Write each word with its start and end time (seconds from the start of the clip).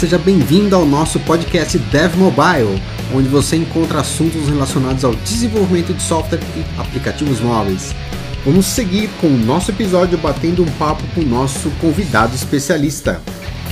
Seja 0.00 0.16
bem-vindo 0.16 0.74
ao 0.74 0.86
nosso 0.86 1.20
podcast 1.20 1.76
Dev 1.76 2.16
Mobile, 2.16 2.82
onde 3.14 3.28
você 3.28 3.56
encontra 3.56 4.00
assuntos 4.00 4.48
relacionados 4.48 5.04
ao 5.04 5.14
desenvolvimento 5.14 5.92
de 5.92 6.02
software 6.02 6.40
e 6.56 6.80
aplicativos 6.80 7.38
móveis. 7.38 7.94
Vamos 8.42 8.64
seguir 8.64 9.10
com 9.20 9.26
o 9.26 9.36
nosso 9.36 9.70
episódio 9.70 10.16
batendo 10.16 10.62
um 10.62 10.70
papo 10.78 11.02
com 11.14 11.20
o 11.20 11.26
nosso 11.26 11.68
convidado 11.82 12.34
especialista, 12.34 13.20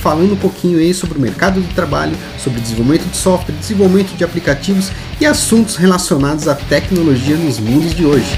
falando 0.03 0.33
um 0.33 0.37
pouquinho 0.37 0.77
aí 0.77 0.93
sobre 0.93 1.17
o 1.17 1.21
mercado 1.21 1.59
de 1.61 1.73
trabalho, 1.73 2.15
sobre 2.37 2.61
desenvolvimento 2.61 3.09
de 3.09 3.17
software, 3.17 3.55
desenvolvimento 3.55 4.15
de 4.15 4.23
aplicativos 4.23 4.91
e 5.19 5.25
assuntos 5.25 5.77
relacionados 5.77 6.47
à 6.47 6.53
tecnologia 6.53 7.37
nos 7.37 7.57
mundos 7.57 7.95
de 7.95 8.05
hoje. 8.05 8.37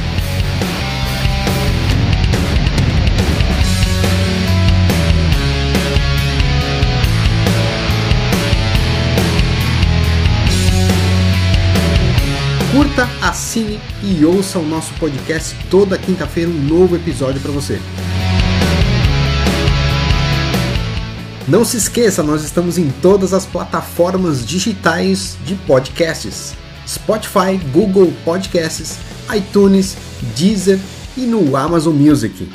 Curta, 13.02 13.26
assine 13.26 13.80
e 14.04 14.24
ouça 14.24 14.60
o 14.60 14.68
nosso 14.68 14.94
podcast 14.96 15.56
toda 15.70 15.98
quinta-feira 15.98 16.50
um 16.50 16.54
novo 16.54 16.96
episódio 16.96 17.42
para 17.42 17.52
você. 17.52 17.80
Não 21.48 21.66
se 21.66 21.78
esqueça, 21.78 22.22
nós 22.22 22.44
estamos 22.44 22.78
em 22.78 22.90
todas 23.02 23.34
as 23.34 23.46
plataformas 23.46 24.46
digitais 24.46 25.36
de 25.44 25.56
podcasts: 25.56 26.54
Spotify, 26.88 27.58
Google 27.72 28.14
Podcasts, 28.24 28.98
iTunes, 29.36 29.98
Deezer 30.36 30.80
e 31.18 31.22
no 31.22 31.56
Amazon 31.56 31.96
Music. 31.96 32.48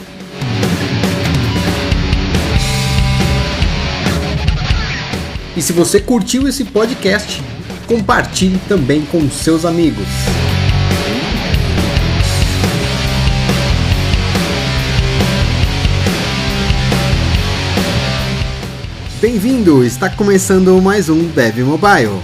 E 5.57 5.63
se 5.63 5.73
você 5.73 5.99
curtiu 5.99 6.47
esse 6.47 6.65
podcast, 6.65 7.43
compartilhe 7.87 8.59
também 8.69 9.07
com 9.07 9.31
seus 9.31 9.65
amigos. 9.65 10.07
Bem-vindo! 19.21 19.85
Está 19.85 20.11
começando 20.11 20.81
mais 20.83 21.09
um 21.09 21.29
Dev 21.29 21.59
Mobile. 21.61 22.21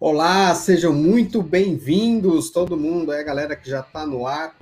Olá, 0.00 0.54
sejam 0.54 0.92
muito 0.92 1.42
bem-vindos, 1.42 2.50
todo 2.50 2.76
mundo, 2.76 3.12
é 3.12 3.20
a 3.20 3.24
galera 3.24 3.56
que 3.56 3.68
já 3.68 3.80
está 3.80 4.06
no 4.06 4.26
ar, 4.26 4.54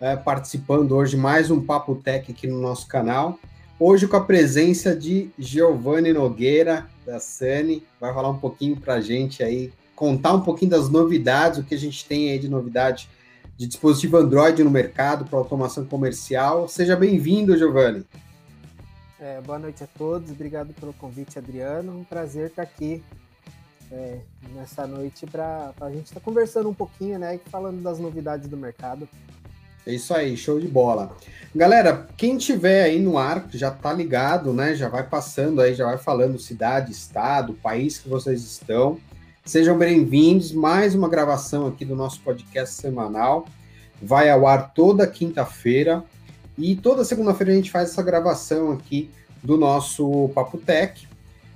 é, 0.00 0.16
participando 0.16 0.92
hoje 0.92 1.16
mais 1.16 1.50
um 1.50 1.60
Papo 1.60 1.94
Tech 1.94 2.30
aqui 2.30 2.46
no 2.46 2.60
nosso 2.60 2.86
canal. 2.86 3.38
Hoje 3.82 4.06
com 4.06 4.14
a 4.14 4.20
presença 4.20 4.94
de 4.94 5.30
Giovanni 5.38 6.12
Nogueira, 6.12 6.86
da 7.06 7.18
Sani, 7.18 7.82
vai 7.98 8.12
falar 8.12 8.28
um 8.28 8.36
pouquinho 8.36 8.76
para 8.76 8.96
a 8.96 9.00
gente 9.00 9.42
aí, 9.42 9.72
contar 9.96 10.34
um 10.34 10.42
pouquinho 10.42 10.70
das 10.70 10.90
novidades, 10.90 11.60
o 11.60 11.64
que 11.64 11.74
a 11.74 11.78
gente 11.78 12.04
tem 12.04 12.30
aí 12.30 12.38
de 12.38 12.46
novidade 12.46 13.08
de 13.56 13.66
dispositivo 13.66 14.18
Android 14.18 14.62
no 14.62 14.68
mercado 14.68 15.24
para 15.24 15.38
automação 15.38 15.86
comercial. 15.86 16.68
Seja 16.68 16.94
bem-vindo, 16.94 17.56
Giovanni. 17.56 18.04
É, 19.18 19.40
boa 19.40 19.58
noite 19.58 19.82
a 19.82 19.86
todos, 19.86 20.30
obrigado 20.30 20.74
pelo 20.74 20.92
convite, 20.92 21.38
Adriano. 21.38 22.00
Um 22.00 22.04
prazer 22.04 22.48
estar 22.48 22.64
aqui 22.64 23.02
é, 23.90 24.18
nessa 24.54 24.86
noite 24.86 25.24
para 25.24 25.72
a 25.80 25.90
gente 25.90 26.04
estar 26.04 26.20
tá 26.20 26.24
conversando 26.24 26.68
um 26.68 26.74
pouquinho, 26.74 27.18
né, 27.18 27.40
falando 27.46 27.80
das 27.80 27.98
novidades 27.98 28.46
do 28.46 28.58
mercado. 28.58 29.08
É 29.86 29.94
isso 29.94 30.12
aí, 30.14 30.36
show 30.36 30.60
de 30.60 30.68
bola. 30.68 31.16
Galera, 31.56 32.06
quem 32.16 32.36
tiver 32.36 32.84
aí 32.84 33.00
no 33.00 33.16
ar, 33.16 33.48
já 33.50 33.70
tá 33.70 33.92
ligado, 33.92 34.52
né? 34.52 34.74
Já 34.74 34.88
vai 34.88 35.08
passando 35.08 35.60
aí, 35.60 35.74
já 35.74 35.86
vai 35.86 35.96
falando 35.96 36.38
cidade, 36.38 36.92
estado, 36.92 37.54
país 37.54 37.98
que 37.98 38.08
vocês 38.08 38.42
estão. 38.42 38.98
Sejam 39.44 39.76
bem-vindos. 39.78 40.52
Mais 40.52 40.94
uma 40.94 41.08
gravação 41.08 41.66
aqui 41.66 41.84
do 41.84 41.96
nosso 41.96 42.20
podcast 42.20 42.74
semanal. 42.74 43.46
Vai 44.02 44.28
ao 44.28 44.46
ar 44.46 44.72
toda 44.74 45.06
quinta-feira. 45.06 46.04
E 46.58 46.76
toda 46.76 47.02
segunda-feira 47.02 47.52
a 47.52 47.56
gente 47.56 47.70
faz 47.70 47.90
essa 47.90 48.02
gravação 48.02 48.70
aqui 48.72 49.10
do 49.42 49.56
nosso 49.56 50.28
Papo 50.34 50.58
Tech, 50.58 51.08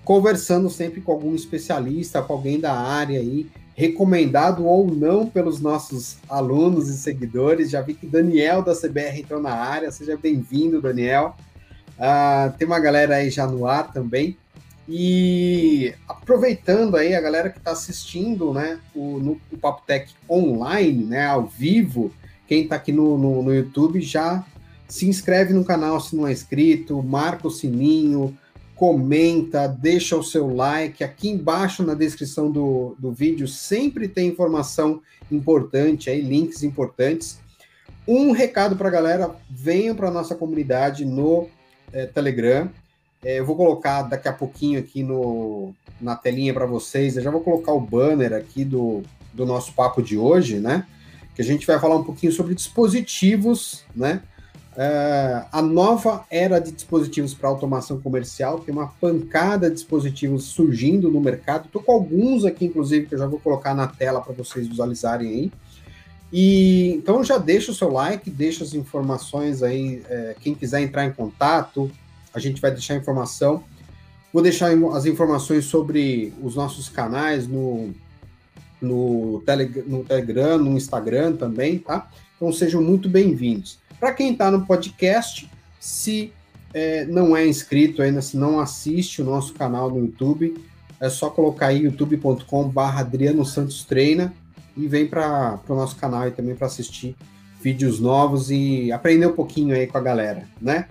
conversando 0.03 0.71
sempre 0.71 1.03
com 1.03 1.13
algum 1.13 1.35
especialista, 1.35 2.23
com 2.23 2.33
alguém 2.33 2.59
da 2.59 2.73
área 2.73 3.21
aí, 3.21 3.51
recomendado 3.75 4.65
ou 4.65 4.87
não 4.87 5.27
pelos 5.27 5.61
nossos 5.61 6.17
alunos 6.29 6.89
e 6.89 6.97
seguidores. 6.97 7.71
Já 7.71 7.83
vi 7.83 7.95
que 7.95 8.07
Daniel 8.07 8.63
da 8.63 8.75
CBR 8.75 9.21
entrou 9.21 9.41
na 9.41 9.53
área, 9.53 9.91
seja 9.91 10.17
bem-vindo, 10.17 10.81
Daniel. 10.81 11.37
Uh, 11.99 12.57
tem 12.57 12.67
uma 12.67 12.81
galera 12.81 13.17
aí 13.17 13.31
já 13.31 13.47
no 13.47 13.67
ar 13.67 13.93
também. 13.93 14.37
E 14.89 15.95
aproveitando 16.09 16.97
aí 16.97 17.15
a 17.15 17.21
galera 17.21 17.51
que 17.51 17.59
está 17.59 17.73
assistindo 17.73 18.53
né, 18.53 18.79
o, 18.95 19.19
no, 19.19 19.41
o 19.51 19.57
Papo 19.57 19.83
Tech 19.87 20.13
online, 20.29 21.05
né, 21.05 21.27
ao 21.27 21.47
vivo, 21.47 22.13
quem 22.47 22.65
está 22.65 22.77
aqui 22.77 22.93
no, 22.93 23.17
no, 23.17 23.43
no 23.43 23.55
YouTube 23.55 24.01
já 24.01 24.45
se 24.87 25.09
inscreve 25.09 25.55
no 25.55 25.65
canal 25.65 25.99
se 26.01 26.15
não 26.15 26.27
é 26.27 26.33
inscrito, 26.33 27.03
marca 27.03 27.49
o 27.49 27.51
sininho, 27.51 28.37
comenta, 28.77 29.69
deixa 29.69 30.17
o 30.17 30.23
seu 30.23 30.55
like. 30.55 31.05
Aqui 31.05 31.29
embaixo 31.29 31.83
na 31.83 31.95
descrição 31.95 32.51
do, 32.51 32.97
do 32.99 33.13
vídeo 33.13 33.47
sempre 33.47 34.09
tem 34.09 34.29
informação 34.29 35.01
importante, 35.31 36.11
aí, 36.11 36.21
links 36.21 36.63
importantes. 36.63 37.39
Um 38.07 38.33
recado 38.33 38.77
para 38.77 38.89
a 38.89 38.93
galera: 38.93 39.35
venham 39.49 39.95
para 39.95 40.09
a 40.09 40.13
nossa 40.13 40.35
comunidade 40.35 41.05
no 41.05 41.49
é, 41.93 42.07
Telegram. 42.07 42.71
É, 43.25 43.39
eu 43.39 43.47
vou 43.47 43.57
colocar 43.57 44.03
daqui 44.03 44.29
a 44.29 44.33
pouquinho 44.33 44.79
aqui 44.79 45.03
no, 45.03 45.75
na 46.01 46.15
telinha 46.15 46.53
para 46.53 46.67
vocês. 46.67 47.17
Eu 47.17 47.23
já 47.23 47.31
vou 47.31 47.41
colocar 47.41 47.73
o 47.73 47.81
banner 47.81 48.35
aqui 48.35 48.65
do, 48.65 49.03
do 49.33 49.47
nosso 49.47 49.73
papo 49.73 50.03
de 50.03 50.19
hoje, 50.19 50.59
né? 50.59 50.87
Que 51.35 51.41
a 51.41 51.45
gente 51.45 51.67
vai 51.67 51.79
falar 51.79 51.97
um 51.97 52.05
pouquinho 52.05 52.33
sobre 52.33 52.55
dispositivos, 52.55 53.85
né? 53.97 54.23
Uh, 54.75 55.47
a 55.53 55.63
nova 55.63 56.25
era 56.29 56.59
de 56.59 56.73
dispositivos 56.73 57.33
para 57.33 57.49
automação 57.49 58.01
comercial, 58.01 58.59
tem 58.59 58.75
uma 58.75 58.89
pancada 58.89 59.69
de 59.69 59.77
dispositivos 59.77 60.45
surgindo 60.45 61.11
no 61.11 61.21
mercado. 61.21 61.67
Estou 61.67 61.81
com 61.81 61.93
alguns 61.93 62.45
aqui, 62.45 62.65
inclusive, 62.65 63.07
que 63.07 63.15
eu 63.15 63.19
já 63.19 63.27
vou 63.27 63.39
colocar 63.39 63.73
na 63.73 63.87
tela 63.87 64.21
para 64.21 64.33
vocês 64.33 64.67
visualizarem 64.67 65.29
aí. 65.29 65.53
E 66.33 66.93
então 66.97 67.23
já 67.23 67.39
deixa 67.39 67.71
o 67.71 67.75
seu 67.75 67.89
like, 67.93 68.29
deixa 68.29 68.65
as 68.65 68.75
informações 68.75 69.63
aí. 69.63 70.03
É, 70.09 70.35
quem 70.41 70.53
quiser 70.53 70.83
entrar 70.83 71.05
em 71.05 71.13
contato, 71.13 71.89
a 72.33 72.41
gente 72.41 72.61
vai 72.61 72.73
deixar 72.73 72.97
informação. 72.97 73.63
Vou 74.33 74.43
deixar 74.43 74.71
as 74.93 75.07
informações 75.07 75.67
sobre 75.67 76.35
os 76.43 76.57
nossos 76.57 76.89
canais 76.89 77.47
no, 77.47 77.95
no, 78.83 79.41
tele, 79.47 79.85
no 79.87 80.03
Telegram, 80.03 80.59
no 80.59 80.77
Instagram 80.77 81.37
também, 81.37 81.79
tá? 81.79 82.11
Então 82.35 82.53
sejam 82.53 82.83
muito 82.83 83.09
bem-vindos. 83.09 83.79
Para 84.05 84.13
quem 84.13 84.33
está 84.33 84.51
no 84.51 84.67
podcast, 84.67 85.51
se 85.81 86.31
é, 86.75 87.07
não 87.07 87.35
é 87.35 87.47
inscrito 87.47 88.03
ainda, 88.03 88.21
se 88.21 88.37
não 88.37 88.61
assiste 88.61 89.23
o 89.23 89.25
nosso 89.25 89.55
canal 89.55 89.89
no 89.91 89.99
YouTube, 89.99 90.63
é 91.01 91.09
só 91.09 91.31
colocar 91.31 91.69
aí 91.69 91.85
youtube.com.br 91.85 92.81
Adriano 92.81 93.47
Santos 93.47 93.83
Treina 93.83 94.35
e 94.77 94.87
vem 94.87 95.07
para 95.07 95.59
o 95.67 95.75
nosso 95.75 95.97
canal 95.97 96.21
aí 96.21 96.33
também 96.33 96.55
para 96.55 96.67
assistir 96.67 97.17
vídeos 97.63 97.99
novos 97.99 98.51
e 98.51 98.93
aprender 98.93 99.25
um 99.25 99.33
pouquinho 99.33 99.75
aí 99.75 99.87
com 99.87 99.97
a 99.97 100.03
galera, 100.03 100.47
né? 100.61 100.87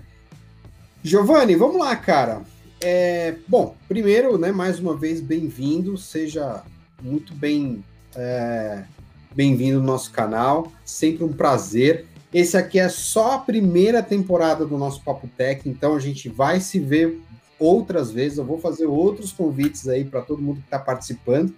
Giovanni, 1.03 1.55
vamos 1.55 1.77
lá, 1.77 1.95
cara. 1.95 2.41
É, 2.81 3.35
bom, 3.47 3.75
primeiro, 3.87 4.39
né, 4.39 4.51
mais 4.51 4.79
uma 4.79 4.97
vez, 4.97 5.21
bem-vindo, 5.21 5.99
seja 5.99 6.63
muito 6.99 7.35
bem 7.35 7.85
é, 8.15 8.85
bem-vindo 9.35 9.79
no 9.79 9.85
nosso 9.85 10.11
canal, 10.11 10.71
sempre 10.83 11.23
um 11.23 11.31
prazer. 11.31 12.07
Esse 12.33 12.57
aqui 12.57 12.79
é 12.79 12.89
só 12.89 13.33
a 13.33 13.39
primeira 13.39 14.01
temporada 14.01 14.65
do 14.65 14.75
nosso 14.75 15.03
Papo 15.03 15.29
Tech, 15.37 15.69
então 15.69 15.95
a 15.95 15.99
gente 15.99 16.27
vai 16.27 16.59
se 16.59 16.79
ver 16.79 17.21
outras 17.59 18.11
vezes. 18.11 18.39
Eu 18.39 18.45
vou 18.45 18.57
fazer 18.57 18.87
outros 18.87 19.31
convites 19.31 19.87
aí 19.87 20.03
para 20.03 20.21
todo 20.21 20.41
mundo 20.41 20.57
que 20.57 20.65
está 20.65 20.79
participando 20.79 21.53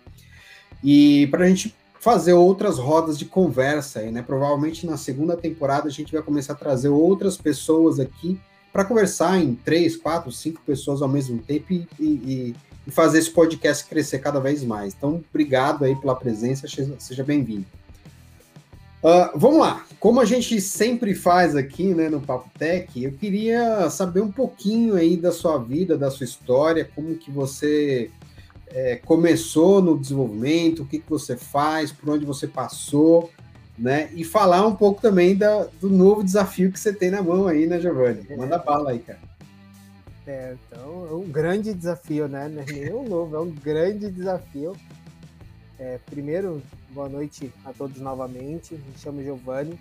e 0.83 1.27
para 1.27 1.45
a 1.45 1.48
gente 1.48 1.74
fazer 2.00 2.33
outras 2.33 2.77
rodas 2.77 3.18
de 3.18 3.25
conversa 3.25 4.00
aí, 4.00 4.12
né? 4.12 4.22
Provavelmente 4.22 4.86
na 4.86 4.98
segunda 4.98 5.38
temporada 5.38 5.88
a 5.88 5.92
gente 5.92 6.12
vai 6.12 6.22
começar 6.22 6.54
a 6.54 6.57
trazer 6.57 6.89
outras 6.89 7.38
pessoas 7.38 8.00
aqui 8.00 8.38
para 8.72 8.83
conversar 8.83 9.39
em 9.39 9.56
três, 9.56 9.95
quatro, 9.95 10.30
cinco 10.31 10.62
pessoas 10.66 11.01
ao 11.01 11.07
mesmo 11.07 11.39
tempo 11.39 11.72
e, 11.72 11.88
e, 11.98 12.54
e, 12.86 12.92
fazer 12.92 13.19
esse 13.19 13.31
podcast 13.31 13.86
crescer 13.86 14.19
cada 14.19 14.39
vez 14.42 14.62
mais. 14.63 14.94
Então, 14.94 15.24
obrigado 15.30 15.86
aí 15.86 15.95
pela 15.95 16.13
presença, 16.13 16.68
seja 17.00 17.24
bem-vindo. 17.24 17.66
Uh, 19.05 19.37
vamos 19.37 19.59
lá. 19.59 19.85
Como 19.99 20.19
a 20.19 20.25
gente 20.25 20.59
sempre 20.59 21.13
faz 21.13 21.55
aqui, 21.55 21.93
né, 21.93 22.09
no 22.09 22.19
Papo 22.19 22.49
Tech, 22.57 23.03
eu 23.03 23.11
queria 23.11 23.87
saber 23.91 24.21
um 24.21 24.31
pouquinho 24.31 24.95
aí 24.95 25.15
da 25.15 25.31
sua 25.31 25.59
vida, 25.59 25.95
da 25.95 26.09
sua 26.09 26.23
história, 26.23 26.89
como 26.95 27.13
que 27.13 27.29
você 27.29 28.09
é, 28.67 28.95
começou 28.95 29.79
no 29.79 29.95
desenvolvimento, 29.95 30.81
o 30.81 30.87
que, 30.87 30.97
que 30.97 31.07
você 31.07 31.37
faz, 31.37 31.91
por 31.91 32.09
onde 32.09 32.25
você 32.25 32.47
passou. 32.47 33.29
né? 33.77 34.09
E 34.15 34.23
falar 34.23 34.65
um 34.65 34.75
pouco 34.75 34.99
também 34.99 35.35
da, 35.35 35.67
do 35.79 35.87
novo 35.87 36.23
desafio 36.23 36.71
que 36.71 36.79
você 36.79 36.91
tem 36.91 37.11
na 37.11 37.21
mão 37.21 37.45
aí, 37.45 37.67
né, 37.67 37.79
Giovanni? 37.79 38.25
Manda 38.35 38.57
bala 38.57 38.89
aí, 38.89 38.99
cara. 38.99 39.19
É, 40.25 40.55
então, 40.65 41.07
é 41.07 41.13
um 41.13 41.29
grande 41.29 41.75
desafio, 41.75 42.27
né? 42.27 42.49
Não 42.49 42.63
é 42.63 42.91
um 42.91 43.07
novo, 43.07 43.35
é 43.35 43.39
um 43.39 43.51
grande 43.51 44.09
desafio. 44.09 44.75
É, 45.77 45.99
primeiro, 46.09 46.63
boa 46.95 47.09
noite 47.09 47.51
a 47.65 47.74
todos 47.74 48.00
novamente. 48.00 48.74
Me 48.74 48.97
chamo 48.97 49.21
Giovanni. 49.21 49.77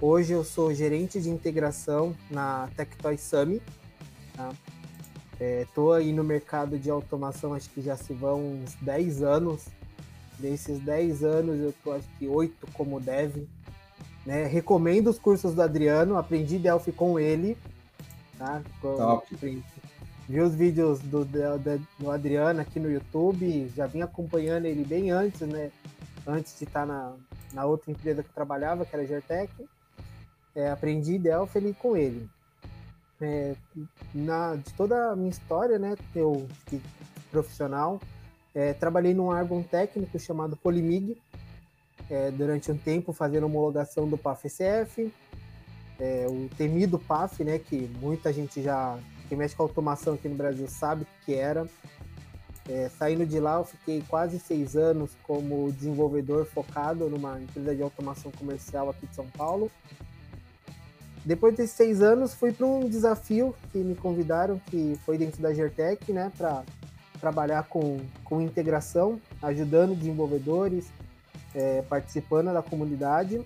Hoje 0.00 0.32
eu 0.32 0.44
sou 0.44 0.72
gerente 0.72 1.20
de 1.20 1.28
integração 1.28 2.16
na 2.30 2.68
Tectoy 2.76 3.18
Summit. 3.18 3.60
Tá? 4.36 4.52
Estou 5.40 5.96
é, 5.96 5.98
aí 5.98 6.12
no 6.12 6.22
mercado 6.22 6.78
de 6.78 6.88
automação, 6.88 7.54
acho 7.54 7.68
que 7.70 7.82
já 7.82 7.96
se 7.96 8.12
vão 8.12 8.52
uns 8.54 8.76
10 8.76 9.24
anos. 9.24 9.66
Desses 10.38 10.78
10 10.78 11.24
anos, 11.24 11.60
eu 11.60 11.70
estou 11.70 11.92
acho 11.92 12.08
que 12.20 12.28
8 12.28 12.68
como 12.72 13.00
dev. 13.00 13.48
Né? 14.24 14.46
Recomendo 14.46 15.08
os 15.08 15.18
cursos 15.18 15.54
do 15.54 15.62
Adriano, 15.62 16.16
aprendi 16.16 16.56
Delphi 16.56 16.92
com 16.92 17.18
ele 17.18 17.58
tá? 18.42 18.62
Top. 18.80 19.26
Vi 20.28 20.40
os 20.40 20.54
vídeos 20.54 21.00
do, 21.00 21.24
do, 21.24 21.58
do, 21.98 22.10
Adriano 22.10 22.60
aqui 22.60 22.78
no 22.78 22.90
YouTube, 22.90 23.70
já 23.74 23.86
vim 23.86 24.02
acompanhando 24.02 24.66
ele 24.66 24.84
bem 24.84 25.10
antes, 25.10 25.40
né? 25.40 25.70
Antes 26.26 26.58
de 26.58 26.64
estar 26.64 26.86
na, 26.86 27.14
na 27.52 27.64
outra 27.64 27.90
empresa 27.90 28.22
que 28.22 28.28
eu 28.28 28.34
trabalhava, 28.34 28.84
que 28.84 28.94
era 28.94 29.02
a 29.02 29.06
Gertec. 29.06 29.52
É, 30.54 30.70
aprendi 30.70 31.18
Delphi 31.18 31.74
com 31.74 31.96
ele. 31.96 32.28
É, 33.20 33.54
na, 34.14 34.56
de 34.56 34.72
toda 34.74 35.12
a 35.12 35.16
minha 35.16 35.30
história, 35.30 35.78
né, 35.78 35.96
eu 36.14 36.46
profissional, 37.30 38.00
é, 38.54 38.74
trabalhei 38.74 39.14
num 39.14 39.26
órgão 39.26 39.62
técnico 39.62 40.18
chamado 40.18 40.56
Polimig, 40.56 41.16
é, 42.10 42.30
durante 42.30 42.70
um 42.70 42.76
tempo 42.76 43.12
fazendo 43.12 43.46
homologação 43.46 44.08
do 44.08 44.18
PAF-SF, 44.18 45.10
é, 45.98 46.26
o 46.28 46.48
temido 46.56 46.98
PAF, 46.98 47.42
né, 47.44 47.58
que 47.58 47.88
muita 48.00 48.32
gente 48.32 48.60
já, 48.60 48.98
que 49.28 49.36
mexe 49.36 49.54
com 49.54 49.62
automação 49.62 50.14
aqui 50.14 50.28
no 50.28 50.34
Brasil 50.34 50.66
sabe 50.68 51.06
que 51.24 51.34
era. 51.34 51.66
É, 52.68 52.88
saindo 52.96 53.26
de 53.26 53.40
lá, 53.40 53.56
eu 53.56 53.64
fiquei 53.64 54.02
quase 54.08 54.38
seis 54.38 54.76
anos 54.76 55.10
como 55.24 55.72
desenvolvedor 55.72 56.46
focado 56.46 57.08
numa 57.08 57.40
empresa 57.40 57.74
de 57.74 57.82
automação 57.82 58.30
comercial 58.30 58.88
aqui 58.88 59.06
de 59.06 59.14
São 59.14 59.26
Paulo. 59.26 59.70
Depois 61.24 61.56
desses 61.56 61.74
seis 61.76 62.02
anos, 62.02 62.34
fui 62.34 62.52
para 62.52 62.66
um 62.66 62.88
desafio 62.88 63.54
que 63.70 63.78
me 63.78 63.94
convidaram, 63.94 64.60
que 64.66 64.98
foi 65.04 65.18
dentro 65.18 65.40
da 65.40 65.52
Gertec, 65.52 66.12
né, 66.12 66.32
para 66.36 66.64
trabalhar 67.20 67.64
com, 67.64 68.00
com 68.24 68.40
integração, 68.40 69.20
ajudando 69.40 69.96
desenvolvedores, 69.96 70.86
é, 71.54 71.82
participando 71.82 72.52
da 72.52 72.62
comunidade. 72.62 73.40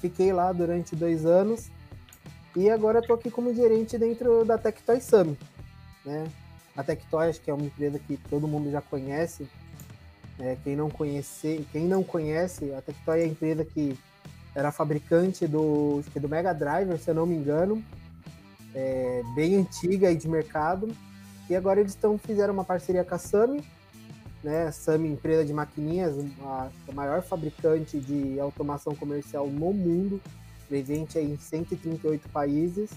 Fiquei 0.00 0.32
lá 0.32 0.50
durante 0.52 0.96
dois 0.96 1.26
anos 1.26 1.70
e 2.56 2.70
agora 2.70 3.00
estou 3.00 3.16
aqui 3.16 3.30
como 3.30 3.54
gerente 3.54 3.98
dentro 3.98 4.44
da 4.44 4.56
Tectoy 4.56 5.00
Summit. 5.00 5.38
Né? 6.04 6.26
A 6.76 6.82
Tectoy 6.82 7.32
que 7.34 7.50
é 7.50 7.54
uma 7.54 7.64
empresa 7.64 7.98
que 7.98 8.16
todo 8.16 8.48
mundo 8.48 8.70
já 8.70 8.80
conhece. 8.80 9.48
É, 10.38 10.56
quem, 10.64 10.74
não 10.74 10.88
conhece, 10.88 11.66
quem 11.70 11.84
não 11.84 12.02
conhece, 12.02 12.72
a 12.72 12.80
Tectoy 12.80 13.20
é 13.20 13.24
a 13.24 13.26
empresa 13.26 13.64
que 13.64 13.98
era 14.54 14.72
fabricante 14.72 15.46
do, 15.46 16.02
do 16.14 16.28
Mega 16.28 16.54
Driver, 16.54 16.98
se 16.98 17.10
eu 17.10 17.14
não 17.14 17.26
me 17.26 17.36
engano, 17.36 17.84
é, 18.74 19.22
bem 19.34 19.56
antiga 19.56 20.10
e 20.10 20.16
de 20.16 20.26
mercado. 20.28 20.88
E 21.48 21.54
agora 21.54 21.80
eles 21.80 21.92
estão 21.92 22.16
fizeram 22.16 22.54
uma 22.54 22.64
parceria 22.64 23.04
com 23.04 23.14
a 23.14 23.18
Sami 23.18 23.62
né? 24.42 24.70
Sami, 24.70 25.08
empresa 25.08 25.44
de 25.44 25.52
maquininhas, 25.52 26.14
a, 26.42 26.68
a 26.88 26.92
maior 26.92 27.22
fabricante 27.22 27.98
de 27.98 28.40
automação 28.40 28.94
comercial 28.94 29.46
no 29.46 29.72
mundo, 29.72 30.20
presente 30.68 31.18
em 31.18 31.36
138 31.36 32.28
países. 32.30 32.90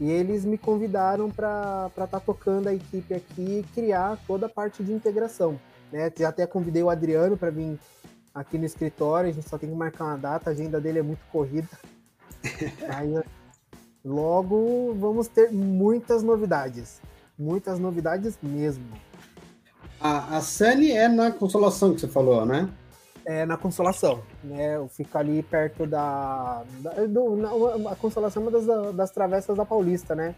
E 0.00 0.10
eles 0.10 0.44
me 0.44 0.56
convidaram 0.56 1.30
para 1.30 1.88
estar 1.88 2.06
tá 2.06 2.20
tocando 2.20 2.68
a 2.68 2.74
equipe 2.74 3.12
aqui 3.14 3.58
e 3.58 3.66
criar 3.74 4.18
toda 4.26 4.46
a 4.46 4.48
parte 4.48 4.82
de 4.82 4.92
integração. 4.92 5.58
Né? 5.92 6.12
Já 6.16 6.28
até 6.28 6.46
convidei 6.46 6.82
o 6.82 6.90
Adriano 6.90 7.36
para 7.36 7.50
vir 7.50 7.78
aqui 8.34 8.56
no 8.56 8.64
escritório, 8.64 9.30
a 9.30 9.32
gente 9.32 9.48
só 9.48 9.58
tem 9.58 9.68
que 9.68 9.74
marcar 9.74 10.04
uma 10.04 10.16
data, 10.16 10.50
a 10.50 10.52
agenda 10.52 10.80
dele 10.80 11.00
é 11.00 11.02
muito 11.02 11.20
corrida. 11.32 11.68
Aí, 12.94 13.12
logo 14.04 14.94
vamos 14.94 15.26
ter 15.26 15.50
muitas 15.50 16.22
novidades. 16.22 17.00
Muitas 17.36 17.78
novidades 17.78 18.38
mesmo. 18.42 18.86
A, 20.00 20.36
a 20.36 20.40
Sunny 20.40 20.92
é 20.92 21.08
na 21.08 21.32
Consolação 21.32 21.92
que 21.92 22.00
você 22.00 22.08
falou, 22.08 22.46
né? 22.46 22.68
É 23.30 23.44
na 23.44 23.58
Consolação, 23.58 24.22
né? 24.42 24.76
Eu 24.76 24.88
fico 24.88 25.18
ali 25.18 25.42
perto 25.42 25.86
da. 25.86 26.62
da 26.78 26.92
do, 27.04 27.36
na, 27.36 27.90
a 27.92 27.94
Consolação 27.94 28.42
é 28.42 28.48
uma 28.48 28.50
das, 28.50 28.94
das 28.94 29.10
travessas 29.10 29.54
da 29.54 29.66
Paulista, 29.66 30.14
né? 30.14 30.34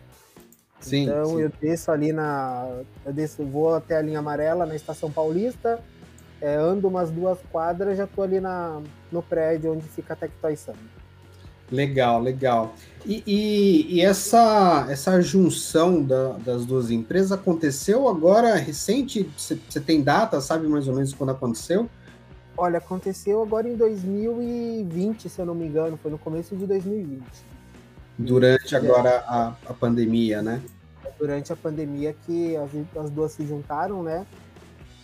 Sim. 0.81 1.04
Então 1.04 1.37
sim. 1.37 1.42
eu 1.42 1.52
desço 1.60 1.92
ali 1.92 2.12
na. 2.12 2.69
Eu 3.06 3.12
desço, 3.12 3.44
vou 3.44 3.76
até 3.76 3.96
a 3.96 4.02
linha 4.02 4.19
amarela 4.19 4.66
na 4.66 4.75
Estação 4.75 5.08
Paulista, 5.08 5.78
é, 6.40 6.56
ando 6.56 6.88
umas 6.88 7.12
duas 7.12 7.38
quadras, 7.52 7.96
já 7.96 8.08
tô 8.08 8.22
ali 8.22 8.40
na, 8.40 8.82
no 9.12 9.22
prédio 9.22 9.72
onde 9.72 9.87
fica 9.87 10.14
a 10.14 10.16
Tectoy 10.16 10.56
Summit. 10.56 10.90
Legal, 11.70 12.20
legal. 12.20 12.75
E, 13.06 13.22
e, 13.25 13.94
e 13.94 14.00
essa, 14.00 14.88
essa 14.90 15.20
junção 15.20 16.02
da, 16.02 16.32
das 16.38 16.66
duas 16.66 16.90
empresas 16.90 17.31
aconteceu 17.31 18.08
agora 18.08 18.56
recente? 18.56 19.31
Você 19.37 19.81
tem 19.81 20.02
data, 20.02 20.40
sabe 20.40 20.66
mais 20.66 20.88
ou 20.88 20.94
menos 20.94 21.14
quando 21.14 21.31
aconteceu? 21.31 21.88
Olha, 22.56 22.79
aconteceu 22.79 23.43
agora 23.43 23.69
em 23.69 23.76
2020, 23.76 25.29
se 25.29 25.41
eu 25.41 25.47
não 25.47 25.55
me 25.55 25.67
engano, 25.67 25.97
foi 25.97 26.11
no 26.11 26.19
começo 26.19 26.55
de 26.56 26.67
2020. 26.67 27.23
Durante 28.19 28.76
agora 28.76 29.25
a, 29.26 29.55
a 29.67 29.73
pandemia, 29.73 30.43
né? 30.43 30.61
Durante 31.19 31.52
a 31.52 31.56
pandemia 31.56 32.14
que 32.26 32.56
as, 32.56 32.70
as 32.97 33.11
duas 33.11 33.32
se 33.32 33.47
juntaram, 33.47 34.02
né? 34.02 34.26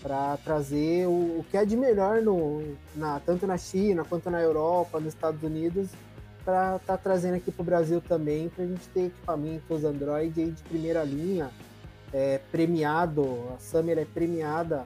Para 0.03 0.37
trazer 0.39 1.07
o, 1.07 1.41
o 1.41 1.47
que 1.51 1.57
é 1.57 1.65
de 1.65 1.77
melhor 1.77 2.21
no, 2.21 2.63
na, 2.95 3.21
tanto 3.21 3.47
na 3.47 3.57
China 3.57 4.05
quanto 4.05 4.29
na 4.29 4.41
Europa, 4.41 5.01
nos 5.01 5.15
Estados 5.15 5.43
Unidos, 5.43 5.89
para 6.45 6.77
estar 6.77 6.97
tá 6.97 6.99
trazendo 6.99 7.37
aqui 7.37 7.51
para 7.51 7.63
o 7.63 7.65
Brasil 7.65 8.01
também, 8.01 8.49
para 8.49 8.65
a 8.65 8.67
gente 8.67 8.87
ter 8.89 9.07
equipamentos 9.07 9.83
Android 9.83 10.51
de 10.51 10.63
primeira 10.65 11.03
linha, 11.03 11.51
é, 12.13 12.39
premiado, 12.53 13.49
a 13.55 13.59
Summer 13.59 13.99
é 13.99 14.05
premiada 14.05 14.85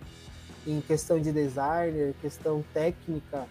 em 0.67 0.81
questão 0.81 1.21
de 1.21 1.33
designer, 1.33 2.15
questão 2.21 2.65
técnica, 2.73 3.47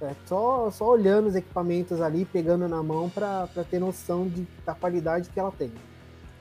é, 0.00 0.12
só, 0.26 0.70
só 0.70 0.90
olhando 0.90 1.26
os 1.26 1.34
equipamentos 1.34 2.00
ali, 2.00 2.24
pegando 2.24 2.68
na 2.68 2.82
mão 2.82 3.10
para 3.10 3.48
ter 3.68 3.80
noção 3.80 4.28
de, 4.28 4.46
da 4.64 4.72
qualidade 4.74 5.28
que 5.28 5.40
ela 5.40 5.50
tem. 5.50 5.72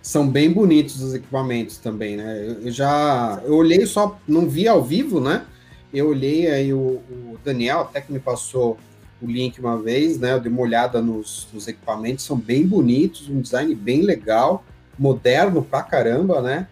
São 0.02 0.30
bem 0.30 0.52
bonitos 0.54 1.02
os 1.02 1.14
equipamentos 1.16 1.78
também, 1.78 2.16
né? 2.16 2.58
Eu, 2.62 2.72
já 2.72 3.42
eu 3.44 3.56
olhei 3.56 3.86
só, 3.86 4.18
não 4.28 4.48
vi 4.48 4.68
ao 4.68 4.84
vivo, 4.84 5.20
né? 5.20 5.46
Eu 5.92 6.10
olhei 6.10 6.48
aí 6.52 6.74
o, 6.74 7.02
o 7.10 7.38
Daniel 7.44 7.82
até 7.82 8.00
que 8.00 8.14
me 8.14 8.20
passou 8.20 8.78
o 9.22 9.26
link 9.26 9.60
uma 9.60 9.78
vez, 9.78 10.20
né? 10.20 10.34
Eu 10.34 10.40
dei 10.40 10.52
uma 10.52 10.62
olhada 10.62 11.02
nos, 11.02 11.48
nos, 11.52 11.68
equipamentos, 11.68 12.24
são 12.26 12.38
bem 12.38 12.66
bonitos, 12.66 13.28
um 13.28 13.42
design 13.42 13.74
bem 13.74 14.04
legal, 14.04 14.64
moderno 14.98 15.64
pra 15.64 15.82
caramba, 15.82 16.42
né? 16.42 16.68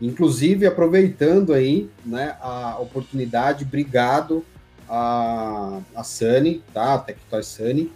Inclusive, 0.00 0.66
aproveitando 0.66 1.52
aí 1.54 1.88
né, 2.04 2.36
a 2.40 2.78
oportunidade, 2.78 3.64
obrigado 3.64 4.44
a, 4.88 5.80
a 5.94 6.04
Sunny, 6.04 6.62
tá? 6.72 6.94
A 6.94 6.98
Tectoy 6.98 7.42
Sunny. 7.42 7.92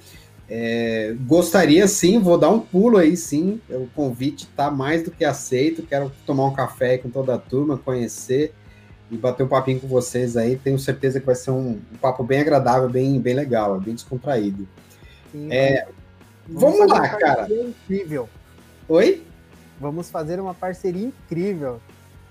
É, 0.48 1.14
gostaria 1.26 1.86
sim, 1.86 2.18
vou 2.18 2.36
dar 2.36 2.50
um 2.50 2.58
pulo 2.58 2.96
aí 2.96 3.16
sim. 3.16 3.60
O 3.68 3.86
convite 3.94 4.44
está 4.44 4.70
mais 4.70 5.04
do 5.04 5.10
que 5.10 5.24
aceito. 5.24 5.82
Quero 5.82 6.10
tomar 6.26 6.46
um 6.46 6.52
café 6.52 6.98
com 6.98 7.08
toda 7.08 7.34
a 7.34 7.38
turma, 7.38 7.78
conhecer 7.78 8.52
e 9.10 9.16
bater 9.16 9.44
um 9.44 9.48
papinho 9.48 9.78
com 9.78 9.86
vocês 9.86 10.36
aí. 10.36 10.56
Tenho 10.56 10.78
certeza 10.78 11.20
que 11.20 11.26
vai 11.26 11.34
ser 11.34 11.50
um, 11.52 11.80
um 11.92 11.96
papo 12.00 12.24
bem 12.24 12.40
agradável, 12.40 12.88
bem, 12.88 13.20
bem 13.20 13.34
legal, 13.34 13.78
bem 13.78 13.94
descontraído. 13.94 14.66
Sim, 15.30 15.48
é, 15.52 15.86
vamos, 16.48 16.78
vamos 16.78 16.92
lá, 16.92 17.08
cara. 17.10 17.46
Incrível. 17.52 18.28
Oi? 18.88 19.22
Vamos 19.78 20.10
fazer 20.10 20.40
uma 20.40 20.52
parceria 20.52 21.06
incrível. 21.06 21.80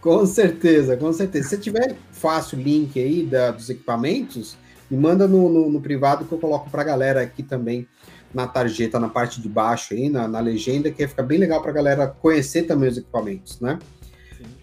Com 0.02 0.26
certeza, 0.26 0.96
com 0.96 1.12
certeza. 1.12 1.50
Se 1.50 1.58
tiver 1.58 1.96
fácil 2.12 2.58
o 2.58 2.62
link 2.62 3.00
aí 3.00 3.24
da, 3.26 3.52
dos 3.52 3.70
equipamentos, 3.70 4.58
me 4.90 4.98
manda 4.98 5.28
no, 5.28 5.50
no, 5.50 5.70
no 5.70 5.82
privado 5.82 6.26
que 6.26 6.32
eu 6.32 6.40
coloco 6.40 6.70
para 6.70 6.82
a 6.82 6.86
galera 6.86 7.22
aqui 7.22 7.44
também 7.44 7.88
na 8.34 8.48
tarjeta, 8.48 9.00
na 9.00 9.10
parte 9.10 9.42
de 9.42 9.50
baixo 9.50 9.94
aí, 9.94 10.10
na, 10.10 10.28
na 10.28 10.40
legenda, 10.40 10.92
que 10.92 11.08
fica 11.08 11.24
bem 11.24 11.38
legal 11.38 11.62
para 11.62 11.72
a 11.72 11.74
galera 11.74 12.08
conhecer 12.08 12.64
também 12.64 12.90
os 12.90 12.98
equipamentos, 12.98 13.60
né? 13.60 13.80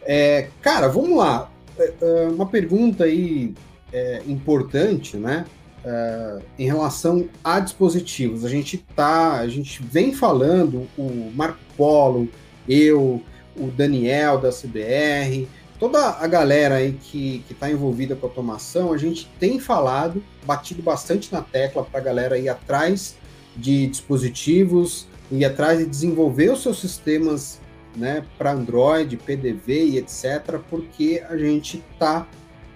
É, 0.03 0.49
cara, 0.63 0.89
vamos 0.89 1.17
lá. 1.17 1.51
É, 1.79 1.93
é, 2.01 2.29
uma 2.29 2.47
pergunta 2.47 3.05
aí 3.05 3.55
é, 3.93 4.23
importante, 4.27 5.17
né? 5.17 5.45
É, 5.85 6.39
em 6.59 6.67
relação 6.67 7.29
a 7.45 7.61
dispositivos, 7.61 8.45
a 8.45 8.49
gente 8.49 8.79
tá, 8.95 9.35
a 9.35 9.49
gente 9.49 9.83
vem 9.83 10.13
falando, 10.13 10.89
o 10.97 11.31
Marco 11.35 11.59
Polo, 11.77 12.29
eu, 12.69 13.23
o 13.59 13.71
Daniel 13.71 14.39
da 14.39 14.51
CBR, 14.51 15.49
toda 15.79 16.11
a 16.11 16.27
galera 16.27 16.77
aí 16.77 16.93
que 16.93 17.45
está 17.51 17.71
envolvida 17.71 18.15
com 18.15 18.27
automação, 18.27 18.93
a 18.93 18.99
gente 18.99 19.29
tem 19.39 19.59
falado, 19.59 20.23
batido 20.45 20.83
bastante 20.83 21.33
na 21.33 21.43
tecla 21.43 21.85
para 21.85 22.01
a 22.01 22.03
galera 22.03 22.39
ir 22.39 22.49
atrás 22.49 23.17
de 23.57 23.87
dispositivos, 23.87 25.07
ir 25.31 25.45
atrás 25.45 25.79
de 25.79 25.87
desenvolver 25.87 26.53
os 26.53 26.63
seus 26.63 26.81
sistemas 26.81 27.61
né, 27.97 28.25
para 28.37 28.53
Android, 28.53 29.17
PDV 29.17 29.85
e 29.87 29.99
etc., 29.99 30.59
porque 30.69 31.23
a 31.29 31.37
gente 31.37 31.83
está 31.93 32.27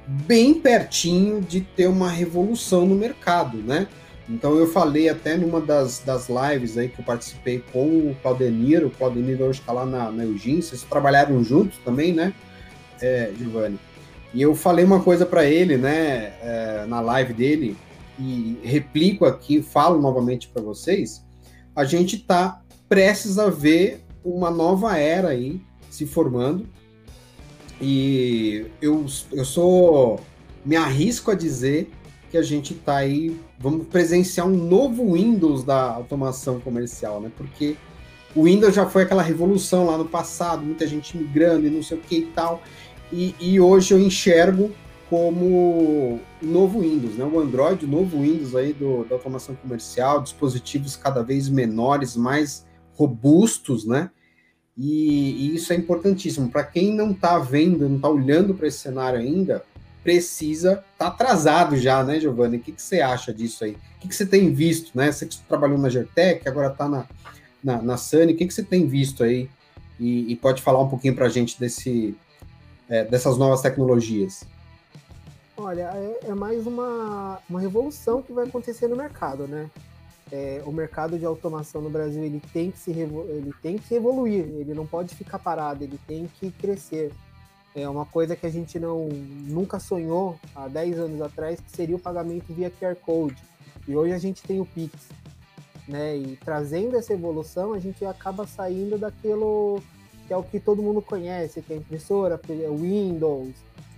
bem 0.06 0.54
pertinho 0.54 1.40
de 1.40 1.60
ter 1.60 1.86
uma 1.86 2.10
revolução 2.10 2.86
no 2.86 2.94
mercado, 2.94 3.58
né? 3.58 3.86
Então 4.30 4.56
eu 4.56 4.68
falei 4.68 5.08
até 5.08 5.36
numa 5.36 5.60
das, 5.60 5.98
das 5.98 6.28
lives 6.28 6.78
aí 6.78 6.88
que 6.88 7.00
eu 7.00 7.04
participei 7.04 7.62
com 7.72 8.10
o 8.10 8.16
Claudeniro, 8.22 8.86
o 8.86 8.90
Claudeniro 8.90 9.44
hoje 9.44 9.58
está 9.58 9.72
lá 9.72 9.84
na, 9.84 10.10
na 10.12 10.24
Eugene, 10.24 10.62
vocês 10.62 10.84
trabalharam 10.84 11.42
juntos 11.42 11.78
também, 11.84 12.12
né, 12.12 12.32
é, 13.02 13.32
Giovanni? 13.36 13.78
E 14.32 14.40
eu 14.40 14.54
falei 14.54 14.84
uma 14.84 15.00
coisa 15.02 15.26
para 15.26 15.44
ele, 15.44 15.76
né, 15.76 16.32
é, 16.42 16.84
na 16.86 17.00
live 17.00 17.34
dele, 17.34 17.76
e 18.20 18.56
replico 18.62 19.24
aqui, 19.24 19.60
falo 19.60 20.00
novamente 20.00 20.46
para 20.46 20.62
vocês, 20.62 21.24
a 21.74 21.84
gente 21.84 22.14
está 22.16 22.62
prestes 22.88 23.36
a 23.36 23.50
ver 23.50 24.04
uma 24.24 24.50
nova 24.50 24.96
era 24.96 25.30
aí 25.30 25.60
se 25.90 26.06
formando. 26.06 26.66
E 27.80 28.66
eu, 28.80 29.06
eu 29.32 29.44
sou. 29.44 30.20
Me 30.64 30.76
arrisco 30.76 31.30
a 31.30 31.34
dizer 31.34 31.90
que 32.30 32.38
a 32.38 32.42
gente 32.42 32.72
está 32.72 32.96
aí. 32.96 33.36
Vamos 33.58 33.86
presenciar 33.88 34.46
um 34.46 34.56
novo 34.56 35.14
Windows 35.14 35.64
da 35.64 35.90
automação 35.90 36.60
comercial, 36.60 37.20
né? 37.20 37.30
Porque 37.36 37.76
o 38.34 38.44
Windows 38.44 38.74
já 38.74 38.86
foi 38.86 39.02
aquela 39.02 39.22
revolução 39.22 39.86
lá 39.86 39.98
no 39.98 40.04
passado, 40.04 40.62
muita 40.62 40.86
gente 40.86 41.16
migrando 41.16 41.66
e 41.66 41.70
não 41.70 41.82
sei 41.82 41.98
o 41.98 42.00
que 42.00 42.18
e 42.18 42.26
tal. 42.26 42.62
E, 43.12 43.34
e 43.40 43.60
hoje 43.60 43.92
eu 43.92 43.98
enxergo 43.98 44.70
como 45.08 45.44
o 45.44 46.20
novo 46.40 46.80
Windows, 46.80 47.16
né? 47.16 47.24
O 47.24 47.40
Android, 47.40 47.84
o 47.84 47.88
novo 47.88 48.20
Windows 48.20 48.54
aí 48.54 48.72
do, 48.72 49.04
da 49.04 49.16
automação 49.16 49.56
comercial, 49.56 50.22
dispositivos 50.22 50.94
cada 50.94 51.22
vez 51.22 51.48
menores, 51.48 52.16
mais 52.16 52.64
robustos, 52.94 53.84
né? 53.84 54.10
E, 54.76 55.48
e 55.48 55.56
isso 55.56 55.72
é 55.72 55.76
importantíssimo. 55.76 56.48
Para 56.48 56.62
quem 56.62 56.94
não 56.94 57.10
está 57.10 57.38
vendo, 57.40 57.88
não 57.88 57.96
está 57.96 58.08
olhando 58.08 58.54
para 58.54 58.68
esse 58.68 58.78
cenário 58.78 59.18
ainda, 59.18 59.64
precisa 60.02 60.84
tá 60.98 61.08
atrasado 61.08 61.76
já, 61.76 62.02
né, 62.02 62.18
Giovanni? 62.20 62.56
O 62.56 62.60
que, 62.60 62.72
que 62.72 62.82
você 62.82 63.00
acha 63.00 63.32
disso 63.32 63.64
aí? 63.64 63.72
O 63.72 64.00
que, 64.00 64.08
que 64.08 64.14
você 64.14 64.26
tem 64.26 64.52
visto, 64.52 64.96
né? 64.96 65.10
Você 65.10 65.26
que 65.26 65.38
trabalhou 65.40 65.78
na 65.78 65.88
Gertec, 65.88 66.48
agora 66.48 66.68
está 66.68 66.88
na, 66.88 67.06
na, 67.62 67.82
na 67.82 67.96
Sunny, 67.96 68.32
o 68.32 68.36
que, 68.36 68.46
que 68.46 68.54
você 68.54 68.62
tem 68.62 68.86
visto 68.86 69.22
aí? 69.22 69.48
E, 69.98 70.32
e 70.32 70.36
pode 70.36 70.62
falar 70.62 70.80
um 70.80 70.88
pouquinho 70.88 71.14
para 71.14 71.26
a 71.26 71.28
gente 71.28 71.58
desse, 71.60 72.16
é, 72.88 73.04
dessas 73.04 73.36
novas 73.36 73.60
tecnologias? 73.60 74.44
Olha, 75.56 75.90
é, 75.94 76.28
é, 76.28 76.34
mais 76.34 76.66
uma, 76.66 77.38
uma 77.48 77.60
revolução 77.60 78.22
que 78.22 78.32
vai 78.32 78.46
acontecer 78.46 78.88
no 78.88 78.96
mercado, 78.96 79.46
né? 79.46 79.68
é, 80.32 80.62
o 80.64 80.72
mercado 80.72 81.18
de 81.18 81.24
automação 81.24 81.80
no 81.80 81.90
Brasil 81.90 82.22
ele 82.22 82.40
tem 82.52 82.70
que 82.70 82.78
se 82.78 82.90
ele 82.90 83.52
tem 83.60 83.78
que 83.78 83.94
evoluir, 83.94 84.44
ele 84.44 84.74
não 84.74 84.86
pode 84.86 85.14
ficar 85.14 85.38
parado, 85.38 85.82
ele 85.82 85.98
tem 86.06 86.30
que 86.38 86.50
crescer. 86.52 87.12
É 87.74 87.88
uma 87.88 88.04
coisa 88.04 88.34
que 88.34 88.46
a 88.46 88.50
gente 88.50 88.78
não 88.78 89.08
nunca 89.08 89.78
sonhou 89.78 90.38
há 90.54 90.66
10 90.66 90.98
anos 90.98 91.22
atrás, 91.22 91.60
que 91.60 91.70
seria 91.70 91.94
o 91.94 92.00
pagamento 92.00 92.52
via 92.52 92.70
QR 92.70 92.96
Code. 92.96 93.36
E 93.86 93.94
hoje 93.94 94.12
a 94.12 94.18
gente 94.18 94.42
tem 94.42 94.60
o 94.60 94.66
Pix, 94.66 94.92
né? 95.86 96.16
E 96.16 96.36
trazendo 96.36 96.96
essa 96.96 97.12
evolução, 97.12 97.72
a 97.72 97.78
gente 97.78 98.04
acaba 98.04 98.46
saindo 98.46 98.98
daquilo 98.98 99.80
que 100.26 100.32
é 100.32 100.36
o 100.36 100.42
que 100.42 100.60
todo 100.60 100.82
mundo 100.82 101.00
conhece, 101.02 101.62
que 101.62 101.72
é 101.72 101.76
a 101.76 101.78
impressora, 101.78 102.40
é 102.48 102.68
Windows, 102.68 103.54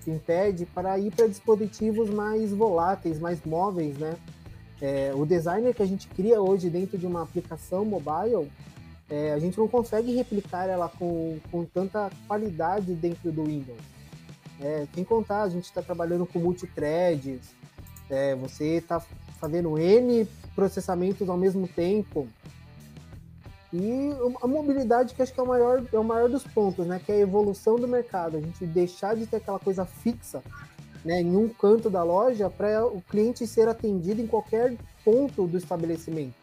impede 0.06 0.66
para 0.66 0.98
ir 0.98 1.10
para 1.10 1.26
dispositivos 1.26 2.10
mais 2.10 2.50
voláteis, 2.50 3.18
mais 3.18 3.42
móveis, 3.44 3.96
né? 3.98 4.16
É, 4.80 5.12
o 5.14 5.24
designer 5.24 5.74
que 5.74 5.82
a 5.82 5.86
gente 5.86 6.08
cria 6.08 6.40
hoje 6.40 6.68
dentro 6.68 6.98
de 6.98 7.06
uma 7.06 7.22
aplicação 7.22 7.84
mobile, 7.84 8.50
é, 9.12 9.34
a 9.34 9.38
gente 9.38 9.58
não 9.58 9.68
consegue 9.68 10.14
replicar 10.14 10.70
ela 10.70 10.88
com, 10.88 11.38
com 11.50 11.66
tanta 11.66 12.10
qualidade 12.26 12.94
dentro 12.94 13.30
do 13.30 13.44
Windows. 13.44 13.78
É, 14.58 14.86
contar, 15.04 15.42
a 15.42 15.50
gente 15.50 15.64
está 15.64 15.82
trabalhando 15.82 16.24
com 16.24 16.38
multithreads, 16.38 17.40
é, 18.08 18.34
você 18.34 18.76
está 18.76 19.00
fazendo 19.38 19.78
N 19.78 20.26
processamentos 20.54 21.28
ao 21.28 21.36
mesmo 21.36 21.68
tempo. 21.68 22.26
E 23.70 24.10
a 24.40 24.46
mobilidade 24.46 25.14
que 25.14 25.20
acho 25.20 25.34
que 25.34 25.40
é 25.40 25.42
o 25.42 25.46
maior, 25.46 25.84
é 25.92 25.98
o 25.98 26.04
maior 26.04 26.30
dos 26.30 26.44
pontos, 26.44 26.86
né? 26.86 26.98
Que 27.04 27.12
é 27.12 27.16
a 27.16 27.20
evolução 27.20 27.76
do 27.76 27.86
mercado. 27.86 28.38
A 28.38 28.40
gente 28.40 28.64
deixar 28.64 29.14
de 29.14 29.26
ter 29.26 29.36
aquela 29.36 29.58
coisa 29.58 29.84
fixa 29.84 30.42
né, 31.04 31.20
em 31.20 31.36
um 31.36 31.50
canto 31.50 31.90
da 31.90 32.02
loja 32.02 32.48
para 32.48 32.86
o 32.86 33.02
cliente 33.02 33.46
ser 33.46 33.68
atendido 33.68 34.22
em 34.22 34.26
qualquer 34.26 34.74
ponto 35.04 35.46
do 35.46 35.58
estabelecimento. 35.58 36.41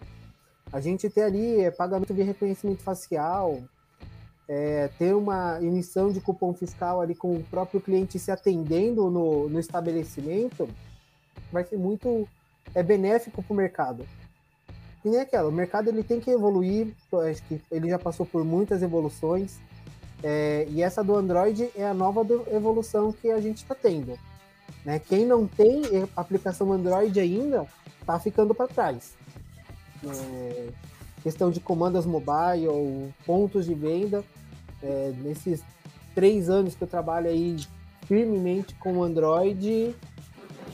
A 0.71 0.79
gente 0.79 1.09
ter 1.09 1.23
ali 1.23 1.61
é, 1.61 1.71
pagamento 1.71 2.13
de 2.13 2.21
reconhecimento 2.21 2.81
facial, 2.81 3.59
é, 4.47 4.89
ter 4.97 5.13
uma 5.13 5.59
emissão 5.61 6.11
de 6.11 6.19
cupom 6.19 6.53
fiscal 6.53 7.01
ali 7.01 7.15
com 7.15 7.35
o 7.35 7.43
próprio 7.43 7.79
cliente 7.79 8.17
se 8.17 8.31
atendendo 8.31 9.09
no, 9.09 9.49
no 9.49 9.59
estabelecimento, 9.59 10.67
vai 11.51 11.63
ser 11.63 11.77
muito 11.77 12.27
é 12.73 12.83
benéfico 12.83 13.41
para 13.41 13.53
o 13.53 13.57
mercado. 13.57 14.05
E 15.03 15.09
nem 15.09 15.21
aquela, 15.21 15.49
o 15.49 15.51
mercado 15.51 15.89
ele 15.89 16.03
tem 16.03 16.19
que 16.19 16.29
evoluir, 16.29 16.93
acho 17.29 17.41
que 17.43 17.61
ele 17.71 17.89
já 17.89 17.97
passou 17.97 18.25
por 18.25 18.43
muitas 18.43 18.83
evoluções, 18.83 19.57
é, 20.21 20.67
e 20.69 20.83
essa 20.83 21.03
do 21.03 21.15
Android 21.15 21.69
é 21.75 21.87
a 21.87 21.93
nova 21.93 22.25
evolução 22.51 23.11
que 23.11 23.31
a 23.31 23.39
gente 23.39 23.57
está 23.57 23.73
tendo. 23.73 24.19
Né? 24.83 24.99
Quem 24.99 25.25
não 25.25 25.47
tem 25.47 25.83
aplicação 26.15 26.71
Android 26.71 27.17
ainda 27.19 27.65
está 28.01 28.19
ficando 28.19 28.53
para 28.53 28.67
trás. 28.67 29.13
É, 30.05 30.67
questão 31.23 31.51
de 31.51 31.59
comandas 31.59 32.05
mobile, 32.05 33.13
pontos 33.25 33.65
de 33.65 33.73
venda. 33.73 34.23
É, 34.81 35.13
nesses 35.21 35.61
três 36.15 36.49
anos 36.49 36.75
que 36.75 36.83
eu 36.83 36.87
trabalho 36.87 37.29
aí 37.29 37.57
firmemente 38.07 38.73
com 38.75 39.03
Android, 39.03 39.93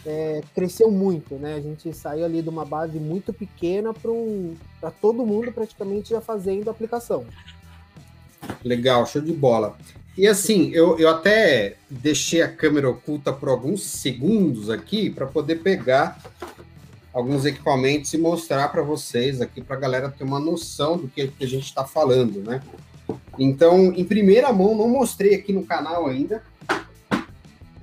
é, 0.05 0.41
cresceu 0.53 0.91
muito, 0.91 1.35
né? 1.35 1.55
A 1.55 1.61
gente 1.61 1.91
saiu 1.93 2.23
ali 2.23 2.41
de 2.41 2.49
uma 2.49 2.63
base 2.63 2.99
muito 2.99 3.33
pequena 3.33 3.93
para 3.93 4.11
um, 4.11 4.55
todo 5.01 5.25
mundo 5.25 5.51
praticamente 5.51 6.11
já 6.11 6.21
fazendo 6.21 6.69
aplicação. 6.69 7.25
Legal, 8.63 9.05
show 9.05 9.21
de 9.21 9.33
bola. 9.33 9.75
E 10.17 10.27
assim, 10.27 10.71
eu, 10.71 10.97
eu 10.97 11.09
até 11.09 11.75
deixei 11.89 12.41
a 12.41 12.47
câmera 12.47 12.89
oculta 12.89 13.33
por 13.33 13.49
alguns 13.49 13.83
segundos 13.83 14.69
aqui 14.69 15.09
para 15.09 15.25
poder 15.25 15.55
pegar 15.55 16.21
alguns 17.15 17.45
equipamentos 17.45 18.13
e 18.13 18.17
mostrar 18.17 18.67
para 18.67 18.81
vocês 18.81 19.39
aqui, 19.39 19.61
para 19.61 19.77
a 19.77 19.79
galera 19.79 20.09
ter 20.09 20.25
uma 20.25 20.37
noção 20.37 20.97
do 20.97 21.07
que, 21.07 21.31
a 21.39 21.45
gente 21.45 21.63
está 21.63 21.85
falando, 21.85 22.41
né? 22.41 22.61
Então, 23.39 23.93
em 23.95 24.03
primeira 24.03 24.51
mão, 24.51 24.75
não 24.75 24.89
mostrei 24.89 25.33
aqui 25.33 25.53
no 25.53 25.65
canal 25.65 26.07
ainda. 26.07 26.43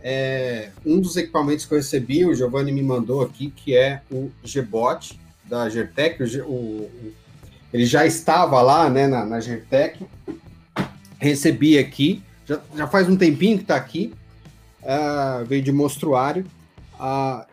É, 0.02 0.68
um 0.84 1.00
dos 1.00 1.16
equipamentos 1.16 1.64
que 1.64 1.72
eu 1.72 1.78
recebi, 1.78 2.26
o 2.26 2.34
Giovanni 2.34 2.72
me 2.72 2.82
mandou 2.82 3.22
aqui, 3.22 3.50
que 3.50 3.74
é 3.74 4.02
o 4.10 4.30
Gbot 4.44 5.18
da 5.44 5.66
Gertec. 5.70 6.22
O, 6.22 6.44
o, 6.44 7.14
ele 7.72 7.86
já 7.86 8.04
estava 8.04 8.60
lá 8.60 8.90
né, 8.90 9.06
na, 9.06 9.24
na 9.24 9.40
Gertec 9.40 10.04
recebi 11.18 11.78
aqui, 11.78 12.22
já, 12.44 12.60
já 12.76 12.86
faz 12.86 13.08
um 13.08 13.16
tempinho 13.16 13.56
que 13.56 13.62
está 13.62 13.76
aqui, 13.76 14.12
uh, 14.82 15.42
veio 15.46 15.62
de 15.62 15.72
mostruário. 15.72 16.44
Uh, 17.00 17.51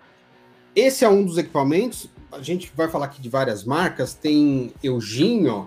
esse 0.75 1.03
é 1.03 1.09
um 1.09 1.23
dos 1.23 1.37
equipamentos, 1.37 2.09
a 2.31 2.41
gente 2.41 2.71
vai 2.75 2.87
falar 2.87 3.05
aqui 3.05 3.21
de 3.21 3.29
várias 3.29 3.63
marcas, 3.63 4.13
tem 4.13 4.71
Eugin, 4.83 5.47
ó, 5.47 5.65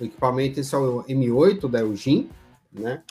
o 0.00 0.04
equipamento, 0.04 0.60
esse 0.60 0.74
é 0.74 0.78
o 0.78 1.02
M8 1.04 1.68
da 1.68 1.80
Eugin, 1.80 2.28
né? 2.72 3.02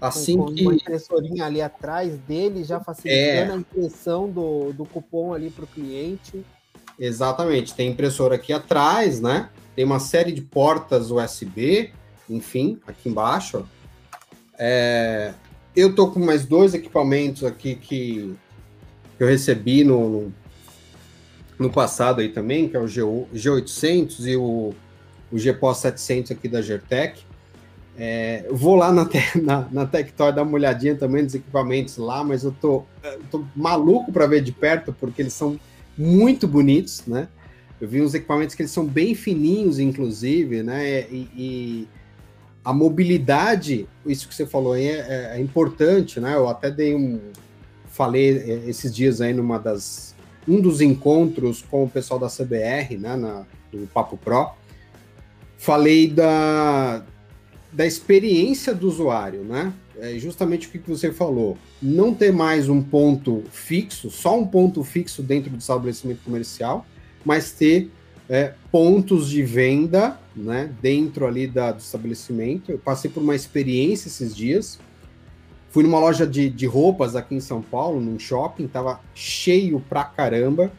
Assim 0.00 0.36
com, 0.36 0.54
que... 0.54 0.62
uma 0.62 0.74
impressorinha 0.74 1.46
ali 1.46 1.60
atrás 1.60 2.16
dele, 2.18 2.62
já 2.62 2.80
facilitando 2.80 3.52
é... 3.52 3.54
a 3.54 3.56
impressão 3.56 4.30
do, 4.30 4.72
do 4.72 4.84
cupom 4.84 5.34
ali 5.34 5.50
para 5.50 5.64
o 5.64 5.68
cliente. 5.68 6.44
Exatamente, 6.98 7.74
tem 7.74 7.90
impressora 7.90 8.34
aqui 8.34 8.52
atrás, 8.52 9.20
né? 9.20 9.50
Tem 9.74 9.84
uma 9.84 10.00
série 10.00 10.32
de 10.32 10.40
portas 10.40 11.10
USB, 11.10 11.92
enfim, 12.28 12.80
aqui 12.86 13.08
embaixo, 13.08 13.58
ó. 13.58 13.78
É, 14.60 15.32
eu 15.76 15.94
tô 15.94 16.10
com 16.10 16.18
mais 16.18 16.44
dois 16.44 16.74
equipamentos 16.74 17.44
aqui 17.44 17.76
que, 17.76 18.36
que 19.16 19.22
eu 19.22 19.28
recebi 19.28 19.84
no, 19.84 20.08
no, 20.08 20.34
no, 21.58 21.70
passado 21.70 22.20
aí 22.20 22.28
também, 22.28 22.68
que 22.68 22.76
é 22.76 22.80
o 22.80 22.86
G, 22.86 23.02
G800 23.34 24.26
e 24.26 24.36
o, 24.36 24.74
o 25.32 25.38
GPOS 25.38 25.78
700 25.78 26.32
aqui 26.32 26.48
da 26.48 26.62
Gertec. 26.62 27.22
É, 27.96 28.46
vou 28.50 28.76
lá 28.76 28.92
na, 28.92 29.08
na, 29.42 29.68
na 29.70 29.86
Tectoy 29.86 30.32
dar 30.32 30.42
uma 30.42 30.54
olhadinha 30.54 30.94
também 30.94 31.22
nos 31.22 31.34
equipamentos 31.34 31.96
lá, 31.96 32.22
mas 32.22 32.44
eu 32.44 32.52
tô, 32.52 32.84
eu 33.02 33.20
tô 33.30 33.44
maluco 33.56 34.12
para 34.12 34.26
ver 34.26 34.40
de 34.40 34.52
perto, 34.52 34.92
porque 34.92 35.22
eles 35.22 35.32
são 35.32 35.58
muito 35.96 36.46
bonitos, 36.46 37.02
né? 37.06 37.28
Eu 37.80 37.88
vi 37.88 38.02
uns 38.02 38.14
equipamentos 38.14 38.54
que 38.54 38.62
eles 38.62 38.72
são 38.72 38.84
bem 38.84 39.14
fininhos, 39.14 39.78
inclusive, 39.78 40.62
né? 40.62 41.00
E, 41.10 41.28
e 41.36 41.88
a 42.64 42.72
mobilidade, 42.72 43.88
isso 44.04 44.28
que 44.28 44.34
você 44.34 44.46
falou 44.46 44.74
aí 44.74 44.86
é, 44.86 44.98
é, 44.98 45.32
é 45.36 45.40
importante, 45.40 46.20
né? 46.20 46.34
Eu 46.34 46.48
até 46.48 46.70
dei 46.70 46.94
um. 46.94 47.20
Falei 47.86 48.36
é, 48.38 48.68
esses 48.68 48.94
dias 48.94 49.20
aí 49.20 49.32
numa 49.32 49.58
das. 49.58 50.07
Um 50.48 50.60
dos 50.60 50.80
encontros 50.80 51.62
com 51.62 51.84
o 51.84 51.88
pessoal 51.88 52.18
da 52.18 52.28
CBR, 52.28 52.96
né? 52.98 53.16
Na, 53.16 53.44
do 53.70 53.86
Papo 53.88 54.16
Pro. 54.16 54.50
Falei 55.58 56.08
da, 56.08 57.04
da 57.72 57.86
experiência 57.86 58.74
do 58.74 58.88
usuário, 58.88 59.42
né? 59.42 59.72
É 59.98 60.16
justamente 60.18 60.68
o 60.68 60.70
que 60.70 60.78
você 60.78 61.12
falou. 61.12 61.58
Não 61.82 62.14
ter 62.14 62.32
mais 62.32 62.68
um 62.68 62.80
ponto 62.80 63.42
fixo, 63.50 64.10
só 64.10 64.38
um 64.38 64.46
ponto 64.46 64.82
fixo 64.84 65.22
dentro 65.22 65.50
do 65.50 65.58
estabelecimento 65.58 66.22
comercial, 66.24 66.86
mas 67.24 67.50
ter 67.50 67.90
é, 68.28 68.54
pontos 68.70 69.28
de 69.28 69.42
venda 69.42 70.18
né, 70.36 70.72
dentro 70.80 71.26
ali 71.26 71.46
da, 71.46 71.72
do 71.72 71.80
estabelecimento. 71.80 72.70
Eu 72.70 72.78
passei 72.78 73.10
por 73.10 73.22
uma 73.22 73.34
experiência 73.34 74.08
esses 74.08 74.34
dias. 74.34 74.78
Fui 75.70 75.82
numa 75.82 75.98
loja 75.98 76.26
de, 76.26 76.48
de 76.48 76.66
roupas 76.66 77.14
aqui 77.14 77.34
em 77.34 77.40
São 77.40 77.60
Paulo, 77.60 78.00
num 78.00 78.18
shopping, 78.18 78.66
tava 78.66 79.00
cheio 79.14 79.80
pra 79.88 80.04
caramba, 80.04 80.72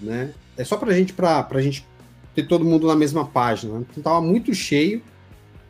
né? 0.00 0.32
É 0.56 0.64
só 0.64 0.76
pra 0.76 0.92
gente, 0.92 1.12
pra, 1.12 1.42
pra 1.42 1.60
gente 1.60 1.86
ter 2.34 2.46
todo 2.46 2.64
mundo 2.64 2.86
na 2.86 2.96
mesma 2.96 3.26
página. 3.26 3.78
Né? 3.78 3.84
Então 3.90 4.02
tava 4.02 4.20
muito 4.20 4.54
cheio, 4.54 5.02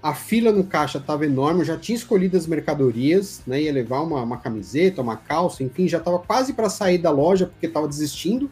a 0.02 0.14
fila 0.14 0.52
no 0.52 0.64
caixa 0.64 0.98
tava 1.00 1.26
enorme, 1.26 1.60
eu 1.60 1.64
já 1.64 1.76
tinha 1.76 1.96
escolhido 1.96 2.36
as 2.36 2.46
mercadorias, 2.46 3.42
né? 3.46 3.62
Ia 3.62 3.72
levar 3.72 4.00
uma, 4.00 4.22
uma 4.22 4.38
camiseta, 4.38 5.02
uma 5.02 5.16
calça, 5.16 5.62
enfim, 5.62 5.86
já 5.86 6.00
tava 6.00 6.18
quase 6.18 6.52
para 6.52 6.70
sair 6.70 6.98
da 6.98 7.10
loja 7.10 7.46
porque 7.46 7.68
tava 7.68 7.86
desistindo, 7.86 8.50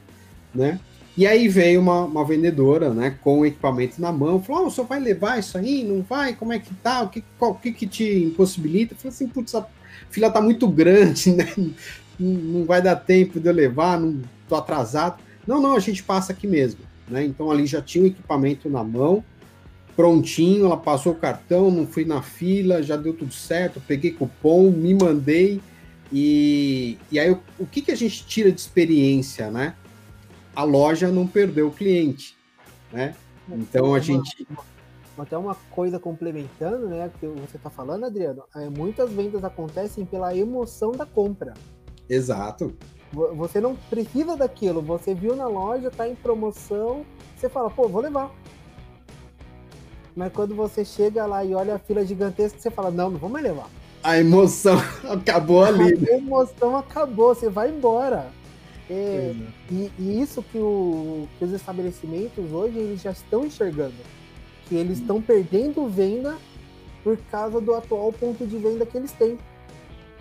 né? 0.55 0.79
E 1.17 1.27
aí 1.27 1.49
veio 1.49 1.81
uma, 1.81 2.05
uma 2.05 2.25
vendedora, 2.25 2.95
né, 2.95 3.19
com 3.23 3.41
o 3.41 3.47
equipamento 3.47 4.01
na 4.01 4.13
mão, 4.13 4.41
falou: 4.41 4.65
oh, 4.65 4.67
o 4.69 4.71
senhor 4.71 4.87
vai 4.87 5.01
levar 5.01 5.39
isso 5.39 5.59
aí? 5.59 5.83
Não 5.83 6.01
vai? 6.01 6.35
Como 6.35 6.53
é 6.53 6.61
que 6.61 6.73
tá? 6.75 7.03
O 7.03 7.09
que, 7.09 7.25
qual, 7.37 7.55
que, 7.57 7.73
que 7.73 7.89
te 7.89 8.25
impossibilita? 8.25 8.95
Eu 8.95 8.99
falei 8.99 9.09
assim: 9.13 9.27
putz, 9.27 9.55
a 9.55 9.67
fila 10.11 10.31
tá 10.31 10.41
muito 10.41 10.69
grande, 10.69 11.33
né? 11.37 11.53
Não, 12.19 12.33
não 12.33 12.65
vai 12.65 12.83
dar 12.83 12.97
tempo 12.97 13.39
de 13.39 13.49
eu 13.49 13.53
levar, 13.53 13.99
não 14.01 14.21
tô 14.49 14.57
atrasado. 14.57 15.23
Não, 15.47 15.61
não, 15.61 15.77
a 15.77 15.81
gente 15.81 16.03
passa 16.03 16.33
aqui 16.33 16.47
mesmo, 16.47 16.81
né? 17.09 17.25
Então 17.25 17.51
ali 17.51 17.67
já 17.67 17.81
tinha 17.81 18.05
o 18.05 18.07
equipamento 18.07 18.69
na 18.69 18.85
mão, 18.85 19.25
prontinho, 19.97 20.67
ela 20.67 20.77
passou 20.77 21.13
o 21.13 21.17
cartão, 21.17 21.71
não 21.71 21.87
fui 21.87 22.05
na 22.05 22.23
fila, 22.23 22.83
já 22.83 22.97
deu 22.97 23.13
tudo 23.13 23.33
certo, 23.33 23.83
peguei 23.87 24.11
cupom, 24.11 24.71
me 24.71 24.95
mandei. 24.95 25.61
E, 26.13 26.97
e 27.13 27.19
aí, 27.19 27.31
o, 27.31 27.41
o 27.59 27.67
que, 27.67 27.83
que 27.83 27.91
a 27.91 27.97
gente 27.97 28.27
tira 28.27 28.51
de 28.51 28.61
experiência, 28.61 29.51
né? 29.51 29.75
a 30.59 30.65
loja 30.65 31.07
não 31.13 31.25
perdeu 31.25 31.69
o 31.69 31.71
cliente, 31.71 32.37
né? 32.93 33.15
Então 33.49 33.95
a 33.95 34.01
gente 34.01 34.45
até 35.23 35.37
uma 35.37 35.55
coisa 35.71 35.99
complementando, 35.99 36.89
né, 36.89 37.11
que 37.19 37.27
você 37.27 37.57
está 37.57 37.71
falando, 37.71 38.05
Adriano, 38.05 38.45
é, 38.55 38.69
muitas 38.69 39.11
vendas 39.11 39.45
acontecem 39.45 40.05
pela 40.05 40.37
emoção 40.37 40.93
da 40.93 41.05
compra. 41.05 41.55
Exato. 42.09 42.75
Você 43.13 43.61
não 43.61 43.75
precisa 43.75 44.37
daquilo, 44.37 44.83
você 44.83 45.15
viu 45.15 45.35
na 45.35 45.47
loja, 45.47 45.91
tá 45.91 46.09
em 46.09 46.15
promoção, 46.15 47.05
você 47.37 47.49
fala, 47.49 47.71
pô, 47.71 47.89
vou 47.89 48.03
levar. 48.03 48.31
Mas 50.15 50.33
quando 50.33 50.55
você 50.55 50.85
chega 50.85 51.25
lá 51.25 51.45
e 51.45 51.55
olha 51.55 51.77
a 51.77 51.79
fila 51.79 52.05
gigantesca, 52.05 52.59
você 52.59 52.71
fala, 52.71 52.91
não, 52.91 53.11
não 53.11 53.19
vou 53.19 53.31
mais 53.31 53.45
levar. 53.45 53.69
A 54.03 54.19
emoção 54.19 54.77
acabou 55.09 55.65
ali. 55.65 55.95
A 56.11 56.17
emoção 56.17 56.77
acabou, 56.77 57.35
você 57.35 57.49
vai 57.49 57.71
embora. 57.71 58.31
É, 58.91 59.35
e, 59.71 59.91
e, 59.99 60.21
isso 60.21 60.43
que, 60.43 60.59
o, 60.59 61.29
que 61.39 61.45
os 61.45 61.53
estabelecimentos 61.53 62.53
hoje 62.53 62.79
eles 62.79 63.03
já 63.03 63.11
estão 63.11 63.45
enxergando. 63.45 63.95
Que 64.69 64.77
eles 64.77 64.99
estão 64.99 65.21
perdendo 65.21 65.89
venda 65.89 66.37
por 67.03 67.17
causa 67.31 67.61
do 67.61 67.75
atual 67.75 68.13
ponto 68.13 68.47
de 68.47 68.59
venda 68.59 68.85
que 68.85 68.97
eles 68.97 69.13
têm. 69.13 69.39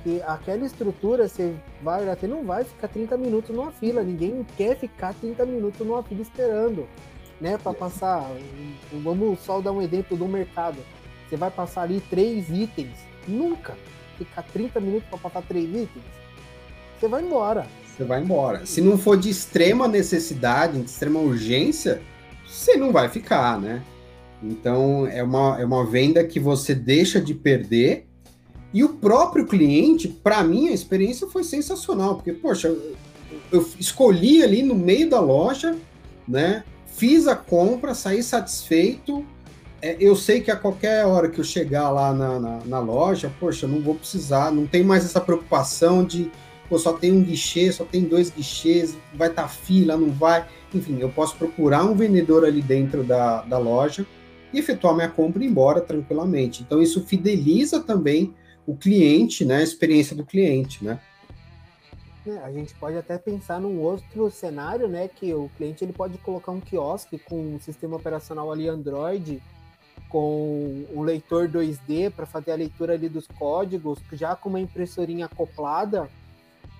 Que 0.03 0.21
aquela 0.21 0.65
estrutura, 0.65 1.27
você 1.27 1.55
vai, 1.81 2.07
até 2.09 2.27
não 2.27 2.43
vai 2.43 2.63
ficar 2.63 2.87
30 2.87 3.17
minutos 3.17 3.55
numa 3.55 3.71
fila. 3.71 4.03
Ninguém 4.03 4.45
quer 4.55 4.77
ficar 4.77 5.13
30 5.15 5.45
minutos 5.45 5.85
numa 5.85 6.01
fila 6.03 6.21
esperando, 6.21 6.87
né? 7.41 7.57
Para 7.57 7.73
passar. 7.73 8.29
Vamos 8.91 9.39
só 9.39 9.59
dar 9.59 9.71
um 9.71 9.81
exemplo 9.81 10.15
do 10.15 10.27
mercado. 10.27 10.77
Você 11.27 11.35
vai 11.35 11.51
passar 11.51 11.81
ali 11.81 12.01
três 12.09 12.49
itens. 12.49 12.97
Nunca 13.27 13.75
ficar 14.17 14.43
30 14.43 14.79
minutos 14.79 15.09
para 15.09 15.17
passar 15.17 15.41
três 15.41 15.67
itens. 15.67 16.05
Você 16.99 17.07
vai 17.07 17.21
embora 17.21 17.67
você 17.97 18.03
vai 18.03 18.21
embora. 18.21 18.65
Se 18.65 18.79
não 18.79 18.95
for 18.95 19.17
de 19.17 19.29
extrema 19.29 19.87
necessidade, 19.87 20.79
de 20.79 20.85
extrema 20.85 21.19
urgência, 21.19 21.99
você 22.45 22.77
não 22.77 22.91
vai 22.91 23.09
ficar, 23.09 23.59
né? 23.59 23.81
Então 24.41 25.07
é 25.07 25.23
uma, 25.23 25.59
é 25.59 25.65
uma 25.65 25.85
venda 25.85 26.23
que 26.23 26.39
você 26.39 26.75
deixa 26.75 27.19
de 27.19 27.33
perder. 27.33 28.07
E 28.73 28.83
o 28.83 28.89
próprio 28.89 29.45
cliente, 29.45 30.07
para 30.07 30.43
mim, 30.43 30.67
a 30.67 30.73
experiência 30.73 31.27
foi 31.27 31.43
sensacional, 31.43 32.15
porque, 32.15 32.33
poxa, 32.33 32.75
eu, 33.51 33.67
escolhi 33.79 34.43
ali 34.43 34.61
no 34.61 34.75
meio 34.75 35.09
da 35.09 35.19
loja, 35.19 35.75
né? 36.27 36.63
Fiz 36.85 37.27
a 37.27 37.35
compra, 37.35 37.95
saí 37.95 38.21
satisfeito. 38.21 39.25
É, 39.81 39.95
eu 39.99 40.15
sei 40.15 40.41
que 40.41 40.51
a 40.51 40.55
qualquer 40.55 41.05
hora 41.05 41.29
que 41.29 41.39
eu 41.39 41.43
chegar 41.43 41.89
lá 41.89 42.13
na, 42.13 42.39
na, 42.39 42.59
na 42.65 42.79
loja, 42.79 43.31
poxa, 43.39 43.67
não 43.67 43.79
vou 43.81 43.95
precisar, 43.95 44.51
não 44.51 44.65
tem 44.67 44.83
mais 44.83 45.05
essa 45.05 45.21
preocupação 45.21 46.03
de 46.03 46.29
pô, 46.67 46.77
só 46.77 46.91
tem 46.93 47.11
um 47.11 47.23
guichê, 47.23 47.71
só 47.71 47.85
tem 47.85 48.03
dois 48.03 48.29
guichês, 48.29 48.97
vai 49.13 49.29
estar 49.29 49.43
tá 49.43 49.47
fila, 49.47 49.95
não 49.95 50.09
vai. 50.09 50.45
Enfim, 50.73 50.97
eu 50.99 51.09
posso 51.09 51.35
procurar 51.37 51.85
um 51.85 51.95
vendedor 51.95 52.43
ali 52.43 52.61
dentro 52.61 53.03
da, 53.03 53.41
da 53.43 53.57
loja 53.57 54.05
efetuar 54.59 54.95
minha 54.95 55.09
compra 55.09 55.43
e 55.43 55.47
ir 55.47 55.49
embora 55.49 55.81
tranquilamente. 55.81 56.63
Então, 56.63 56.81
isso 56.81 57.05
fideliza 57.05 57.81
também 57.81 58.33
o 58.65 58.75
cliente, 58.75 59.45
né, 59.45 59.57
a 59.57 59.63
experiência 59.63 60.15
do 60.15 60.25
cliente, 60.25 60.83
né? 60.83 60.99
É, 62.25 62.37
a 62.39 62.51
gente 62.51 62.73
pode 62.75 62.97
até 62.97 63.17
pensar 63.17 63.61
num 63.61 63.79
outro 63.79 64.29
cenário, 64.29 64.89
né, 64.89 65.07
que 65.07 65.33
o 65.33 65.49
cliente 65.55 65.85
ele 65.85 65.93
pode 65.93 66.17
colocar 66.17 66.51
um 66.51 66.59
quiosque 66.59 67.17
com 67.17 67.55
um 67.55 67.59
sistema 67.61 67.95
operacional 67.95 68.51
ali 68.51 68.67
Android, 68.67 69.41
com 70.09 70.85
um 70.93 71.01
leitor 71.01 71.47
2D 71.47 72.11
para 72.11 72.25
fazer 72.25 72.51
a 72.51 72.55
leitura 72.55 72.93
ali 72.93 73.07
dos 73.07 73.27
códigos, 73.27 73.99
já 74.11 74.35
com 74.35 74.49
uma 74.49 74.59
impressorinha 74.59 75.25
acoplada, 75.25 76.09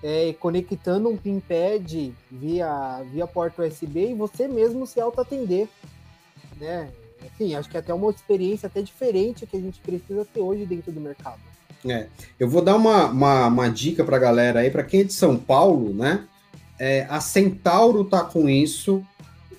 é, 0.02 0.34
conectando 0.34 1.08
um 1.08 1.16
pinpad 1.16 2.14
via, 2.30 3.02
via 3.10 3.26
porta 3.26 3.62
USB 3.62 4.10
e 4.10 4.14
você 4.14 4.46
mesmo 4.46 4.86
se 4.86 5.00
auto-atender, 5.00 5.66
né? 6.58 6.90
Enfim, 7.24 7.54
acho 7.54 7.68
que 7.68 7.76
é 7.76 7.80
até 7.80 7.92
uma 7.92 8.10
experiência 8.10 8.66
até 8.66 8.82
diferente 8.82 9.46
que 9.46 9.56
a 9.56 9.60
gente 9.60 9.80
precisa 9.80 10.24
ter 10.24 10.40
hoje 10.40 10.64
dentro 10.64 10.92
do 10.92 11.00
mercado. 11.00 11.38
É, 11.86 12.06
eu 12.38 12.48
vou 12.48 12.62
dar 12.62 12.76
uma, 12.76 13.06
uma, 13.06 13.46
uma 13.46 13.68
dica 13.68 14.04
para 14.04 14.18
galera 14.18 14.60
aí, 14.60 14.70
para 14.70 14.82
quem 14.82 15.00
é 15.00 15.04
de 15.04 15.12
São 15.12 15.36
Paulo, 15.36 15.94
né? 15.94 16.24
É, 16.78 17.06
a 17.08 17.20
Centauro 17.20 18.04
tá 18.04 18.24
com 18.24 18.48
isso 18.48 19.04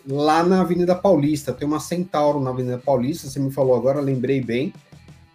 lá 0.07 0.43
na 0.43 0.61
Avenida 0.61 0.95
Paulista. 0.95 1.53
Tem 1.53 1.67
uma 1.67 1.79
Centauro 1.79 2.39
na 2.39 2.49
Avenida 2.49 2.77
Paulista, 2.77 3.27
você 3.27 3.39
me 3.39 3.51
falou 3.51 3.75
agora, 3.75 3.99
lembrei 4.01 4.41
bem. 4.41 4.73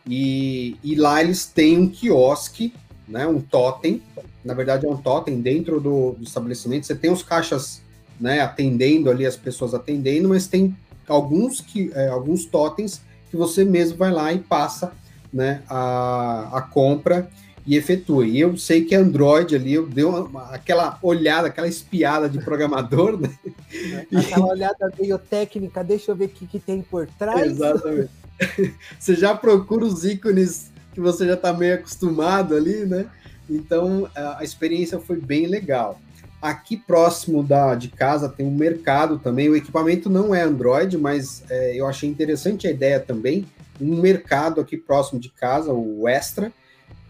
E, 0.07 0.77
e 0.83 0.95
lá 0.95 1.23
eles 1.23 1.47
têm 1.47 1.79
um 1.79 1.89
quiosque, 1.89 2.75
né? 3.09 3.27
Um 3.27 3.41
totem 3.41 4.03
na 4.45 4.53
verdade 4.53 4.85
é 4.85 4.89
um 4.89 4.97
totem 4.97 5.41
dentro 5.41 5.81
do, 5.81 6.13
do 6.13 6.23
estabelecimento. 6.23 6.87
Você 6.87 6.95
tem 6.95 7.11
os 7.11 7.23
caixas 7.23 7.81
né, 8.21 8.41
atendendo 8.41 9.11
ali, 9.11 9.25
as 9.25 9.37
pessoas 9.37 9.75
atendendo, 9.75 10.29
mas 10.29 10.47
tem 10.47 10.77
alguns, 11.09 11.61
que, 11.61 11.91
é, 11.95 12.09
alguns 12.09 12.45
totens 12.45 13.01
que 13.31 13.37
você 13.37 13.65
mesmo 13.65 13.97
vai 13.97 14.11
lá 14.11 14.33
e 14.33 14.39
passa 14.39 14.93
né, 15.33 15.63
a, 15.69 16.51
a 16.53 16.63
compra 16.63 17.29
e 17.67 17.77
efetua. 17.77 18.27
E 18.27 18.39
eu 18.41 18.57
sei 18.57 18.85
que 18.85 18.95
Android 18.95 19.55
ali, 19.57 19.75
eu 19.75 19.87
dei 19.87 20.05
uma, 20.05 20.51
aquela 20.51 20.99
olhada, 21.03 21.49
aquela 21.49 21.67
espiada 21.67 22.29
de 22.29 22.39
programador, 22.39 23.19
né? 23.21 23.31
Aquela 24.15 24.47
olhada 24.47 24.93
meio 24.99 25.19
técnica, 25.19 25.83
deixa 25.83 26.13
eu 26.13 26.17
ver 26.17 26.27
o 26.27 26.29
que, 26.29 26.47
que 26.47 26.61
tem 26.61 26.81
por 26.81 27.09
trás. 27.19 27.53
Exatamente. 27.53 28.11
Você 28.99 29.15
já 29.17 29.35
procura 29.35 29.85
os 29.85 30.05
ícones 30.05 30.71
que 30.93 31.01
você 31.01 31.27
já 31.27 31.35
está 31.35 31.53
meio 31.53 31.75
acostumado 31.75 32.55
ali, 32.55 32.87
né? 32.87 33.07
Então 33.51 34.09
a 34.15 34.45
experiência 34.45 34.99
foi 35.01 35.21
bem 35.21 35.47
legal. 35.47 36.01
Aqui 36.45 36.77
próximo 36.77 37.43
da, 37.43 37.75
de 37.75 37.89
casa 37.89 38.29
tem 38.29 38.45
um 38.45 38.55
mercado 38.55 39.19
também. 39.19 39.49
O 39.49 39.57
equipamento 39.57 40.11
não 40.11 40.35
é 40.35 40.43
Android, 40.43 40.99
mas 40.99 41.43
é, 41.49 41.75
eu 41.75 41.87
achei 41.87 42.07
interessante 42.07 42.67
a 42.67 42.71
ideia 42.71 43.01
também. 43.01 43.47
Um 43.81 43.97
mercado 43.97 44.61
aqui 44.61 44.77
próximo 44.77 45.19
de 45.19 45.31
casa, 45.31 45.73
o 45.73 46.07
Extra, 46.07 46.53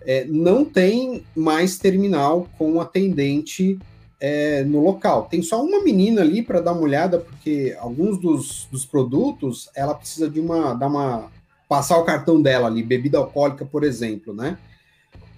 é, 0.03 0.25
não 0.27 0.65
tem 0.65 1.25
mais 1.35 1.77
terminal 1.79 2.49
com 2.57 2.81
atendente 2.81 3.77
é, 4.21 4.63
no 4.63 4.81
local. 4.81 5.25
Tem 5.25 5.43
só 5.43 5.61
uma 5.65 5.83
menina 5.83 6.21
ali 6.21 6.41
para 6.41 6.61
dar 6.61 6.71
uma 6.71 6.83
olhada, 6.83 7.19
porque 7.19 7.77
alguns 7.81 8.21
dos, 8.21 8.69
dos 8.71 8.87
produtos 8.87 9.69
ela 9.75 9.97
precisa 9.97 10.31
de 10.31 10.39
uma, 10.39 10.75
dar 10.75 10.87
uma 10.87 11.29
passar 11.69 11.99
o 11.99 12.05
cartão 12.05 12.41
dela 12.41 12.69
ali, 12.69 12.85
bebida 12.85 13.19
alcoólica, 13.19 13.65
por 13.65 13.83
exemplo, 13.83 14.33
né? 14.33 14.57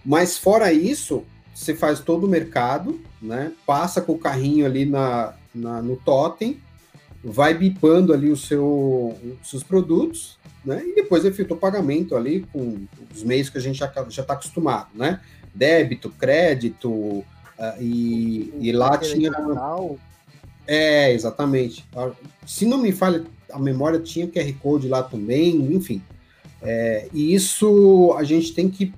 Mas 0.04 0.36
fora 0.36 0.70
isso, 0.70 1.24
você 1.54 1.74
faz 1.74 2.00
todo 2.00 2.26
o 2.26 2.28
mercado, 2.28 3.00
né? 3.20 3.52
Passa 3.66 4.00
com 4.00 4.12
o 4.12 4.18
carrinho 4.18 4.66
ali 4.66 4.86
na, 4.86 5.34
na 5.54 5.82
no 5.82 5.96
totem 5.96 6.60
vai 7.28 7.54
bipando 7.54 8.12
ali 8.12 8.30
o 8.30 8.36
seu, 8.36 9.16
os 9.42 9.50
seus 9.50 9.64
produtos, 9.64 10.38
né? 10.64 10.82
E 10.86 10.94
depois 10.94 11.24
efetua 11.24 11.56
o 11.56 11.60
pagamento 11.60 12.14
ali 12.14 12.46
com 12.52 12.86
os 13.12 13.24
meios 13.24 13.50
que 13.50 13.58
a 13.58 13.60
gente 13.60 13.78
já 13.78 13.86
está 14.08 14.32
acostumado, 14.32 14.90
né? 14.94 15.20
Débito, 15.52 16.08
crédito, 16.10 16.88
uh, 16.88 17.24
e, 17.80 18.52
e 18.60 18.70
lá 18.70 18.96
tinha. 18.96 19.32
É, 20.66 21.12
exatamente. 21.12 21.84
Se 22.46 22.64
não 22.64 22.78
me 22.78 22.92
falha 22.92 23.24
a 23.52 23.58
memória, 23.58 23.98
tinha 23.98 24.28
QR 24.28 24.52
Code 24.60 24.88
lá 24.88 25.02
também, 25.02 25.56
enfim. 25.74 26.00
É, 26.62 27.08
e 27.12 27.34
isso 27.34 28.14
a 28.18 28.22
gente 28.22 28.52
tem 28.54 28.68
que 28.68 28.92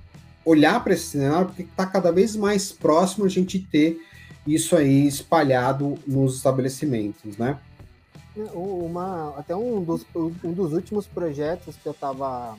olhar 0.49 0.83
para 0.83 0.93
esse 0.93 1.05
cenário, 1.05 1.47
porque 1.47 1.61
está 1.61 1.85
cada 1.85 2.11
vez 2.11 2.35
mais 2.35 2.71
próximo 2.71 3.25
a 3.25 3.29
gente 3.29 3.59
ter 3.59 3.99
isso 4.47 4.75
aí 4.75 5.07
espalhado 5.07 5.97
nos 6.07 6.37
estabelecimentos, 6.37 7.37
né? 7.37 7.59
Uma, 8.53 9.35
até 9.37 9.55
um 9.55 9.83
dos, 9.83 10.05
um 10.15 10.53
dos 10.53 10.73
últimos 10.73 11.05
projetos 11.05 11.75
que 11.75 11.85
eu 11.85 11.91
estava 11.91 12.57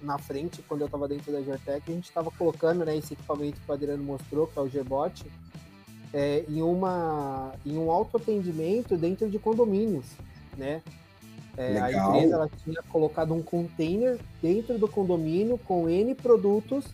na 0.00 0.18
frente, 0.18 0.62
quando 0.62 0.80
eu 0.80 0.86
estava 0.86 1.06
dentro 1.06 1.30
da 1.30 1.40
Geotech, 1.42 1.82
a 1.86 1.92
gente 1.92 2.08
estava 2.08 2.30
colocando 2.30 2.84
né, 2.84 2.96
esse 2.96 3.12
equipamento 3.12 3.60
que 3.60 3.70
o 3.70 3.74
Adriano 3.74 4.02
mostrou, 4.02 4.46
que 4.46 4.58
é 4.58 4.62
o 4.62 4.68
Gbot, 4.68 5.24
é, 6.12 6.44
em, 6.48 6.60
uma, 6.60 7.52
em 7.64 7.78
um 7.78 7.90
autoatendimento 7.90 8.96
dentro 8.96 9.30
de 9.30 9.38
condomínios, 9.38 10.06
né? 10.56 10.82
É, 11.56 11.78
a 11.78 11.92
empresa 11.92 12.34
ela 12.34 12.50
tinha 12.64 12.82
colocado 12.88 13.34
um 13.34 13.42
container 13.42 14.18
dentro 14.40 14.78
do 14.78 14.88
condomínio 14.88 15.58
com 15.58 15.88
N 15.88 16.14
produtos 16.14 16.86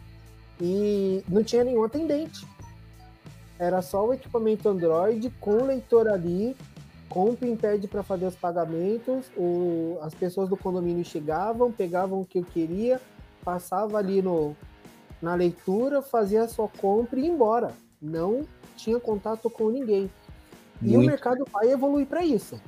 e 0.60 1.22
não 1.28 1.42
tinha 1.42 1.64
nenhum 1.64 1.84
atendente. 1.84 2.46
Era 3.58 3.82
só 3.82 4.06
o 4.06 4.14
equipamento 4.14 4.68
Android 4.68 5.30
com 5.40 5.64
leitor 5.64 6.08
ali, 6.08 6.56
com 7.08 7.30
o 7.30 7.36
PinPad 7.36 7.84
para 7.86 8.02
fazer 8.02 8.26
os 8.26 8.36
pagamentos. 8.36 9.26
O, 9.36 9.98
as 10.02 10.14
pessoas 10.14 10.48
do 10.48 10.56
condomínio 10.56 11.04
chegavam, 11.04 11.72
pegavam 11.72 12.20
o 12.20 12.24
que 12.24 12.38
eu 12.38 12.44
queria, 12.44 13.00
passava 13.44 13.98
ali 13.98 14.22
no, 14.22 14.56
na 15.20 15.34
leitura, 15.34 16.02
fazia 16.02 16.42
a 16.42 16.48
sua 16.48 16.68
compra 16.68 17.18
e 17.18 17.24
ia 17.24 17.30
embora. 17.30 17.72
Não 18.00 18.42
tinha 18.76 19.00
contato 19.00 19.50
com 19.50 19.70
ninguém. 19.70 20.10
Muito. 20.80 20.94
E 20.94 20.96
o 20.96 21.00
mercado 21.00 21.44
vai 21.52 21.70
evoluir 21.70 22.06
para 22.06 22.24
isso. 22.24 22.60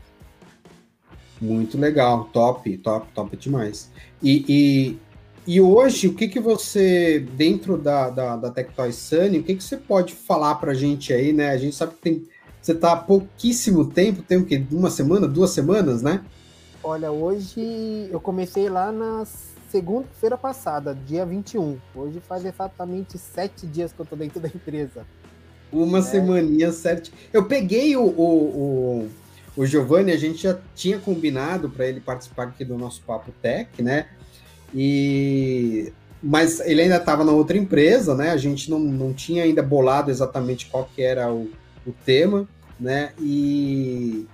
Muito 1.41 1.79
legal, 1.79 2.25
top, 2.33 2.77
top, 2.79 3.07
top 3.15 3.37
demais. 3.37 3.91
E, 4.23 4.45
e, 4.49 4.99
e 5.47 5.61
hoje, 5.61 6.07
o 6.09 6.15
que, 6.15 6.29
que 6.29 6.39
você, 6.39 7.27
dentro 7.35 7.79
da, 7.79 8.11
da, 8.11 8.37
da 8.37 8.51
Tectoy 8.51 8.93
Sunny, 8.93 9.39
o 9.39 9.43
que, 9.43 9.55
que 9.55 9.65
você 9.65 9.77
pode 9.77 10.15
falar 10.15 10.57
para 10.57 10.73
a 10.73 10.75
gente 10.75 11.13
aí, 11.13 11.33
né? 11.33 11.51
A 11.51 11.57
gente 11.57 11.75
sabe 11.75 11.95
que 11.95 12.01
tem, 12.01 12.29
você 12.61 12.73
está 12.73 12.93
há 12.93 12.97
pouquíssimo 12.97 13.87
tempo, 13.87 14.23
tem 14.23 14.39
o 14.39 14.45
quê? 14.45 14.63
Uma 14.71 14.91
semana, 14.91 15.27
duas 15.27 15.51
semanas, 15.51 16.03
né? 16.03 16.23
Olha, 16.83 17.11
hoje 17.11 18.09
eu 18.11 18.21
comecei 18.21 18.69
lá 18.69 18.93
na 18.93 19.27
segunda-feira 19.71 20.37
passada, 20.37 20.95
dia 21.07 21.25
21. 21.25 21.79
Hoje 21.95 22.21
faz 22.21 22.45
exatamente 22.45 23.17
sete 23.17 23.67
dias 23.67 23.93
que 23.93 24.01
eu 24.01 24.05
estou 24.05 24.19
dentro 24.19 24.41
da 24.41 24.49
empresa. 24.49 25.07
Uma 25.73 25.99
é. 25.99 26.03
semaninha 26.03 26.73
certo. 26.73 27.11
Eu 27.33 27.47
peguei 27.47 27.97
o, 27.97 28.05
o, 28.05 29.07
o, 29.07 29.09
o 29.57 29.67
Giovanni, 29.67 30.13
a 30.13 30.17
gente 30.17 30.43
já 30.43 30.59
tinha 30.75 30.99
combinado 30.99 31.71
para 31.71 31.87
ele 31.87 32.01
participar 32.01 32.45
aqui 32.45 32.65
do 32.65 32.77
nosso 32.77 33.03
Papo 33.03 33.33
Tech, 33.41 33.83
né? 33.83 34.09
E 34.75 35.93
mas 36.23 36.61
ele 36.61 36.83
ainda 36.83 36.97
estava 36.97 37.25
na 37.25 37.33
outra 37.33 37.57
empresa, 37.57 38.15
né? 38.15 38.31
A 38.31 38.37
gente 38.37 38.71
não, 38.71 38.79
não 38.79 39.13
tinha 39.13 39.43
ainda 39.43 39.63
bolado 39.63 40.11
exatamente 40.11 40.67
qual 40.67 40.89
que 40.95 41.03
era 41.03 41.33
o, 41.33 41.51
o 41.87 41.93
tema, 42.05 42.47
né? 42.79 43.13
E 43.19 44.27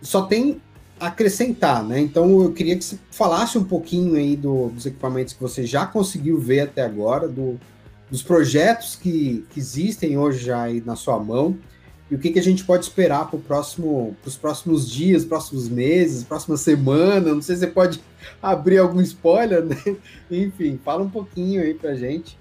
só 0.00 0.22
tem 0.22 0.60
acrescentar, 1.00 1.82
né? 1.82 2.00
Então 2.00 2.42
eu 2.42 2.52
queria 2.52 2.76
que 2.76 2.84
você 2.84 2.98
falasse 3.10 3.58
um 3.58 3.64
pouquinho 3.64 4.16
aí 4.16 4.36
do, 4.36 4.68
dos 4.68 4.86
equipamentos 4.86 5.32
que 5.32 5.40
você 5.40 5.66
já 5.66 5.86
conseguiu 5.86 6.38
ver 6.38 6.60
até 6.60 6.82
agora, 6.82 7.28
do, 7.28 7.58
dos 8.10 8.22
projetos 8.22 8.96
que, 8.96 9.44
que 9.50 9.60
existem 9.60 10.18
hoje 10.18 10.44
já 10.44 10.62
aí 10.62 10.82
na 10.84 10.96
sua 10.96 11.18
mão 11.18 11.56
e 12.10 12.14
o 12.14 12.18
que, 12.18 12.30
que 12.30 12.38
a 12.38 12.42
gente 12.42 12.64
pode 12.64 12.84
esperar 12.84 13.28
para 13.30 13.38
próximo, 13.38 14.16
os 14.24 14.36
próximos 14.36 14.88
dias, 14.88 15.24
próximos 15.24 15.68
meses, 15.68 16.24
próxima 16.24 16.56
semana. 16.56 17.34
Não 17.34 17.42
sei 17.42 17.56
se 17.56 17.60
você 17.60 17.66
pode 17.66 18.02
abrir 18.42 18.78
algum 18.78 19.00
spoiler, 19.00 19.64
né? 19.64 19.76
Enfim, 20.30 20.78
fala 20.82 21.02
um 21.02 21.10
pouquinho 21.10 21.62
aí 21.62 21.74
para 21.74 21.94
gente. 21.94 22.38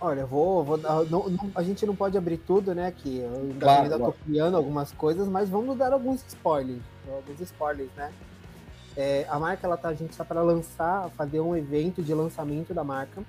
Olha, 0.00 0.26
vou, 0.26 0.62
vou 0.64 0.76
não, 0.76 1.04
não, 1.04 1.50
a 1.54 1.62
gente 1.62 1.86
não 1.86 1.96
pode 1.96 2.18
abrir 2.18 2.36
tudo, 2.38 2.74
né? 2.74 2.92
Que 2.96 3.18
eu 3.18 3.54
claro, 3.58 3.82
ainda 3.84 3.96
estou 3.96 4.16
criando 4.24 4.56
algumas 4.56 4.92
coisas, 4.92 5.26
mas 5.28 5.48
vamos 5.48 5.78
dar 5.78 5.92
alguns 5.92 6.24
spoilers, 6.26 6.82
alguns 7.08 7.40
spoilers, 7.40 7.90
né? 7.96 8.12
É, 8.96 9.26
a 9.28 9.38
marca, 9.38 9.66
ela 9.66 9.76
tá, 9.76 9.88
a 9.88 9.94
gente 9.94 10.10
está 10.10 10.24
para 10.24 10.42
lançar, 10.42 11.10
fazer 11.16 11.40
um 11.40 11.56
evento 11.56 12.02
de 12.02 12.12
lançamento 12.12 12.74
da 12.74 12.82
marca 12.82 13.22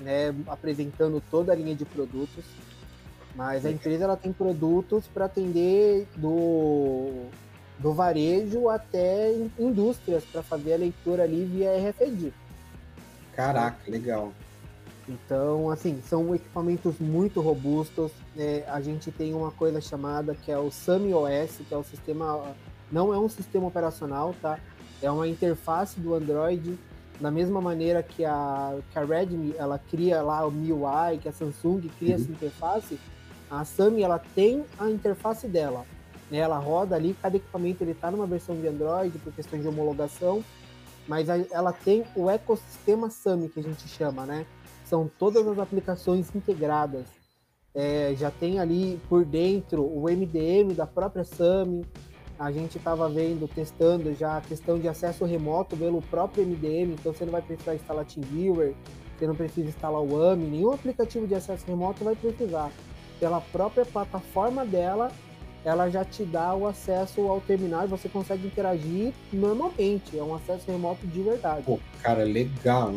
né, 0.00 0.34
apresentando 0.46 1.22
toda 1.30 1.52
a 1.52 1.54
linha 1.54 1.74
de 1.74 1.84
produtos. 1.84 2.44
Mas 3.34 3.66
a 3.66 3.70
empresa 3.70 4.04
ela 4.04 4.16
tem 4.16 4.32
produtos 4.32 5.06
para 5.06 5.24
atender 5.24 6.06
do, 6.16 7.26
do 7.78 7.92
varejo 7.92 8.68
até 8.68 9.34
indústrias 9.58 10.24
para 10.24 10.42
fazer 10.42 10.74
a 10.74 10.76
leitura 10.76 11.24
ali 11.24 11.44
via 11.44 11.72
RFID. 11.90 12.32
Caraca, 13.34 13.78
legal. 13.90 14.32
Então, 15.08 15.68
assim, 15.68 16.00
são 16.08 16.34
equipamentos 16.34 16.98
muito 16.98 17.40
robustos. 17.40 18.12
Né? 18.34 18.64
A 18.68 18.80
gente 18.80 19.10
tem 19.10 19.34
uma 19.34 19.50
coisa 19.50 19.80
chamada 19.80 20.34
que 20.34 20.50
é 20.50 20.58
o 20.58 20.70
SAMI 20.70 21.12
OS, 21.12 21.60
que 21.68 21.74
é 21.74 21.76
o 21.76 21.84
sistema. 21.84 22.54
Não 22.90 23.12
é 23.12 23.18
um 23.18 23.28
sistema 23.28 23.66
operacional, 23.66 24.34
tá? 24.40 24.58
É 25.02 25.10
uma 25.10 25.26
interface 25.26 25.98
do 25.98 26.14
Android 26.14 26.78
da 27.20 27.30
mesma 27.30 27.60
maneira 27.60 28.02
que 28.02 28.24
a, 28.24 28.76
que 28.92 28.98
a 28.98 29.04
Redmi 29.04 29.54
ela 29.56 29.78
cria 29.78 30.22
lá 30.22 30.46
o 30.46 30.50
MIUI, 30.50 31.18
que 31.20 31.28
a 31.28 31.32
Samsung 31.32 31.88
cria 31.98 32.16
uhum. 32.16 32.22
essa 32.22 32.32
interface, 32.32 32.98
a 33.60 33.64
Sami 33.64 34.02
ela 34.02 34.18
tem 34.18 34.64
a 34.78 34.88
interface 34.88 35.46
dela. 35.46 35.84
Né? 36.30 36.38
Ela 36.38 36.58
roda 36.58 36.96
ali, 36.96 37.16
cada 37.20 37.36
equipamento 37.36 37.82
ele 37.82 37.92
está 37.92 38.10
numa 38.10 38.26
versão 38.26 38.56
de 38.56 38.66
Android 38.66 39.18
por 39.18 39.32
questão 39.32 39.60
de 39.60 39.66
homologação, 39.66 40.44
mas 41.06 41.28
ela 41.28 41.72
tem 41.72 42.04
o 42.16 42.30
ecossistema 42.30 43.10
Sami 43.10 43.48
que 43.48 43.60
a 43.60 43.62
gente 43.62 43.86
chama, 43.88 44.24
né? 44.24 44.46
São 44.84 45.10
todas 45.18 45.46
as 45.46 45.58
aplicações 45.58 46.34
integradas. 46.34 47.06
É, 47.74 48.14
já 48.16 48.30
tem 48.30 48.58
ali 48.58 49.00
por 49.08 49.24
dentro 49.24 49.82
o 49.82 50.04
MDM 50.04 50.74
da 50.74 50.86
própria 50.86 51.24
Sami, 51.24 51.84
a 52.38 52.50
gente 52.50 52.78
estava 52.78 53.08
vendo, 53.08 53.48
testando 53.48 54.12
já 54.14 54.38
a 54.38 54.40
questão 54.40 54.78
de 54.78 54.88
acesso 54.88 55.24
remoto 55.24 55.76
pelo 55.76 56.02
próprio 56.02 56.44
MDM, 56.44 56.94
então 56.94 57.12
você 57.12 57.24
não 57.24 57.32
vai 57.32 57.42
precisar 57.42 57.74
instalar 57.74 58.04
TeamViewer, 58.04 58.74
você 59.16 59.26
não 59.26 59.34
precisa 59.34 59.68
instalar 59.68 60.00
o 60.00 60.20
AMI, 60.20 60.46
nenhum 60.46 60.72
aplicativo 60.72 61.26
de 61.26 61.34
acesso 61.34 61.64
remoto 61.66 62.02
vai 62.02 62.16
precisar. 62.16 62.70
Pela 63.20 63.40
própria 63.40 63.84
plataforma 63.84 64.64
dela, 64.64 65.10
ela 65.64 65.88
já 65.88 66.04
te 66.04 66.24
dá 66.24 66.54
o 66.54 66.66
acesso 66.66 67.22
ao 67.22 67.40
terminal 67.40 67.84
e 67.84 67.88
você 67.88 68.08
consegue 68.08 68.46
interagir 68.46 69.12
normalmente. 69.32 70.18
É 70.18 70.22
um 70.22 70.34
acesso 70.34 70.70
remoto 70.70 71.06
de 71.06 71.22
verdade. 71.22 71.62
Pô, 71.64 71.78
cara, 72.02 72.24
legal 72.24 72.94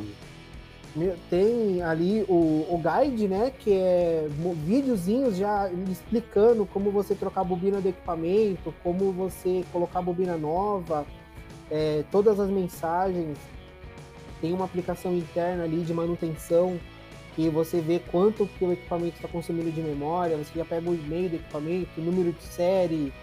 tem 1.29 1.81
ali 1.81 2.23
o, 2.27 2.65
o 2.69 2.81
guide, 2.81 3.27
né? 3.27 3.51
Que 3.57 3.73
é 3.73 4.27
videozinhos 4.65 5.37
já 5.37 5.69
explicando 5.89 6.65
como 6.65 6.91
você 6.91 7.13
trocar 7.13 7.41
a 7.41 7.43
bobina 7.43 7.79
do 7.79 7.89
equipamento, 7.89 8.73
como 8.83 9.11
você 9.11 9.63
colocar 9.71 9.99
a 9.99 10.01
bobina 10.01 10.37
nova, 10.37 11.05
é, 11.69 12.03
todas 12.11 12.39
as 12.39 12.49
mensagens. 12.49 13.37
Tem 14.41 14.53
uma 14.53 14.65
aplicação 14.65 15.15
interna 15.15 15.63
ali 15.63 15.81
de 15.81 15.93
manutenção 15.93 16.79
que 17.37 17.49
você 17.49 17.79
vê 17.79 18.01
quanto 18.11 18.47
que 18.47 18.65
o 18.65 18.73
equipamento 18.73 19.17
está 19.17 19.27
consumindo 19.27 19.71
de 19.71 19.79
memória, 19.79 20.35
você 20.35 20.57
já 20.57 20.65
pega 20.65 20.89
o 20.89 20.95
e-mail 20.95 21.29
do 21.29 21.35
equipamento, 21.35 21.87
o 21.95 22.01
número 22.01 22.31
de 22.31 22.41
série, 22.41 23.13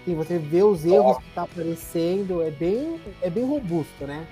enfim, 0.00 0.14
você 0.14 0.38
vê 0.38 0.62
os 0.62 0.86
erros 0.86 1.16
oh. 1.16 1.20
que 1.20 1.28
está 1.28 1.42
aparecendo, 1.42 2.40
é 2.40 2.50
bem, 2.50 2.98
é 3.20 3.28
bem 3.28 3.44
robusto, 3.44 4.06
né? 4.06 4.26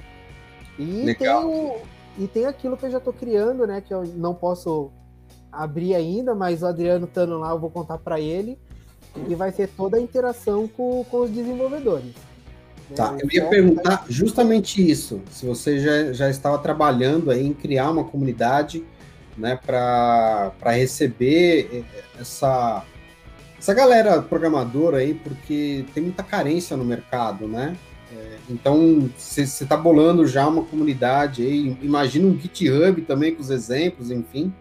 E 0.79 1.05
Legal. 1.05 1.43
tem 1.43 1.51
o, 1.51 1.77
e 2.19 2.27
tem 2.27 2.47
aquilo 2.47 2.75
que 2.75 2.87
eu 2.87 2.91
já 2.91 2.97
estou 2.97 3.13
criando, 3.13 3.67
né? 3.67 3.83
Que 3.83 3.93
eu 3.93 4.03
não 4.17 4.35
posso 4.35 4.91
abrir 5.53 5.95
ainda, 5.95 6.35
mas 6.35 6.63
o 6.63 6.67
Adriano 6.67 7.05
estando 7.05 7.37
lá, 7.37 7.51
eu 7.51 7.59
vou 7.59 7.69
contar 7.69 7.99
para 7.99 8.19
ele. 8.19 8.59
E 9.29 9.35
vai 9.35 9.53
ser 9.53 9.69
toda 9.69 9.99
a 9.99 10.01
interação 10.01 10.67
com, 10.67 11.05
com 11.05 11.19
os 11.19 11.31
desenvolvedores. 11.31 12.15
Né? 12.89 12.97
Tá, 12.97 13.15
eu 13.21 13.29
ia 13.31 13.47
perguntar 13.47 14.07
justamente 14.09 14.89
isso. 14.89 15.21
Se 15.31 15.45
você 15.45 15.79
já, 15.79 16.13
já 16.15 16.31
estava 16.31 16.57
trabalhando 16.59 17.31
aí 17.31 17.47
em 17.47 17.53
criar 17.53 17.91
uma 17.91 18.05
comunidade 18.05 18.83
né, 19.39 19.59
para 19.65 20.53
receber 20.73 21.85
essa, 22.19 22.85
essa 23.59 23.75
galera 23.75 24.21
programadora 24.21 24.99
aí, 24.99 25.15
porque 25.15 25.85
tem 25.95 26.03
muita 26.03 26.23
carência 26.23 26.77
no 26.77 26.85
mercado, 26.85 27.47
né? 27.47 27.77
É, 28.13 28.39
então, 28.51 29.11
você 29.17 29.43
está 29.43 29.77
bolando 29.77 30.27
já 30.27 30.47
uma 30.49 30.65
comunidade 30.65 31.43
aí, 31.43 31.77
imagina 31.83 32.27
um 32.27 32.39
GitHub 32.39 33.01
também 33.03 33.35
com 33.35 33.41
os 33.41 33.51
exemplos, 33.51 34.11
enfim. 34.11 34.53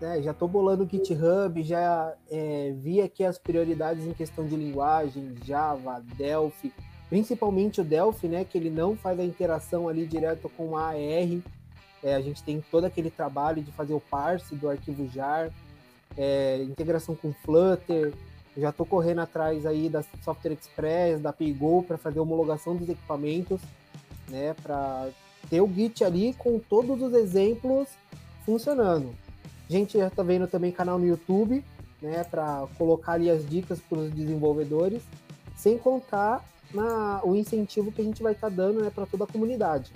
né, 0.00 0.22
já 0.22 0.30
estou 0.30 0.48
bolando 0.48 0.84
o 0.84 0.88
GitHub, 0.88 1.62
já 1.62 2.14
é, 2.30 2.72
vi 2.76 3.00
aqui 3.00 3.24
as 3.24 3.38
prioridades 3.38 4.06
em 4.06 4.12
questão 4.12 4.46
de 4.46 4.56
linguagem, 4.56 5.34
Java, 5.44 6.02
Delphi, 6.16 6.72
principalmente 7.08 7.80
o 7.80 7.84
Delphi, 7.84 8.28
né, 8.28 8.44
que 8.44 8.56
ele 8.56 8.70
não 8.70 8.96
faz 8.96 9.18
a 9.18 9.24
interação 9.24 9.88
ali 9.88 10.06
direto 10.06 10.50
com 10.56 10.76
a 10.76 10.90
AR. 10.90 11.42
É, 12.02 12.14
a 12.14 12.20
gente 12.20 12.42
tem 12.42 12.62
todo 12.70 12.84
aquele 12.84 13.10
trabalho 13.10 13.62
de 13.62 13.70
fazer 13.72 13.92
o 13.92 14.00
parse 14.00 14.54
do 14.54 14.68
arquivo 14.68 15.08
jar, 15.08 15.50
é, 16.16 16.62
integração 16.62 17.14
com 17.14 17.32
Flutter. 17.32 18.12
Já 18.56 18.70
estou 18.70 18.86
correndo 18.86 19.20
atrás 19.20 19.64
aí 19.66 19.88
da 19.88 20.02
Software 20.24 20.52
Express, 20.52 21.20
da 21.20 21.32
PayGo 21.32 21.82
para 21.82 21.96
fazer 21.96 22.18
a 22.18 22.22
homologação 22.22 22.74
dos 22.74 22.88
equipamentos, 22.88 23.60
né, 24.28 24.54
para 24.62 25.08
ter 25.48 25.60
o 25.60 25.68
Git 25.68 26.02
ali 26.04 26.34
com 26.34 26.58
todos 26.58 27.00
os 27.00 27.12
exemplos 27.14 27.88
funcionando. 28.44 29.14
A 29.68 29.72
gente 29.72 29.96
já 29.98 30.08
está 30.08 30.22
vendo 30.22 30.48
também 30.48 30.72
canal 30.72 30.98
no 30.98 31.06
YouTube, 31.06 31.64
né, 32.02 32.24
para 32.24 32.66
colocar 32.76 33.12
ali 33.12 33.30
as 33.30 33.48
dicas 33.48 33.78
para 33.80 33.98
os 33.98 34.10
desenvolvedores, 34.10 35.02
sem 35.56 35.78
contar 35.78 36.44
na, 36.74 37.20
o 37.24 37.36
incentivo 37.36 37.92
que 37.92 38.00
a 38.00 38.04
gente 38.04 38.22
vai 38.22 38.32
estar 38.32 38.48
tá 38.48 38.56
dando 38.56 38.82
né, 38.82 38.90
para 38.90 39.06
toda 39.06 39.24
a 39.24 39.26
comunidade. 39.26 39.92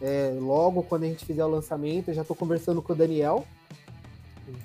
É, 0.00 0.36
logo, 0.40 0.82
quando 0.82 1.04
a 1.04 1.06
gente 1.06 1.24
fizer 1.24 1.44
o 1.44 1.48
lançamento, 1.48 2.08
eu 2.08 2.14
já 2.14 2.22
estou 2.22 2.36
conversando 2.36 2.80
com 2.80 2.92
o 2.92 2.96
Daniel, 2.96 3.46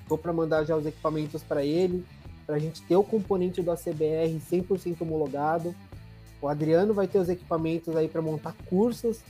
estou 0.00 0.16
para 0.16 0.32
mandar 0.32 0.64
já 0.64 0.76
os 0.76 0.86
equipamentos 0.86 1.42
para 1.42 1.64
ele, 1.64 2.04
para 2.46 2.56
a 2.56 2.58
gente 2.58 2.82
ter 2.82 2.96
o 2.96 3.04
componente 3.04 3.60
do 3.60 3.70
ACBR 3.70 4.40
100% 4.50 5.02
homologado. 5.02 5.74
O 6.40 6.48
Adriano 6.48 6.94
vai 6.94 7.06
ter 7.06 7.18
os 7.18 7.28
equipamentos 7.28 7.94
aí 7.96 8.08
para 8.08 8.22
montar 8.22 8.54
cursos 8.66 9.20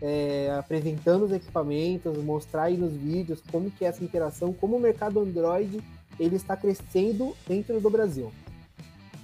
é, 0.00 0.54
apresentando 0.58 1.24
os 1.24 1.32
equipamentos, 1.32 2.16
mostrar 2.18 2.64
aí 2.64 2.76
nos 2.76 2.92
vídeos 2.92 3.42
como 3.50 3.70
que 3.70 3.84
é 3.84 3.88
essa 3.88 4.04
interação, 4.04 4.52
como 4.52 4.76
o 4.76 4.80
mercado 4.80 5.20
Android 5.20 5.80
ele 6.18 6.36
está 6.36 6.56
crescendo 6.56 7.34
dentro 7.46 7.80
do 7.80 7.90
Brasil. 7.90 8.32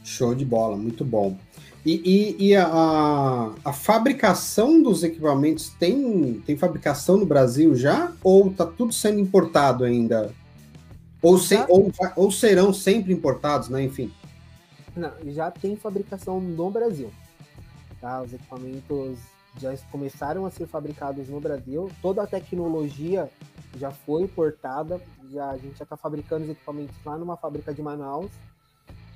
Show 0.05 0.35
de 0.35 0.45
bola, 0.45 0.77
muito 0.77 1.05
bom. 1.05 1.37
E, 1.85 2.37
e, 2.39 2.49
e 2.49 2.57
a, 2.57 3.53
a, 3.63 3.73
fabricação 3.73 4.83
dos 4.83 5.03
equipamentos 5.03 5.69
tem, 5.69 6.43
tem 6.47 6.57
fabricação 6.57 7.19
no 7.19 7.27
Brasil 7.27 7.77
já? 7.77 8.11
Ou 8.23 8.49
está 8.49 8.65
tudo 8.65 8.91
sendo 8.91 9.21
importado 9.21 9.85
ainda? 9.85 10.33
Ou, 11.21 11.37
se, 11.37 11.57
ou, 11.69 11.93
ou 12.17 12.31
serão 12.31 12.73
sempre 12.73 13.13
importados, 13.13 13.69
né? 13.69 13.83
Enfim. 13.83 14.11
Não, 14.97 15.13
já 15.27 15.51
tem 15.51 15.77
fabricação 15.77 16.41
no 16.41 16.71
Brasil. 16.71 17.11
Tá? 18.01 18.23
Os 18.23 18.33
equipamentos 18.33 19.19
já 19.59 19.77
começaram 19.91 20.47
a 20.47 20.51
ser 20.51 20.67
fabricados 20.67 21.29
no 21.29 21.41
Brasil. 21.41 21.91
Toda 22.01 22.23
a 22.23 22.27
tecnologia 22.27 23.31
já 23.79 23.91
foi 23.91 24.23
importada. 24.23 25.01
Já, 25.31 25.51
a 25.51 25.57
gente 25.59 25.77
já 25.77 25.85
está 25.85 25.97
fabricando 25.97 26.45
os 26.45 26.51
equipamentos 26.51 26.97
lá 27.05 27.19
numa 27.19 27.37
fábrica 27.37 27.75
de 27.75 27.83
Manaus. 27.83 28.31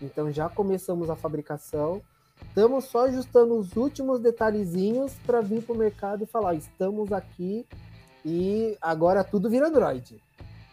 Então 0.02 0.30
já 0.30 0.48
começamos 0.48 1.08
a 1.08 1.16
fabricação. 1.16 2.02
Estamos 2.48 2.86
só 2.86 3.06
ajustando 3.06 3.56
os 3.56 3.76
últimos 3.76 4.20
detalhezinhos 4.20 5.12
para 5.24 5.40
vir 5.40 5.62
para 5.62 5.74
o 5.74 5.78
mercado 5.78 6.24
e 6.24 6.26
falar: 6.26 6.54
estamos 6.54 7.12
aqui 7.12 7.64
e 8.24 8.76
agora 8.80 9.22
tudo 9.22 9.48
vira 9.48 9.68
Android. 9.68 10.20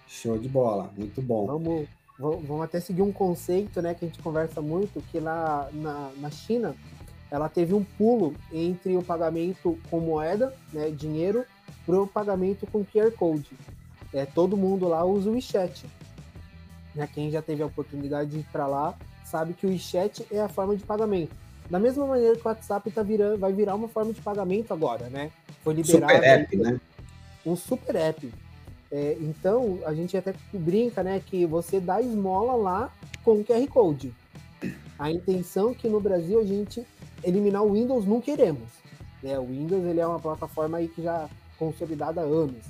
Show 0.07 0.37
de 0.37 0.49
bola, 0.49 0.91
muito 0.97 1.21
bom. 1.21 1.45
Vamos, 1.45 1.87
vamos 2.17 2.61
até 2.61 2.79
seguir 2.79 3.01
um 3.01 3.11
conceito 3.11 3.81
né, 3.81 3.93
que 3.93 4.05
a 4.05 4.07
gente 4.07 4.21
conversa 4.21 4.61
muito, 4.61 5.01
que 5.11 5.19
lá 5.19 5.69
na, 5.73 6.11
na 6.17 6.29
China 6.31 6.75
ela 7.29 7.49
teve 7.49 7.73
um 7.73 7.83
pulo 7.83 8.33
entre 8.51 8.95
o 8.95 9.03
pagamento 9.03 9.77
com 9.89 9.99
moeda, 9.99 10.53
né, 10.71 10.89
dinheiro, 10.89 11.45
para 11.85 12.01
o 12.01 12.07
pagamento 12.07 12.65
com 12.67 12.85
QR 12.85 13.11
Code. 13.11 13.51
É, 14.13 14.25
todo 14.25 14.55
mundo 14.55 14.87
lá 14.87 15.03
usa 15.03 15.29
o 15.29 15.33
WeChat. 15.33 15.85
Né, 16.93 17.07
quem 17.13 17.29
já 17.29 17.41
teve 17.41 17.61
a 17.61 17.65
oportunidade 17.65 18.31
de 18.31 18.39
ir 18.39 18.45
para 18.51 18.67
lá 18.67 18.97
sabe 19.23 19.53
que 19.53 19.65
o 19.65 19.69
WeChat 19.69 20.25
é 20.31 20.39
a 20.39 20.47
forma 20.47 20.75
de 20.75 20.83
pagamento. 20.83 21.44
Da 21.69 21.79
mesma 21.79 22.05
maneira 22.05 22.35
que 22.35 22.45
o 22.45 22.47
WhatsApp 22.47 22.91
tá 22.91 23.01
virando, 23.01 23.39
vai 23.39 23.51
virar 23.51 23.75
uma 23.75 23.87
forma 23.87 24.13
de 24.13 24.21
pagamento 24.21 24.73
agora, 24.73 25.09
né? 25.09 25.31
Foi 25.63 25.73
liberado. 25.73 26.13
Super 26.13 26.23
app, 26.23 26.57
né? 26.57 26.81
Um 27.45 27.55
super 27.55 27.95
app. 27.95 28.31
É, 28.91 29.17
então, 29.19 29.79
a 29.85 29.93
gente 29.93 30.15
até 30.15 30.33
brinca, 30.53 31.03
né, 31.03 31.21
que 31.25 31.45
você 31.45 31.79
dá 31.79 32.01
esmola 32.01 32.55
lá 32.55 32.93
com 33.23 33.33
o 33.33 33.43
QR 33.43 33.67
Code. 33.67 34.13
A 34.97 35.11
intenção 35.11 35.71
é 35.71 35.73
que 35.73 35.89
no 35.89 35.99
Brasil 35.99 36.39
a 36.39 36.45
gente 36.45 36.85
eliminar 37.23 37.63
o 37.63 37.73
Windows 37.73 38.05
não 38.05 38.21
queremos. 38.21 38.69
Né? 39.21 39.37
O 39.39 39.45
Windows 39.45 39.83
ele 39.83 39.99
é 39.99 40.07
uma 40.07 40.19
plataforma 40.19 40.77
aí 40.77 40.87
que 40.87 41.01
já 41.01 41.27
consolidada 41.57 42.21
há 42.21 42.23
anos. 42.23 42.63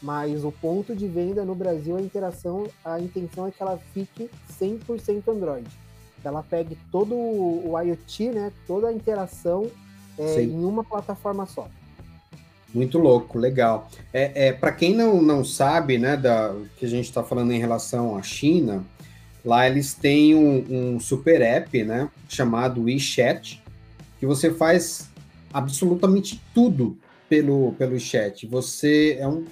Mas 0.00 0.44
o 0.44 0.52
ponto 0.52 0.96
de 0.96 1.06
venda 1.06 1.44
no 1.44 1.54
Brasil, 1.54 1.96
a 1.96 2.00
interação, 2.00 2.66
a 2.84 2.98
intenção 2.98 3.46
é 3.46 3.50
que 3.50 3.62
ela 3.62 3.78
fique 3.92 4.30
100% 4.58 5.28
Android. 5.28 5.68
Ela 6.24 6.42
pegue 6.42 6.76
todo 6.90 7.14
o 7.14 7.74
IoT, 7.78 8.30
né, 8.30 8.52
toda 8.66 8.88
a 8.88 8.92
interação 8.92 9.70
é, 10.18 10.42
em 10.42 10.64
uma 10.64 10.84
plataforma 10.84 11.46
só. 11.46 11.68
Muito 12.72 12.98
louco, 12.98 13.38
legal. 13.38 13.88
É, 14.12 14.48
é 14.48 14.52
para 14.52 14.72
quem 14.72 14.94
não, 14.94 15.20
não 15.20 15.44
sabe, 15.44 15.98
né, 15.98 16.16
da 16.16 16.54
que 16.76 16.84
a 16.84 16.88
gente 16.88 17.06
está 17.06 17.22
falando 17.22 17.52
em 17.52 17.58
relação 17.58 18.16
à 18.16 18.22
China, 18.22 18.84
lá 19.44 19.68
eles 19.68 19.94
têm 19.94 20.34
um, 20.34 20.94
um 20.94 21.00
super 21.00 21.40
app, 21.40 21.82
né, 21.82 22.08
chamado 22.28 22.84
WeChat, 22.84 23.62
que 24.18 24.26
você 24.26 24.52
faz 24.52 25.08
absolutamente 25.52 26.40
tudo 26.54 26.96
pelo, 27.28 27.72
pelo 27.72 27.98
chat. 27.98 28.46
Você 28.46 29.16
é 29.18 29.26
um. 29.26 29.44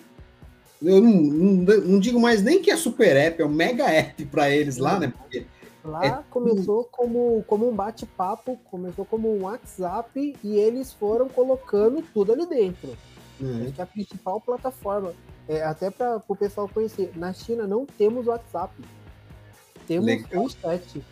Eu 0.81 1.01
não, 1.01 1.11
não, 1.13 1.77
não 1.81 2.01
digo 2.01 2.21
mais 2.21 2.43
nem 2.43 2.63
que 2.63 2.71
é 2.71 2.77
super 2.77 3.17
app, 3.17 3.41
é 3.41 3.45
um 3.45 3.49
mega 3.49 3.85
app 3.91 4.25
para 4.27 4.51
eles 4.51 4.77
lá, 4.77 4.99
né? 4.99 5.13
Porque 5.17 5.45
lá 5.89 6.05
é 6.05 6.23
começou 6.31 6.85
como, 6.85 7.45
como 7.47 7.69
um 7.69 7.75
bate-papo, 7.75 8.59
começou 8.71 9.05
como 9.05 9.35
um 9.35 9.43
WhatsApp 9.43 10.37
e 10.43 10.57
eles 10.57 10.93
foram 10.93 11.29
colocando 11.29 12.03
tudo 12.15 12.33
ali 12.33 12.47
dentro. 12.47 12.97
Uhum. 13.41 13.63
Acho 13.63 13.73
que 13.73 13.81
é 13.81 13.85
a 13.85 13.87
principal 13.87 14.41
plataforma. 14.41 15.13
É, 15.49 15.63
até 15.63 15.91
para 15.91 16.23
o 16.29 16.37
pessoal 16.37 16.69
conhecer, 16.69 17.13
na 17.17 17.33
China 17.33 17.67
não 17.67 17.87
temos 17.87 18.27
WhatsApp. 18.27 18.73
Temos 19.87 20.07
Legal. 20.07 20.45
o 20.45 20.51
chat. 20.51 21.03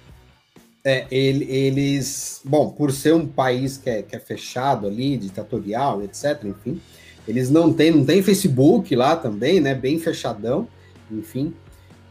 É, 0.85 1.07
ele, 1.11 1.45
eles, 1.51 2.41
bom, 2.45 2.71
por 2.71 2.93
ser 2.93 3.15
um 3.15 3.27
país 3.27 3.77
que 3.77 3.91
é, 3.91 4.03
que 4.03 4.15
é 4.15 4.21
fechado 4.21 4.87
ali, 4.87 5.17
ditatorial, 5.17 6.03
etc., 6.03 6.45
enfim, 6.45 6.81
eles 7.27 7.51
não 7.51 7.73
têm, 7.73 7.91
não 7.91 8.05
tem 8.05 8.23
Facebook 8.23 8.95
lá 8.95 9.17
também, 9.17 9.59
né, 9.59 9.75
bem 9.75 9.99
fechadão, 9.99 10.69
enfim, 11.11 11.53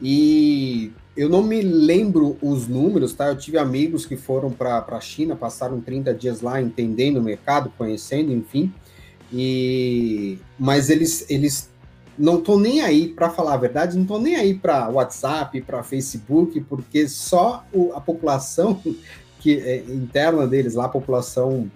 e 0.01 0.91
eu 1.15 1.29
não 1.29 1.41
me 1.41 1.61
lembro 1.61 2.37
os 2.41 2.67
números, 2.67 3.13
tá, 3.13 3.27
eu 3.27 3.37
tive 3.37 3.57
amigos 3.57 4.05
que 4.05 4.17
foram 4.17 4.51
para 4.51 4.85
a 4.87 4.99
China, 4.99 5.35
passaram 5.35 5.79
30 5.79 6.13
dias 6.13 6.41
lá 6.41 6.61
entendendo 6.61 7.17
o 7.17 7.23
mercado, 7.23 7.71
conhecendo, 7.77 8.33
enfim, 8.33 8.73
e, 9.31 10.37
mas 10.59 10.89
eles, 10.89 11.25
eles 11.29 11.69
não 12.17 12.41
tô 12.41 12.59
nem 12.59 12.81
aí, 12.81 13.07
para 13.07 13.29
falar 13.29 13.53
a 13.53 13.57
verdade, 13.57 13.97
não 13.97 14.05
tô 14.05 14.19
nem 14.19 14.35
aí 14.35 14.53
para 14.53 14.89
WhatsApp, 14.89 15.61
para 15.61 15.83
Facebook, 15.83 16.59
porque 16.61 17.07
só 17.07 17.65
o, 17.73 17.91
a 17.93 18.01
população 18.01 18.81
que 19.39 19.59
é, 19.59 19.77
interna 19.87 20.45
deles 20.47 20.73
lá, 20.73 20.85
a 20.85 20.89
população 20.89 21.69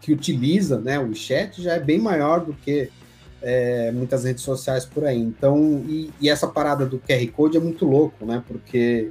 que 0.00 0.12
utiliza 0.12 0.78
né, 0.78 0.98
o 0.98 1.14
chat 1.14 1.60
já 1.60 1.74
é 1.74 1.80
bem 1.80 1.98
maior 1.98 2.44
do 2.44 2.52
que 2.52 2.90
é, 3.42 3.92
muitas 3.92 4.24
redes 4.24 4.42
sociais 4.42 4.84
por 4.84 5.04
aí. 5.04 5.18
Então, 5.18 5.84
e, 5.86 6.10
e, 6.20 6.28
essa 6.28 6.46
parada 6.46 6.84
do 6.84 6.98
QR 6.98 7.26
Code 7.32 7.56
é 7.56 7.60
muito 7.60 7.84
louco, 7.84 8.24
né? 8.24 8.42
Porque 8.46 9.10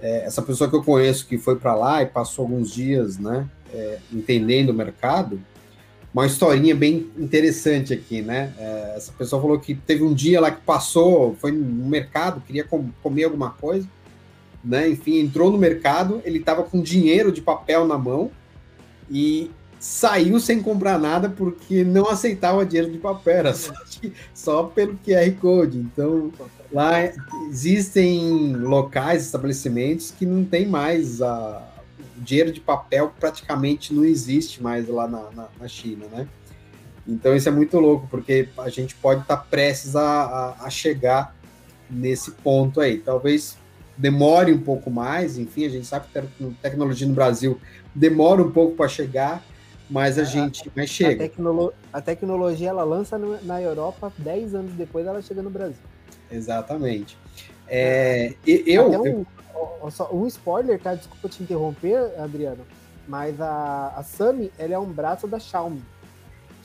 é, 0.00 0.24
essa 0.24 0.42
pessoa 0.42 0.68
que 0.68 0.76
eu 0.76 0.82
conheço 0.82 1.26
que 1.26 1.38
foi 1.38 1.56
para 1.56 1.74
lá 1.74 2.02
e 2.02 2.06
passou 2.06 2.44
alguns 2.44 2.72
dias, 2.72 3.18
né, 3.18 3.48
é, 3.72 3.98
entendendo 4.12 4.70
o 4.70 4.74
mercado, 4.74 5.40
uma 6.12 6.26
historinha 6.26 6.74
bem 6.74 7.10
interessante 7.16 7.94
aqui, 7.94 8.20
né? 8.20 8.52
É, 8.58 8.94
essa 8.96 9.12
pessoa 9.12 9.40
falou 9.40 9.58
que 9.58 9.74
teve 9.74 10.02
um 10.02 10.12
dia 10.12 10.40
lá 10.40 10.50
que 10.50 10.60
passou, 10.60 11.34
foi 11.36 11.52
no 11.52 11.88
mercado, 11.88 12.42
queria 12.42 12.64
com, 12.64 12.90
comer 13.02 13.24
alguma 13.24 13.50
coisa, 13.50 13.88
né? 14.62 14.88
Enfim, 14.88 15.20
entrou 15.20 15.50
no 15.50 15.56
mercado, 15.56 16.20
ele 16.24 16.38
estava 16.38 16.64
com 16.64 16.82
dinheiro 16.82 17.32
de 17.32 17.40
papel 17.40 17.86
na 17.86 17.96
mão 17.96 18.30
e 19.10 19.50
saiu 19.82 20.38
sem 20.38 20.62
comprar 20.62 20.96
nada 20.96 21.28
porque 21.28 21.82
não 21.82 22.08
aceitava 22.08 22.64
dinheiro 22.64 22.92
de 22.92 22.98
papel, 22.98 23.52
só, 23.52 23.72
só 24.32 24.62
pelo 24.62 24.96
QR 25.04 25.28
Code. 25.40 25.76
Então, 25.76 26.30
lá 26.72 26.98
existem 27.50 28.54
locais, 28.54 29.24
estabelecimentos 29.24 30.12
que 30.12 30.24
não 30.24 30.44
tem 30.44 30.68
mais 30.68 31.20
a 31.20 31.68
dinheiro 32.16 32.52
de 32.52 32.60
papel 32.60 33.12
praticamente 33.18 33.92
não 33.92 34.04
existe 34.04 34.62
mais 34.62 34.86
lá 34.86 35.08
na, 35.08 35.30
na, 35.32 35.48
na 35.58 35.66
China, 35.66 36.06
né? 36.12 36.28
Então 37.08 37.34
isso 37.34 37.48
é 37.48 37.52
muito 37.52 37.76
louco, 37.80 38.06
porque 38.08 38.48
a 38.58 38.68
gente 38.68 38.94
pode 38.94 39.22
estar 39.22 39.36
tá 39.36 39.42
prestes 39.42 39.96
a, 39.96 40.02
a, 40.02 40.66
a, 40.66 40.70
chegar 40.70 41.34
nesse 41.90 42.30
ponto 42.30 42.80
aí. 42.80 42.98
Talvez 42.98 43.58
demore 43.98 44.52
um 44.52 44.60
pouco 44.60 44.92
mais, 44.92 45.36
enfim, 45.36 45.66
a 45.66 45.68
gente 45.68 45.88
sabe 45.88 46.06
que 46.12 46.18
a 46.18 46.22
tecnologia 46.62 47.08
no 47.08 47.14
Brasil 47.14 47.60
demora 47.92 48.40
um 48.40 48.52
pouco 48.52 48.76
para 48.76 48.86
chegar, 48.86 49.42
mas 49.92 50.18
a, 50.18 50.22
a 50.22 50.24
gente 50.24 50.72
mas 50.74 50.88
chega. 50.88 51.24
A, 51.24 51.28
tecnolo 51.28 51.72
a 51.92 52.00
tecnologia 52.00 52.70
ela 52.70 52.82
lança 52.82 53.18
no, 53.18 53.40
na 53.44 53.60
Europa 53.60 54.10
10 54.18 54.54
anos 54.54 54.72
depois 54.72 55.06
ela 55.06 55.20
chega 55.20 55.42
no 55.42 55.50
Brasil. 55.50 55.82
Exatamente. 56.30 57.18
É, 57.68 58.34
eu, 58.46 58.90
um, 58.90 59.26
um, 60.12 60.26
spoiler, 60.26 60.80
tá? 60.80 60.94
Desculpa 60.94 61.28
te 61.28 61.42
interromper, 61.42 62.18
Adriano, 62.18 62.64
mas 63.06 63.38
a, 63.40 63.92
a 63.96 64.02
Sami, 64.02 64.50
ela 64.58 64.74
é 64.74 64.78
um 64.78 64.90
braço 64.90 65.28
da 65.28 65.38
Xiaomi. 65.38 65.82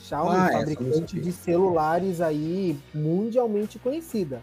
Xiaomi, 0.00 0.36
ah, 0.36 0.48
fabricante 0.52 1.20
de 1.20 1.32
celulares 1.32 2.20
aí 2.20 2.78
mundialmente 2.94 3.78
conhecida. 3.78 4.40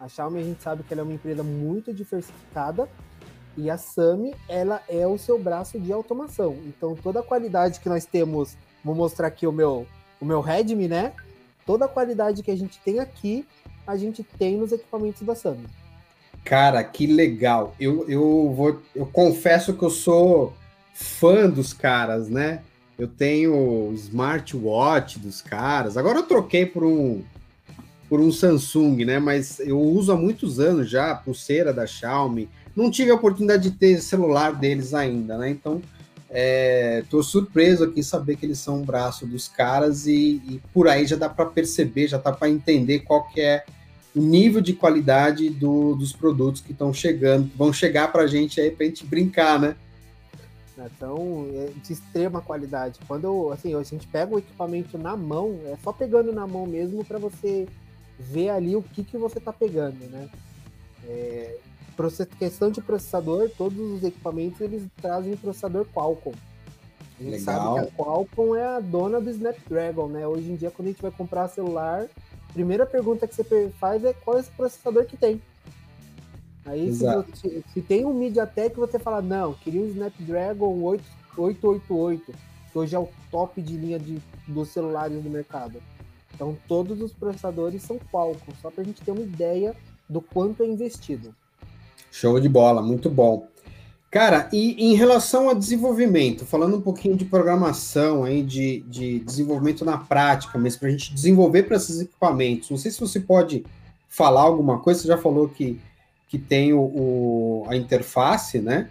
A 0.00 0.08
Xiaomi 0.08 0.40
a 0.40 0.44
gente 0.44 0.62
sabe 0.62 0.82
que 0.82 0.92
ela 0.92 1.02
é 1.02 1.04
uma 1.04 1.14
empresa 1.14 1.42
muito 1.42 1.92
diversificada 1.92 2.88
e 3.56 3.70
a 3.70 3.78
Sami, 3.78 4.34
ela 4.48 4.82
é 4.88 5.06
o 5.06 5.18
seu 5.18 5.38
braço 5.38 5.78
de 5.78 5.92
automação. 5.92 6.56
Então 6.66 6.94
toda 6.94 7.20
a 7.20 7.22
qualidade 7.22 7.80
que 7.80 7.88
nós 7.88 8.04
temos, 8.04 8.56
vou 8.84 8.94
mostrar 8.94 9.28
aqui 9.28 9.46
o 9.46 9.52
meu 9.52 9.86
o 10.20 10.24
meu 10.24 10.40
Redmi, 10.40 10.88
né? 10.88 11.12
Toda 11.66 11.84
a 11.84 11.88
qualidade 11.88 12.42
que 12.42 12.50
a 12.50 12.56
gente 12.56 12.78
tem 12.78 13.00
aqui, 13.00 13.46
a 13.86 13.96
gente 13.96 14.22
tem 14.22 14.56
nos 14.56 14.72
equipamentos 14.72 15.22
da 15.22 15.34
Sami. 15.34 15.66
Cara, 16.44 16.82
que 16.84 17.06
legal. 17.06 17.74
Eu, 17.78 18.08
eu 18.08 18.52
vou 18.54 18.80
eu 18.94 19.06
confesso 19.06 19.74
que 19.74 19.82
eu 19.82 19.90
sou 19.90 20.54
fã 20.94 21.48
dos 21.48 21.72
caras, 21.72 22.28
né? 22.28 22.62
Eu 22.98 23.08
tenho 23.08 23.92
smartwatch 23.94 25.18
dos 25.18 25.42
caras. 25.42 25.96
Agora 25.96 26.20
eu 26.20 26.22
troquei 26.22 26.64
por 26.64 26.84
um 26.84 27.22
por 28.08 28.20
um 28.20 28.30
Samsung, 28.30 29.04
né? 29.04 29.18
Mas 29.18 29.60
eu 29.60 29.80
uso 29.80 30.12
há 30.12 30.16
muitos 30.16 30.60
anos 30.60 30.88
já 30.88 31.14
pulseira 31.14 31.72
da 31.72 31.86
Xiaomi. 31.86 32.48
Não 32.74 32.90
tive 32.90 33.10
a 33.10 33.14
oportunidade 33.14 33.70
de 33.70 33.76
ter 33.76 34.00
celular 34.00 34.54
deles 34.54 34.94
ainda, 34.94 35.38
né? 35.38 35.50
Então 35.50 35.80
é, 36.30 37.04
surpreso 37.22 37.84
aqui 37.84 38.02
saber 38.02 38.36
que 38.36 38.44
eles 38.44 38.58
são 38.58 38.78
um 38.78 38.84
braço 38.84 39.26
dos 39.26 39.48
caras 39.48 40.06
e, 40.06 40.42
e 40.48 40.60
por 40.72 40.88
aí 40.88 41.06
já 41.06 41.16
dá 41.16 41.28
para 41.28 41.46
perceber, 41.46 42.08
já 42.08 42.18
dá 42.18 42.32
para 42.32 42.50
entender 42.50 43.00
qual 43.00 43.28
que 43.28 43.40
é 43.40 43.64
o 44.14 44.20
nível 44.20 44.60
de 44.60 44.72
qualidade 44.72 45.48
do, 45.50 45.94
dos 45.94 46.12
produtos 46.12 46.60
que 46.60 46.72
estão 46.72 46.92
chegando, 46.92 47.50
vão 47.56 47.72
chegar 47.72 48.10
para 48.10 48.22
a 48.22 48.26
gente 48.26 48.60
aí 48.60 48.70
para 48.70 48.86
gente 48.86 49.04
brincar, 49.06 49.60
né? 49.60 49.76
Então, 50.78 51.46
é 51.54 51.70
de 51.82 51.92
extrema 51.92 52.40
qualidade. 52.40 52.98
Quando 53.08 53.50
assim, 53.50 53.74
a 53.74 53.82
gente 53.82 54.06
pega 54.06 54.34
o 54.34 54.38
equipamento 54.38 54.98
na 54.98 55.16
mão, 55.16 55.58
é 55.66 55.76
só 55.82 55.92
pegando 55.92 56.32
na 56.32 56.46
mão 56.46 56.66
mesmo 56.66 57.04
para 57.04 57.18
você 57.18 57.66
ver 58.18 58.50
ali 58.50 58.76
o 58.76 58.82
que, 58.82 59.04
que 59.04 59.16
você 59.16 59.38
está 59.38 59.52
pegando, 59.52 59.98
né? 60.10 60.28
É, 61.04 61.58
questão 62.38 62.70
de 62.70 62.80
processador, 62.80 63.50
todos 63.56 63.78
os 63.78 64.04
equipamentos 64.04 64.60
eles 64.60 64.82
trazem 65.00 65.36
processador 65.36 65.86
Qualcomm. 65.86 66.34
A 67.18 67.22
gente 67.22 67.38
Legal. 67.38 67.44
sabe 67.44 67.74
que 67.74 67.94
a 67.94 68.04
Qualcomm 68.04 68.54
é 68.54 68.64
a 68.64 68.80
dona 68.80 69.20
do 69.20 69.30
Snapdragon, 69.30 70.08
né? 70.08 70.26
Hoje 70.26 70.50
em 70.50 70.56
dia, 70.56 70.70
quando 70.70 70.88
a 70.88 70.90
gente 70.90 71.02
vai 71.02 71.10
comprar 71.10 71.48
celular, 71.48 72.06
a 72.48 72.52
primeira 72.52 72.84
pergunta 72.84 73.26
que 73.26 73.34
você 73.34 73.70
faz 73.78 74.04
é 74.04 74.12
qual 74.12 74.36
é 74.36 74.40
esse 74.40 74.50
processador 74.50 75.06
que 75.06 75.16
tem. 75.16 75.40
Aí, 76.66 76.92
se, 76.92 77.04
você, 77.04 77.62
se, 77.72 77.80
tem 77.80 78.04
um 78.04 78.12
MediaTek, 78.12 78.76
você 78.76 78.98
fala, 78.98 79.22
não, 79.22 79.54
queria 79.54 79.80
um 79.80 79.86
Snapdragon 79.86 80.82
8, 80.82 81.04
888, 81.38 82.34
que 82.72 82.78
hoje 82.78 82.96
é 82.96 82.98
o 82.98 83.08
top 83.30 83.62
de 83.62 83.76
linha 83.76 83.98
de, 83.98 84.20
dos 84.48 84.68
celulares 84.70 85.22
do 85.22 85.30
mercado. 85.30 85.80
Então, 86.36 86.56
todos 86.68 87.00
os 87.00 87.12
processadores 87.12 87.82
são 87.82 87.98
Qualcomm, 88.12 88.54
só 88.60 88.70
para 88.70 88.82
a 88.82 88.84
gente 88.84 89.00
ter 89.00 89.10
uma 89.10 89.22
ideia 89.22 89.74
do 90.08 90.20
quanto 90.20 90.62
é 90.62 90.66
investido. 90.66 91.34
Show 92.12 92.38
de 92.38 92.48
bola, 92.48 92.82
muito 92.82 93.08
bom. 93.08 93.48
Cara, 94.10 94.48
e 94.52 94.90
em 94.90 94.94
relação 94.94 95.48
a 95.48 95.54
desenvolvimento, 95.54 96.44
falando 96.46 96.76
um 96.76 96.80
pouquinho 96.80 97.16
de 97.16 97.24
programação 97.24 98.22
aí, 98.22 98.42
de, 98.42 98.80
de 98.82 99.18
desenvolvimento 99.20 99.84
na 99.84 99.98
prática, 99.98 100.58
mas 100.58 100.76
para 100.76 100.88
a 100.88 100.90
gente 100.90 101.12
desenvolver 101.12 101.64
para 101.64 101.76
esses 101.76 102.00
equipamentos, 102.00 102.70
não 102.70 102.78
sei 102.78 102.90
se 102.90 103.00
você 103.00 103.18
pode 103.18 103.64
falar 104.08 104.42
alguma 104.42 104.78
coisa, 104.78 105.00
você 105.00 105.08
já 105.08 105.18
falou 105.18 105.48
que 105.48 105.80
que 106.28 106.38
tem 106.38 106.72
o, 106.72 106.80
o, 106.80 107.66
a 107.68 107.76
interface, 107.76 108.58
né? 108.58 108.90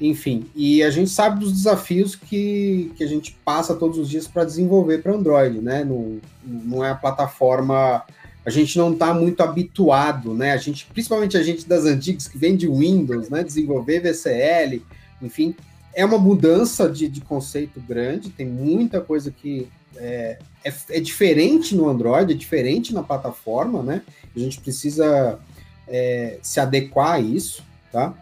Enfim, 0.00 0.46
e 0.54 0.82
a 0.82 0.90
gente 0.90 1.10
sabe 1.10 1.38
dos 1.38 1.52
desafios 1.52 2.16
que, 2.16 2.92
que 2.96 3.04
a 3.04 3.06
gente 3.06 3.36
passa 3.44 3.74
todos 3.74 3.96
os 3.96 4.08
dias 4.08 4.26
para 4.26 4.44
desenvolver 4.44 4.98
para 4.98 5.14
Android, 5.14 5.60
né? 5.60 5.84
Não, 5.84 6.18
não 6.44 6.84
é 6.84 6.90
a 6.90 6.96
plataforma. 6.96 8.02
A 8.44 8.50
gente 8.50 8.76
não 8.76 8.92
está 8.92 9.14
muito 9.14 9.40
habituado, 9.40 10.34
né? 10.34 10.52
A 10.52 10.56
gente, 10.56 10.86
principalmente 10.86 11.36
a 11.36 11.42
gente 11.42 11.66
das 11.66 11.84
antigas 11.84 12.26
que 12.26 12.36
vem 12.36 12.56
de 12.56 12.66
Windows, 12.68 13.30
né? 13.30 13.44
Desenvolver 13.44 14.00
VCL, 14.00 14.82
enfim, 15.22 15.54
é 15.94 16.04
uma 16.04 16.18
mudança 16.18 16.90
de, 16.90 17.08
de 17.08 17.20
conceito 17.20 17.80
grande, 17.80 18.30
tem 18.30 18.46
muita 18.46 19.00
coisa 19.00 19.30
que 19.30 19.68
é, 19.96 20.38
é, 20.64 20.72
é 20.90 21.00
diferente 21.00 21.74
no 21.76 21.88
Android, 21.88 22.32
é 22.32 22.36
diferente 22.36 22.92
na 22.92 23.02
plataforma, 23.02 23.80
né? 23.80 24.02
A 24.34 24.38
gente 24.38 24.60
precisa 24.60 25.38
é, 25.86 26.38
se 26.42 26.58
adequar 26.58 27.12
a 27.12 27.20
isso, 27.20 27.62
tá? 27.92 28.12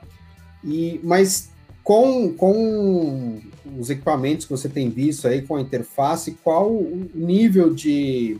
E, 0.62 1.00
mas 1.02 1.50
com, 1.82 2.32
com 2.34 3.40
os 3.78 3.90
equipamentos 3.90 4.46
que 4.46 4.50
você 4.50 4.68
tem 4.68 4.88
visto 4.88 5.26
aí, 5.26 5.42
com 5.42 5.56
a 5.56 5.60
interface, 5.60 6.38
qual 6.42 6.70
o 6.70 7.10
nível 7.14 7.72
de, 7.74 8.38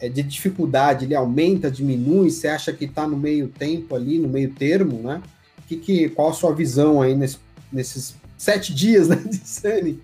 é, 0.00 0.08
de 0.08 0.22
dificuldade? 0.22 1.04
Ele 1.04 1.14
aumenta, 1.14 1.70
diminui? 1.70 2.30
Você 2.30 2.48
acha 2.48 2.72
que 2.72 2.84
está 2.84 3.06
no 3.06 3.16
meio 3.16 3.48
tempo 3.48 3.94
ali, 3.94 4.18
no 4.18 4.28
meio 4.28 4.52
termo, 4.54 4.98
né? 5.02 5.22
Que, 5.66 5.76
que, 5.76 6.08
qual 6.10 6.30
a 6.30 6.32
sua 6.32 6.54
visão 6.54 7.00
aí 7.00 7.14
nesse, 7.14 7.38
nesses 7.72 8.14
sete 8.36 8.74
dias 8.74 9.08
né, 9.08 9.16
de 9.16 9.36
Sunny? 9.36 10.02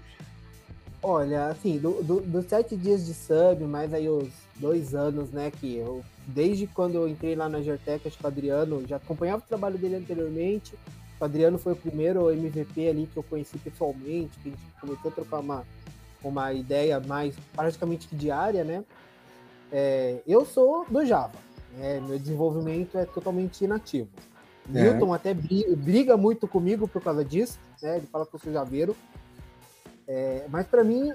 Olha, 1.02 1.46
assim, 1.46 1.78
dos 1.78 2.04
do, 2.04 2.20
do 2.20 2.42
sete 2.42 2.76
dias 2.76 3.06
de 3.06 3.14
sub, 3.14 3.64
mais 3.64 3.94
aí 3.94 4.08
os 4.08 4.28
dois 4.56 4.94
anos, 4.94 5.30
né, 5.30 5.52
que 5.52 5.76
eu 5.76 6.02
desde 6.26 6.66
quando 6.66 6.96
eu 6.96 7.06
entrei 7.06 7.36
lá 7.36 7.48
na 7.48 7.62
Gertec, 7.62 8.06
acho 8.06 8.18
que 8.18 8.24
o 8.24 8.26
Adriano 8.26 8.84
já 8.86 8.96
acompanhava 8.96 9.42
o 9.44 9.48
trabalho 9.48 9.78
dele 9.78 9.96
anteriormente. 9.96 10.74
O 11.20 11.24
Adriano 11.24 11.58
foi 11.58 11.72
o 11.72 11.76
primeiro 11.76 12.30
MVP 12.30 12.88
ali 12.88 13.06
que 13.06 13.16
eu 13.16 13.22
conheci 13.22 13.58
pessoalmente, 13.58 14.38
que 14.38 14.48
a 14.48 14.52
gente 14.52 14.80
começou 14.80 15.10
a 15.10 15.14
trocar 15.14 15.40
uma, 15.40 15.64
uma 16.22 16.52
ideia 16.52 17.00
mais 17.00 17.34
praticamente 17.54 18.14
diária, 18.14 18.64
né? 18.64 18.84
É, 19.72 20.20
eu 20.26 20.44
sou 20.44 20.84
do 20.88 21.04
Java, 21.04 21.38
né? 21.76 22.00
meu 22.00 22.18
desenvolvimento 22.18 22.96
é 22.98 23.04
totalmente 23.04 23.64
inativo. 23.64 24.10
É. 24.74 24.82
Milton 24.82 25.12
até 25.12 25.32
briga 25.32 26.16
muito 26.16 26.46
comigo 26.46 26.86
por 26.86 27.02
causa 27.02 27.24
disso, 27.24 27.58
né? 27.82 27.96
Ele 27.96 28.06
fala 28.06 28.26
que 28.26 28.34
eu 28.34 28.40
sou 28.40 28.52
javeiro. 28.52 28.96
É, 30.06 30.46
mas 30.48 30.66
para 30.66 30.84
mim 30.84 31.12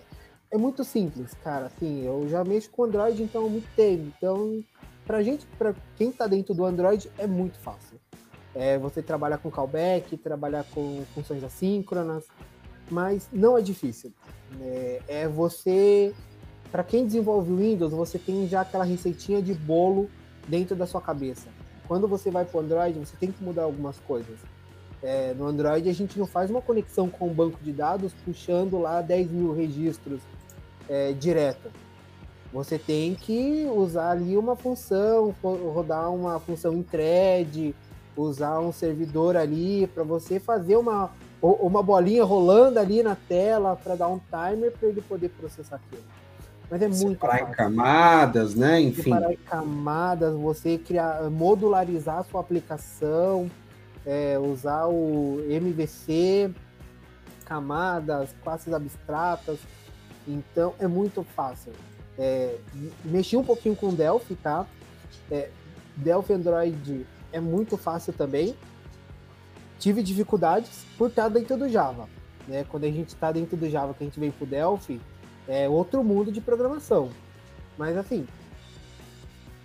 é 0.52 0.58
muito 0.58 0.84
simples, 0.84 1.34
cara. 1.44 1.68
Assim, 1.68 2.06
eu 2.06 2.28
já 2.28 2.44
mexo 2.44 2.70
com 2.72 2.84
Android 2.84 3.22
então 3.22 3.46
há 3.46 3.50
muito 3.50 3.68
tempo. 3.76 4.12
Então 4.18 4.64
Pra 5.06 5.24
gente, 5.24 5.46
para 5.58 5.76
quem 5.98 6.10
está 6.10 6.28
dentro 6.28 6.54
do 6.54 6.66
Android, 6.66 7.12
é 7.18 7.28
muito 7.28 7.60
fácil. 7.60 8.00
É 8.54 8.78
você 8.78 9.02
trabalhar 9.02 9.38
com 9.38 9.50
callback, 9.50 10.18
trabalhar 10.18 10.66
com 10.74 11.04
funções 11.14 11.44
assíncronas, 11.44 12.26
mas 12.90 13.30
não 13.32 13.58
é 13.58 13.62
difícil. 13.62 14.12
É, 14.60 15.02
é 15.08 15.28
você, 15.28 16.14
para 16.72 16.84
quem 16.84 17.06
desenvolve 17.06 17.54
Windows, 17.54 17.94
você 17.94 18.20
tem 18.20 18.48
já 18.48 18.62
aquela 18.62 18.84
receitinha 18.84 19.42
de 19.42 19.54
bolo 19.54 20.10
dentro 20.48 20.76
da 20.76 20.86
sua 20.86 21.02
cabeça. 21.02 21.48
Quando 21.88 22.08
você 22.08 22.30
vai 22.30 22.46
para 22.46 22.58
o 22.58 22.62
Android, 22.62 23.00
você 23.00 23.16
tem 23.18 23.32
que 23.32 23.44
mudar 23.44 23.64
algumas 23.64 23.98
coisas. 24.00 24.40
É, 25.04 25.34
no 25.34 25.48
Android, 25.48 25.90
a 25.90 25.94
gente 25.94 26.20
não 26.20 26.28
faz 26.28 26.50
uma 26.50 26.62
conexão 26.62 27.10
com 27.10 27.28
o 27.28 27.34
banco 27.34 27.58
de 27.64 27.72
dados 27.72 28.14
puxando 28.24 28.78
lá 28.78 29.02
10 29.02 29.32
mil 29.32 29.54
registros 29.54 30.22
é, 30.88 31.12
direto. 31.14 31.72
Você 32.54 32.78
tem 32.78 33.16
que 33.16 33.66
usar 33.74 34.12
ali 34.12 34.38
uma 34.38 34.56
função, 34.56 35.34
rodar 35.42 36.14
uma 36.14 36.40
função 36.40 36.74
em 36.74 36.84
thread, 36.84 37.74
usar 38.16 38.60
um 38.60 38.72
servidor 38.72 39.36
ali 39.38 39.88
para 39.88 40.04
você 40.04 40.40
fazer 40.40 40.76
uma, 40.76 41.12
uma 41.42 41.82
bolinha 41.82 42.24
rolando 42.24 42.80
ali 42.80 43.02
na 43.02 43.16
tela 43.16 43.76
para 43.76 43.96
dar 43.96 44.08
um 44.08 44.20
timer 44.20 44.72
para 44.72 44.90
ele 44.90 45.02
poder 45.02 45.30
processar 45.30 45.78
aquilo. 45.78 46.04
Mas 46.70 46.82
é 46.82 46.88
muito 46.88 47.20
Separar 47.20 47.42
em 47.42 47.52
camadas, 47.52 48.56
né? 48.56 48.80
Enfim. 48.80 49.04
Separar 49.04 49.34
em 49.34 49.38
camadas, 49.38 50.34
você 50.36 50.78
criar, 50.78 51.30
modularizar 51.30 52.20
a 52.20 52.24
sua 52.24 52.40
aplicação, 52.40 53.52
é, 54.06 54.40
usar 54.40 54.88
o 54.88 55.42
MVC, 55.50 56.50
camadas, 57.44 58.30
classes 58.42 58.74
abstratas. 58.74 59.60
Então 60.26 60.74
é 60.80 60.88
muito 60.88 61.24
fácil. 61.36 61.74
É, 62.18 62.56
mexi 63.04 63.36
um 63.36 63.44
pouquinho 63.44 63.76
com 63.76 63.94
Delphi, 63.94 64.36
tá? 64.36 64.66
É, 65.30 65.50
Delphi 65.98 66.34
Android 66.34 67.06
é 67.32 67.40
muito 67.40 67.78
fácil 67.78 68.14
também. 68.14 68.56
Tive 69.80 70.04
dificuldades 70.04 70.86
por 70.98 71.10
estar 71.10 71.28
dentro 71.30 71.58
do 71.58 71.68
Java. 71.68 72.08
Né? 72.48 72.66
Quando 72.70 72.84
a 72.84 72.92
gente 72.92 73.10
está 73.10 73.32
dentro 73.32 73.58
do 73.58 73.70
Java, 73.70 73.94
que 73.94 74.04
a 74.04 74.08
gente 74.08 74.20
vem 74.20 74.32
para 74.32 74.44
o 74.44 74.48
Delphi, 74.48 75.02
é 75.48 75.68
outro 75.68 76.04
mundo 76.04 76.32
de 76.32 76.40
programação. 76.40 77.10
Mas 77.78 77.98
assim, 77.98 78.28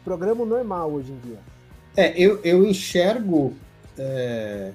programa 0.05 0.45
normal 0.45 0.93
hoje 0.93 1.12
em 1.12 1.19
dia. 1.19 1.39
É, 1.97 2.19
eu, 2.19 2.41
eu 2.45 2.64
enxergo. 2.64 3.55
É, 3.99 4.73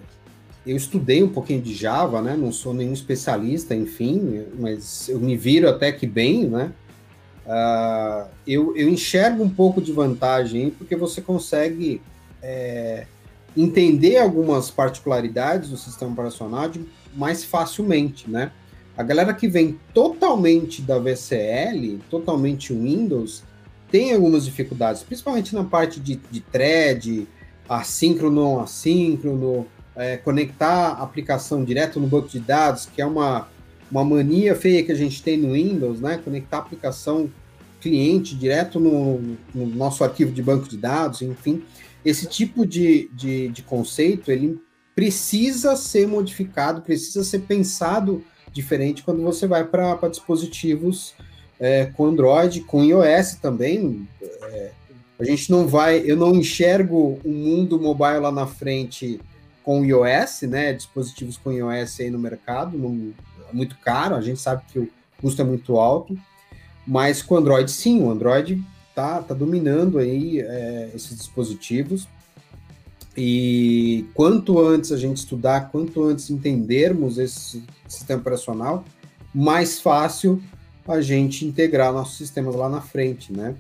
eu 0.66 0.76
estudei 0.76 1.24
um 1.24 1.30
pouquinho 1.30 1.62
de 1.62 1.74
Java, 1.74 2.22
né? 2.22 2.36
Não 2.36 2.52
sou 2.52 2.74
nenhum 2.74 2.94
especialista, 2.94 3.74
enfim, 3.74 4.46
mas 4.60 5.10
eu 5.10 5.20
me 5.20 5.36
viro 5.36 5.68
até 5.68 5.92
que 5.92 6.06
bem, 6.06 6.48
né? 6.48 6.72
Uh, 7.46 8.30
eu, 8.46 8.78
eu 8.78 8.88
enxergo 8.88 9.44
um 9.44 9.50
pouco 9.50 9.82
de 9.82 9.92
vantagem 9.92 10.70
porque 10.70 10.96
você 10.96 11.22
consegue 11.22 12.00
é, 12.42 13.06
entender 13.56 14.18
algumas 14.18 14.70
particularidades 14.72 15.70
do 15.70 15.78
sistema 15.78 16.12
operacional 16.12 16.70
de, 16.70 16.86
mais 17.14 17.44
facilmente, 17.44 18.30
né? 18.30 18.52
A 18.98 19.04
galera 19.04 19.34
que 19.34 19.48
vem 19.48 19.80
totalmente 19.94 20.82
da 20.82 21.00
VCL, 21.00 22.00
totalmente 22.10 22.74
Windows, 22.74 23.44
tem 23.89 24.14
algumas 24.14 24.46
dificuldades, 24.46 25.04
principalmente 25.04 25.54
na 25.54 25.64
parte 25.64 26.00
de, 26.00 26.16
de 26.30 26.39
thread, 26.39 27.28
assíncrono, 27.68 28.60
assíncrono, 28.60 29.66
é, 29.96 30.18
conectar 30.18 30.94
a 30.94 31.04
aplicação 31.04 31.64
direto 31.64 32.00
no 32.00 32.08
banco 32.08 32.30
de 32.30 32.39
dados, 32.39 32.86
que 32.86 33.02
é 33.02 33.06
uma, 33.06 33.48
uma 33.92 34.04
mania 34.04 34.56
feia 34.56 34.84
que 34.84 34.92
a 34.92 34.96
gente 34.96 35.22
tem 35.22 35.38
no 35.38 35.54
Windows, 35.54 36.00
né? 36.00 36.20
Conectar 36.24 36.58
a 36.58 36.62
aplicação 36.62 37.30
cliente 37.82 38.36
direto 38.36 38.80
no, 38.80 39.20
no 39.54 39.66
nosso 39.66 40.04
arquivo 40.04 40.32
de 40.32 40.42
banco 40.42 40.70
de 40.70 40.78
dados, 40.78 41.22
enfim. 41.22 41.64
Esse 42.04 42.26
tipo 42.26 42.66
de, 42.66 43.10
de, 43.14 43.49
de 43.49 43.62
conceito, 43.62 44.32
ele 44.32 44.60
precisa 44.95 45.76
ser 45.76 46.08
modificado, 46.08 46.82
precisa 46.82 47.24
ser 47.24 47.39
pensado 47.39 48.24
diferente 48.52 49.04
quando 49.04 49.22
você 49.22 49.47
vai 49.47 49.64
para 49.64 49.95
dispositivos 50.10 51.14
é, 51.60 51.86
com 51.86 52.08
Android, 52.08 52.62
com 52.62 52.84
iOS 52.84 53.36
também. 53.36 54.08
É, 54.22 54.72
a 55.20 55.24
gente 55.24 55.52
não 55.52 55.68
vai, 55.68 56.02
eu 56.04 56.18
não 56.18 56.36
enxergo 56.36 57.20
o 57.24 57.30
um 57.30 57.32
mundo 57.32 57.80
mobile 57.80 58.20
lá 58.20 58.32
na 58.32 58.47
frente 58.47 59.20
com 59.64 59.86
iOS, 59.86 60.41
né? 60.43 60.74
Dispositivos 60.74 61.38
com 61.38 61.52
iOS 61.52 61.99
aí 61.99 62.10
no 62.10 62.18
mercado, 62.18 62.78
não, 62.78 63.14
é 63.49 63.54
muito 63.54 63.78
caro, 63.78 64.16
a 64.16 64.22
gente 64.22 64.39
sabe 64.39 64.64
que 64.72 64.80
o 64.80 64.89
custo 65.22 65.41
é 65.41 65.45
muito 65.45 65.78
alto, 65.78 66.18
mas 66.86 67.22
com 67.22 67.36
Android 67.36 67.70
sim, 67.70 68.02
o 68.02 68.10
Android 68.10 68.62
tá, 68.96 69.22
tá 69.22 69.34
dominando 69.34 69.98
aí 69.98 70.39
é, 70.39 70.92
esses 70.94 71.18
dispositivos. 71.18 72.08
E 73.16 74.06
quanto 74.14 74.60
antes 74.60 74.92
a 74.92 74.98
gente 74.98 75.18
estudar, 75.18 75.70
quanto 75.70 76.04
antes 76.04 76.30
entendermos 76.30 77.18
esse 77.18 77.64
sistema 77.88 78.22
operacional, 78.22 78.86
mais 79.34 79.82
fácil 79.82 80.42
a 80.88 81.02
gente 81.02 81.46
integrar 81.46 81.94
nossos 81.94 82.18
sistemas 82.18 82.56
lá 82.56 82.70
na 82.70 82.82
frente, 82.82 83.32
né? 83.32 83.56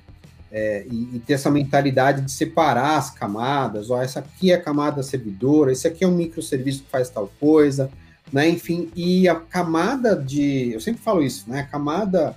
É, 0.51 0.85
e, 0.89 1.15
e, 1.15 1.19
ter 1.19 1.33
essa 1.33 1.49
mentalidade 1.49 2.21
de 2.21 2.31
separar 2.31 2.97
as 2.97 3.09
camadas, 3.09 3.89
ó, 3.89 4.01
essa 4.01 4.19
aqui 4.19 4.51
é 4.51 4.55
a 4.55 4.61
camada 4.61 5.01
servidora, 5.01 5.71
esse 5.71 5.87
aqui 5.87 6.03
é 6.03 6.07
um 6.07 6.15
microserviço 6.15 6.83
que 6.83 6.89
faz 6.89 7.09
tal 7.09 7.31
coisa, 7.39 7.89
né? 8.33 8.49
Enfim, 8.49 8.89
e 8.95 9.29
a 9.29 9.35
camada 9.35 10.15
de, 10.15 10.71
eu 10.73 10.81
sempre 10.81 11.01
falo 11.01 11.23
isso, 11.23 11.49
né? 11.49 11.61
A 11.61 11.65
camada 11.65 12.35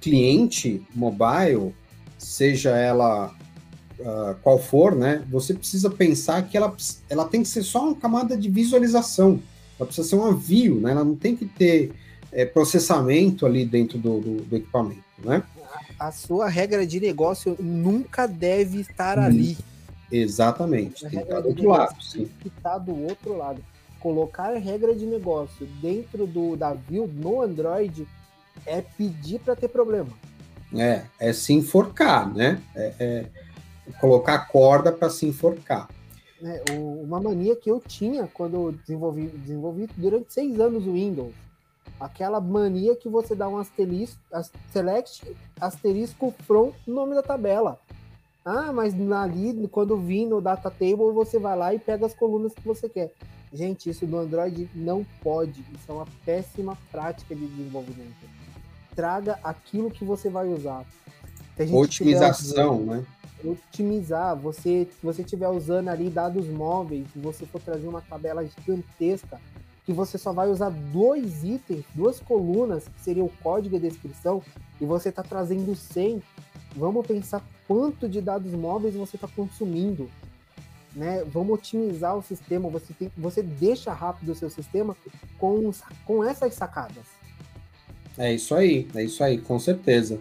cliente 0.00 0.82
mobile, 0.94 1.74
seja 2.18 2.76
ela 2.76 3.32
uh, 4.00 4.34
qual 4.42 4.58
for, 4.58 4.94
né? 4.94 5.24
Você 5.30 5.54
precisa 5.54 5.88
pensar 5.88 6.42
que 6.42 6.56
ela, 6.56 6.74
ela 7.08 7.24
tem 7.24 7.42
que 7.42 7.48
ser 7.48 7.62
só 7.62 7.84
uma 7.84 7.94
camada 7.94 8.36
de 8.36 8.50
visualização, 8.50 9.40
ela 9.78 9.86
precisa 9.86 10.08
ser 10.08 10.16
um 10.16 10.24
avio, 10.24 10.80
né? 10.80 10.90
Ela 10.90 11.04
não 11.04 11.14
tem 11.14 11.36
que 11.36 11.46
ter 11.46 11.92
é, 12.32 12.44
processamento 12.44 13.46
ali 13.46 13.64
dentro 13.64 13.98
do, 13.98 14.20
do, 14.20 14.36
do 14.42 14.56
equipamento, 14.56 15.02
né? 15.24 15.42
A 15.98 16.12
sua 16.12 16.48
regra 16.48 16.86
de 16.86 17.00
negócio 17.00 17.56
nunca 17.58 18.26
deve 18.26 18.80
estar 18.80 19.18
hum, 19.18 19.22
ali. 19.22 19.58
Exatamente, 20.10 21.02
tem 21.02 21.10
que 21.10 21.16
estar 21.18 21.40
do 21.40 21.48
outro 21.48 21.68
lado, 21.68 22.02
sim. 22.02 22.18
Tem 22.18 22.30
que 22.40 22.48
estar 22.48 22.78
do 22.78 23.02
outro 23.04 23.36
lado. 23.36 23.62
Colocar 24.00 24.54
regra 24.54 24.94
de 24.94 25.04
negócio 25.04 25.66
dentro 25.82 26.26
do 26.26 26.56
da 26.56 26.72
view 26.72 27.08
no 27.08 27.42
Android 27.42 28.06
é 28.64 28.80
pedir 28.80 29.40
para 29.40 29.56
ter 29.56 29.68
problema. 29.68 30.10
É, 30.74 31.04
é 31.18 31.32
se 31.32 31.52
enforcar, 31.52 32.32
né? 32.34 32.60
É, 32.74 32.94
é 32.98 33.26
colocar 34.00 34.38
corda 34.46 34.92
para 34.92 35.08
se 35.08 35.26
enforcar. 35.26 35.88
É, 36.42 36.62
uma 36.72 37.20
mania 37.20 37.56
que 37.56 37.70
eu 37.70 37.80
tinha 37.80 38.28
quando 38.28 38.72
desenvolvi, 38.72 39.26
desenvolvi 39.28 39.88
durante 39.96 40.32
seis 40.32 40.60
anos 40.60 40.86
o 40.86 40.92
Windows 40.92 41.34
Aquela 41.98 42.40
mania 42.40 42.94
que 42.94 43.08
você 43.08 43.34
dá 43.34 43.48
um 43.48 43.58
asterisco, 43.58 44.20
select 44.70 45.36
asterisco 45.60 46.32
from 46.46 46.72
nome 46.86 47.14
da 47.14 47.22
tabela. 47.22 47.80
Ah, 48.44 48.72
mas 48.72 48.94
ali, 49.12 49.66
quando 49.68 49.96
vir 49.96 50.24
no 50.26 50.40
data 50.40 50.70
table, 50.70 51.12
você 51.12 51.38
vai 51.40 51.56
lá 51.56 51.74
e 51.74 51.78
pega 51.78 52.06
as 52.06 52.14
colunas 52.14 52.54
que 52.54 52.62
você 52.62 52.88
quer. 52.88 53.12
Gente, 53.52 53.90
isso 53.90 54.06
no 54.06 54.18
Android 54.18 54.70
não 54.74 55.04
pode. 55.22 55.60
Isso 55.74 55.90
é 55.90 55.92
uma 55.92 56.06
péssima 56.24 56.78
prática 56.90 57.34
de 57.34 57.46
desenvolvimento. 57.46 58.37
Traga 58.98 59.38
aquilo 59.44 59.92
que 59.92 60.04
você 60.04 60.28
vai 60.28 60.48
usar. 60.48 60.84
Otimização, 61.70 62.80
né? 62.80 63.06
Otimizar. 63.44 64.34
Você, 64.34 64.88
se 64.90 65.06
você 65.06 65.22
estiver 65.22 65.48
usando 65.48 65.86
ali 65.86 66.10
dados 66.10 66.48
móveis, 66.48 67.06
se 67.12 67.20
você 67.20 67.46
for 67.46 67.60
trazer 67.60 67.86
uma 67.86 68.00
tabela 68.00 68.44
gigantesca, 68.44 69.40
que 69.86 69.92
você 69.92 70.18
só 70.18 70.32
vai 70.32 70.48
usar 70.48 70.70
dois 70.70 71.44
itens, 71.44 71.84
duas 71.94 72.18
colunas, 72.18 72.88
que 72.88 73.00
seria 73.00 73.22
o 73.22 73.30
código 73.40 73.76
e 73.76 73.78
a 73.78 73.80
descrição, 73.80 74.42
e 74.80 74.84
você 74.84 75.10
está 75.10 75.22
trazendo 75.22 75.76
100, 75.76 76.20
vamos 76.74 77.06
pensar 77.06 77.40
quanto 77.68 78.08
de 78.08 78.20
dados 78.20 78.52
móveis 78.52 78.96
você 78.96 79.14
está 79.14 79.28
consumindo. 79.28 80.10
Né? 80.92 81.22
Vamos 81.32 81.54
otimizar 81.54 82.16
o 82.16 82.22
sistema, 82.22 82.68
você, 82.68 82.92
tem, 82.92 83.12
você 83.16 83.44
deixa 83.44 83.92
rápido 83.92 84.32
o 84.32 84.34
seu 84.34 84.50
sistema 84.50 84.96
com, 85.38 85.70
com 86.04 86.24
essas 86.24 86.52
sacadas. 86.54 87.17
É 88.18 88.34
isso 88.34 88.54
aí, 88.54 88.88
é 88.94 89.04
isso 89.04 89.22
aí, 89.22 89.38
com 89.38 89.58
certeza. 89.58 90.18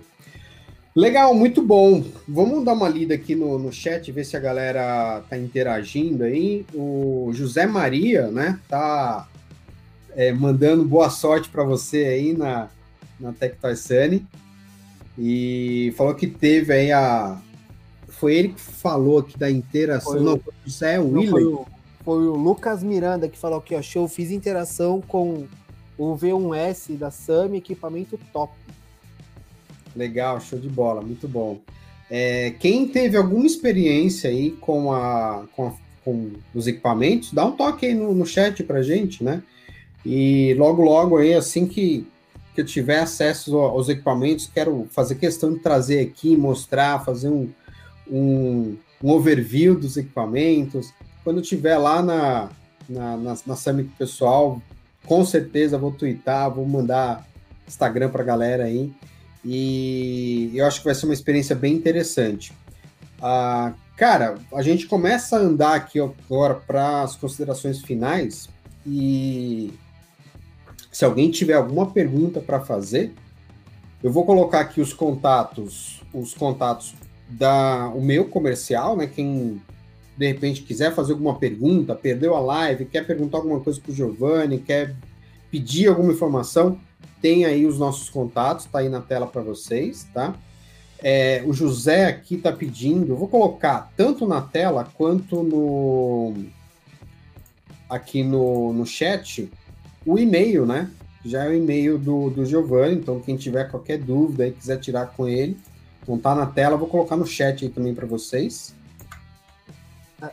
Legal, 0.95 1.33
muito 1.33 1.61
bom. 1.61 2.03
Vamos 2.27 2.63
dar 2.65 2.73
uma 2.73 2.89
lida 2.89 3.13
aqui 3.13 3.35
no, 3.35 3.59
no 3.59 3.71
chat, 3.71 4.11
ver 4.11 4.23
se 4.23 4.35
a 4.35 4.39
galera 4.39 5.23
tá 5.29 5.37
interagindo 5.37 6.23
aí. 6.23 6.65
O 6.73 7.29
José 7.33 7.67
Maria, 7.67 8.31
né, 8.31 8.59
tá 8.67 9.27
é, 10.15 10.31
mandando 10.31 10.83
boa 10.83 11.11
sorte 11.11 11.49
para 11.49 11.63
você 11.63 11.97
aí 12.05 12.33
na, 12.33 12.69
na 13.19 13.31
Tectoy 13.31 13.75
Sunny. 13.75 14.25
E 15.17 15.93
falou 15.95 16.15
que 16.15 16.27
teve 16.27 16.73
aí 16.73 16.91
a. 16.91 17.39
Foi 18.07 18.35
ele 18.35 18.49
que 18.49 18.61
falou 18.61 19.19
aqui 19.19 19.37
da 19.37 19.51
interação. 19.51 20.13
Foi 20.13 20.21
não, 20.21 20.39
isso 20.65 20.83
é 20.83 20.99
o 20.99 21.13
William. 21.13 21.31
Foi 21.31 21.45
o, 21.45 21.65
foi 22.03 22.27
o 22.27 22.33
Lucas 22.33 22.81
Miranda 22.81 23.27
que 23.27 23.37
falou 23.37 23.59
aqui, 23.59 23.75
ó. 23.75 23.81
Show, 23.81 24.07
fiz 24.07 24.31
interação 24.31 25.01
com 25.01 25.45
o 25.97 26.15
V1S 26.15 26.95
da 26.97 27.09
SAMI, 27.09 27.57
equipamento 27.57 28.19
top. 28.31 28.53
Legal, 29.95 30.39
show 30.39 30.59
de 30.59 30.69
bola, 30.69 31.01
muito 31.01 31.27
bom. 31.27 31.59
É, 32.09 32.51
quem 32.59 32.87
teve 32.87 33.17
alguma 33.17 33.45
experiência 33.45 34.29
aí 34.29 34.51
com, 34.51 34.93
a, 34.93 35.45
com, 35.55 35.67
a, 35.67 35.73
com 36.05 36.31
os 36.53 36.67
equipamentos, 36.67 37.33
dá 37.33 37.45
um 37.45 37.51
toque 37.51 37.85
aí 37.85 37.93
no, 37.93 38.13
no 38.13 38.25
chat 38.25 38.63
pra 38.63 38.81
gente, 38.81 39.23
né? 39.23 39.41
E 40.05 40.53
logo, 40.53 40.83
logo 40.83 41.17
aí, 41.17 41.33
assim 41.33 41.65
que, 41.65 42.07
que 42.55 42.61
eu 42.61 42.65
tiver 42.65 42.99
acesso 42.99 43.57
aos 43.57 43.89
equipamentos, 43.89 44.49
quero 44.53 44.87
fazer 44.91 45.15
questão 45.15 45.53
de 45.53 45.59
trazer 45.59 45.99
aqui, 45.99 46.37
mostrar, 46.37 47.03
fazer 47.03 47.29
um, 47.29 47.49
um, 48.09 48.77
um 49.03 49.11
overview 49.11 49.77
dos 49.77 49.97
equipamentos. 49.97 50.93
Quando 51.23 51.37
eu 51.37 51.43
estiver 51.43 51.77
lá 51.77 52.01
na, 52.01 52.49
na, 52.87 53.17
na, 53.17 53.37
na 53.45 53.55
Summit 53.55 53.89
pessoal, 53.97 54.61
com 55.07 55.25
certeza 55.25 55.77
vou 55.77 55.91
twittar, 55.91 56.51
vou 56.51 56.67
mandar 56.67 57.25
Instagram 57.67 58.09
para 58.09 58.21
a 58.21 58.25
galera 58.25 58.65
aí. 58.65 58.91
E 59.43 60.51
eu 60.53 60.65
acho 60.65 60.79
que 60.79 60.85
vai 60.85 60.93
ser 60.93 61.05
uma 61.05 61.13
experiência 61.13 61.55
bem 61.55 61.73
interessante. 61.73 62.53
Ah, 63.21 63.73
cara, 63.95 64.35
a 64.53 64.61
gente 64.61 64.85
começa 64.85 65.37
a 65.37 65.39
andar 65.39 65.75
aqui 65.75 65.99
agora 65.99 66.55
para 66.55 67.01
as 67.01 67.15
considerações 67.15 67.81
finais 67.81 68.49
e 68.85 69.73
se 70.91 71.05
alguém 71.05 71.31
tiver 71.31 71.53
alguma 71.53 71.91
pergunta 71.91 72.39
para 72.39 72.59
fazer, 72.59 73.13
eu 74.03 74.11
vou 74.11 74.25
colocar 74.25 74.59
aqui 74.59 74.81
os 74.81 74.93
contatos, 74.93 76.03
os 76.13 76.33
contatos 76.33 76.93
da 77.29 77.87
o 77.89 78.01
meu 78.01 78.25
comercial, 78.25 78.95
né? 78.95 79.07
Quem 79.07 79.61
de 80.17 80.27
repente 80.27 80.63
quiser 80.63 80.93
fazer 80.93 81.13
alguma 81.13 81.35
pergunta, 81.35 81.93
perdeu 81.93 82.35
a 82.35 82.39
live, 82.39 82.85
quer 82.85 83.05
perguntar 83.05 83.37
alguma 83.37 83.59
coisa 83.59 83.79
para 83.79 83.91
o 83.91 83.95
Giovanni, 83.95 84.57
quer 84.57 84.95
pedir 85.51 85.87
alguma 85.87 86.11
informação, 86.11 86.79
tem 87.21 87.45
aí 87.45 87.65
os 87.65 87.77
nossos 87.77 88.09
contatos, 88.09 88.65
tá 88.65 88.79
aí 88.79 88.89
na 88.89 88.99
tela 88.99 89.27
para 89.27 89.41
vocês, 89.41 90.07
tá? 90.13 90.35
É, 90.99 91.43
o 91.45 91.53
José 91.53 92.05
aqui 92.05 92.35
está 92.35 92.51
pedindo, 92.51 93.15
vou 93.15 93.27
colocar 93.27 93.91
tanto 93.95 94.25
na 94.25 94.41
tela 94.41 94.87
quanto 94.97 95.43
no 95.43 96.33
aqui 97.87 98.23
no, 98.23 98.73
no 98.73 98.85
chat 98.85 99.49
o 100.03 100.17
e-mail, 100.17 100.65
né? 100.65 100.89
Já 101.23 101.45
é 101.45 101.49
o 101.49 101.53
e-mail 101.53 101.99
do, 101.99 102.31
do 102.31 102.45
Giovanni, 102.45 102.95
então 102.95 103.19
quem 103.19 103.37
tiver 103.37 103.69
qualquer 103.69 103.99
dúvida 103.99 104.47
e 104.47 104.51
quiser 104.51 104.79
tirar 104.79 105.07
com 105.07 105.27
ele, 105.27 105.57
não 106.07 106.17
tá 106.17 106.33
na 106.33 106.45
tela, 106.47 106.77
vou 106.77 106.87
colocar 106.87 107.15
no 107.15 107.25
chat 107.27 107.65
aí 107.65 107.69
também 107.69 107.93
para 107.93 108.07
vocês. 108.07 108.73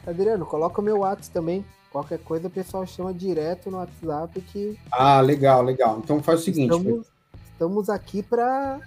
Adriano, 0.06 0.46
coloca 0.46 0.80
o 0.80 0.84
meu 0.84 0.98
WhatsApp 0.98 1.30
também. 1.30 1.64
Qualquer 1.90 2.18
coisa 2.18 2.48
o 2.48 2.50
pessoal 2.50 2.86
chama 2.86 3.14
direto 3.14 3.70
no 3.70 3.78
WhatsApp 3.78 4.40
que. 4.40 4.78
Ah, 4.90 5.20
legal, 5.20 5.62
legal. 5.62 6.00
Então 6.02 6.22
faz 6.22 6.40
o 6.40 6.44
seguinte. 6.44 6.74
Estamos, 6.74 7.06
estamos 7.52 7.90
aqui 7.90 8.22
para. 8.22 8.80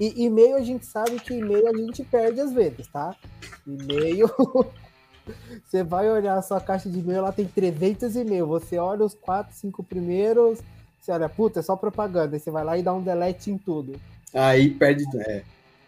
E 0.00 0.24
e-mail 0.24 0.56
a 0.56 0.62
gente 0.62 0.84
sabe 0.84 1.18
que 1.20 1.34
e-mail 1.34 1.68
a 1.68 1.76
gente 1.76 2.02
perde 2.04 2.40
às 2.40 2.52
vezes, 2.52 2.86
tá? 2.88 3.14
E-mail 3.66 4.28
Você 5.64 5.82
vai 5.82 6.10
olhar 6.10 6.36
a 6.36 6.42
sua 6.42 6.60
caixa 6.60 6.88
de 6.88 6.98
e-mail, 6.98 7.18
ela 7.18 7.32
tem 7.32 7.46
300 7.46 8.16
e-mails. 8.16 8.48
Você 8.48 8.78
olha 8.78 9.04
os 9.04 9.14
4, 9.14 9.54
5 9.54 9.82
primeiros, 9.84 10.60
você 11.00 11.12
olha, 11.12 11.28
puta, 11.28 11.60
é 11.60 11.62
só 11.62 11.76
propaganda. 11.76 12.36
Aí 12.36 12.40
você 12.40 12.50
vai 12.50 12.64
lá 12.64 12.76
e 12.76 12.82
dá 12.82 12.92
um 12.92 13.02
delete 13.02 13.50
em 13.50 13.58
tudo. 13.58 13.98
Aí 14.34 14.70
perde. 14.70 15.04
É. 15.26 15.42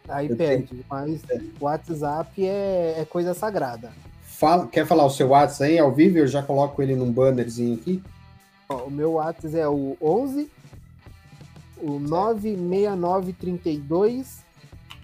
Aí 0.09 0.29
eu 0.29 0.37
perde. 0.37 0.69
Tenho... 0.69 0.85
Mas 0.89 1.23
é. 1.29 1.41
o 1.61 1.65
WhatsApp 1.65 2.47
é, 2.47 3.01
é 3.01 3.05
coisa 3.05 3.35
sagrada. 3.35 3.93
Fala, 4.35 4.67
quer 4.67 4.85
falar 4.85 5.05
o 5.05 5.11
seu 5.11 5.29
WhatsApp 5.29 5.71
aí 5.71 5.79
ao 5.79 5.93
vivo? 5.93 6.19
Eu 6.19 6.27
já 6.27 6.43
coloco 6.43 6.83
ele 6.83 6.97
num 6.97 7.13
bannerzinho 7.13 7.77
aqui. 7.77 8.03
Ó, 8.69 8.87
o 8.87 8.91
meu 8.91 9.13
WhatsApp 9.13 9.57
é 9.57 9.69
o 9.69 9.97
11 10.03 10.51
o 11.81 12.01
96932 12.01 14.43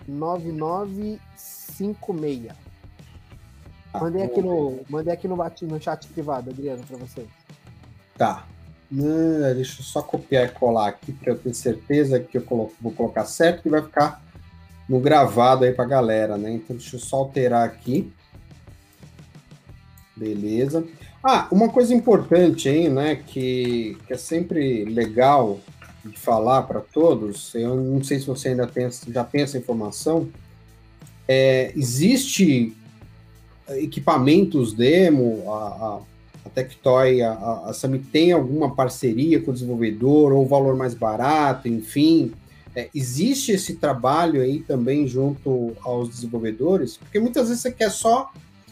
9956. 0.08 2.52
Ah, 3.92 4.00
mandei 4.00 4.22
aqui 4.24 4.42
no, 4.42 4.80
mandei 4.88 5.12
aqui 5.12 5.28
no, 5.28 5.36
no 5.36 5.80
chat 5.80 6.08
privado, 6.08 6.50
Adriano, 6.50 6.82
para 6.84 6.96
vocês. 6.96 7.28
Tá. 8.16 8.44
Não, 8.90 9.54
deixa 9.54 9.80
eu 9.80 9.84
só 9.84 10.02
copiar 10.02 10.46
e 10.46 10.48
colar 10.48 10.88
aqui 10.88 11.12
para 11.12 11.32
eu 11.32 11.38
ter 11.38 11.54
certeza 11.54 12.18
que 12.18 12.38
eu 12.38 12.42
coloco, 12.42 12.74
vou 12.80 12.90
colocar 12.90 13.24
certo 13.24 13.66
e 13.66 13.70
vai 13.70 13.82
ficar 13.82 14.20
no 14.88 14.98
gravado 14.98 15.64
aí 15.64 15.72
para 15.72 15.84
galera, 15.84 16.36
né? 16.36 16.50
Então 16.50 16.74
deixa 16.74 16.96
eu 16.96 17.00
só 17.00 17.18
alterar 17.18 17.64
aqui. 17.64 18.12
Beleza. 20.20 20.84
Ah, 21.24 21.48
uma 21.50 21.70
coisa 21.70 21.94
importante 21.94 22.68
aí, 22.68 22.90
né, 22.90 23.16
que, 23.16 23.96
que 24.06 24.12
é 24.12 24.18
sempre 24.18 24.84
legal 24.84 25.58
de 26.04 26.14
falar 26.18 26.62
para 26.64 26.80
todos, 26.80 27.54
eu 27.54 27.74
não 27.74 28.04
sei 28.04 28.20
se 28.20 28.26
você 28.26 28.48
ainda 28.48 28.66
pensa, 28.66 29.10
já 29.10 29.24
tem 29.24 29.40
essa 29.40 29.56
informação, 29.56 30.28
é, 31.26 31.72
existe 31.74 32.76
equipamentos 33.70 34.74
demo, 34.74 35.50
a, 35.50 35.56
a, 35.56 36.00
a 36.44 36.50
Tectoy, 36.50 37.22
a, 37.22 37.32
a, 37.32 37.72
tem 38.12 38.32
alguma 38.32 38.74
parceria 38.74 39.40
com 39.40 39.52
o 39.52 39.54
desenvolvedor, 39.54 40.32
ou 40.32 40.46
valor 40.46 40.76
mais 40.76 40.92
barato, 40.92 41.66
enfim, 41.66 42.32
é, 42.76 42.90
existe 42.94 43.52
esse 43.52 43.76
trabalho 43.76 44.42
aí 44.42 44.60
também 44.60 45.06
junto 45.06 45.74
aos 45.82 46.10
desenvolvedores? 46.10 46.98
Porque 46.98 47.18
muitas 47.18 47.48
vezes 47.48 47.62
você 47.62 47.72
quer 47.72 47.90
só 47.90 48.30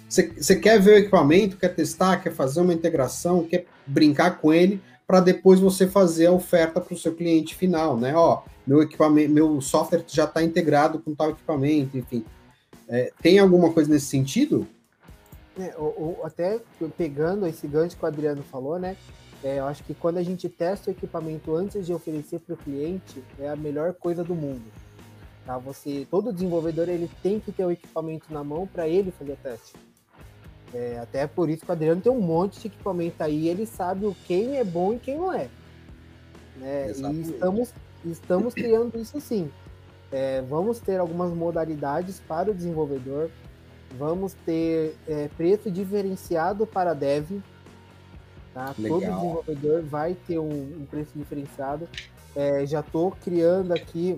você, 0.09 0.57
quer 0.57 0.81
ver 0.81 0.93
o 0.93 0.99
equipamento, 0.99 1.57
quer 1.57 1.75
testar, 1.75 2.17
quer 2.19 2.33
fazer 2.33 2.61
uma 2.61 2.73
integração, 2.73 3.45
quer 3.45 3.67
brincar 3.87 4.39
com 4.41 4.53
ele, 4.53 4.81
para 5.07 5.21
depois 5.21 5.61
você 5.61 5.87
fazer 5.87 6.27
a 6.27 6.33
oferta 6.33 6.81
para 6.81 6.95
o 6.95 6.99
seu 6.99 7.15
cliente 7.15 7.55
final, 7.55 7.97
né? 7.97 8.15
Ó, 8.15 8.43
meu 8.67 8.83
equipamento, 8.83 9.33
meu 9.33 9.61
software 9.61 10.05
já 10.07 10.25
está 10.25 10.43
integrado 10.43 10.99
com 10.99 11.15
tal 11.15 11.31
equipamento, 11.31 11.97
enfim. 11.97 12.25
É, 12.89 13.13
tem 13.23 13.39
alguma 13.39 13.73
coisa 13.73 13.91
nesse 13.91 14.07
sentido? 14.07 14.67
É, 15.59 15.75
ou, 15.77 15.95
ou, 15.99 16.27
até 16.27 16.61
pegando 16.97 17.47
esse 17.47 17.67
gancho 17.67 17.97
que 17.97 18.05
o 18.05 18.07
Adriano 18.07 18.43
falou, 18.43 18.79
né? 18.79 18.97
É, 19.43 19.59
eu 19.59 19.67
acho 19.67 19.85
que 19.85 19.95
quando 19.95 20.19
a 20.19 20.23
gente 20.23 20.49
testa 20.49 20.91
o 20.91 20.93
equipamento 20.93 21.55
antes 21.55 21.87
de 21.87 21.93
oferecer 21.93 22.41
para 22.41 22.55
o 22.55 22.59
cliente, 22.59 23.23
é 23.39 23.49
a 23.49 23.57
melhor 23.57 23.95
coisa 23.95 24.25
do 24.25 24.35
mundo. 24.35 24.65
Tá? 25.47 25.57
Você, 25.59 26.07
todo 26.11 26.33
desenvolvedor 26.33 26.89
ele 26.89 27.11
tem 27.23 27.41
que 27.41 27.53
ter 27.53 27.65
o 27.65 27.71
equipamento 27.71 28.33
na 28.33 28.43
mão 28.43 28.67
para 28.67 28.89
ele 28.89 29.11
fazer 29.11 29.37
teste. 29.43 29.88
É, 30.75 30.99
até 31.01 31.27
por 31.27 31.49
isso 31.49 31.65
que 31.65 31.71
o 31.71 31.73
Adriano 31.73 32.01
tem 32.01 32.13
um 32.13 32.21
monte 32.21 32.61
de 32.61 32.67
equipamento 32.67 33.23
aí, 33.23 33.49
ele 33.49 33.65
sabe 33.65 34.05
o 34.05 34.15
quem 34.27 34.59
é 34.59 34.65
bom 34.65 34.93
e 34.93 34.99
quem 34.99 35.17
não 35.17 35.33
é. 35.33 35.49
Né? 36.57 36.89
E 36.89 37.21
estamos, 37.23 37.73
estamos 38.05 38.55
criando 38.55 38.99
isso 38.99 39.21
sim. 39.21 39.51
É, 40.11 40.43
vamos 40.43 40.79
ter 40.79 40.99
algumas 40.99 41.33
modalidades 41.33 42.21
para 42.21 42.51
o 42.51 42.55
desenvolvedor, 42.55 43.31
vamos 43.99 44.35
ter 44.45 44.95
é, 45.07 45.29
preço 45.37 45.71
diferenciado 45.71 46.67
para 46.67 46.95
dev. 46.95 47.41
Tá? 48.53 48.75
Todo 48.75 49.01
desenvolvedor 49.01 49.83
vai 49.83 50.15
ter 50.27 50.39
um, 50.39 50.81
um 50.81 50.87
preço 50.91 51.13
diferenciado. 51.15 51.89
É, 52.35 52.67
já 52.67 52.81
estou 52.81 53.11
criando 53.11 53.73
aqui 53.73 54.17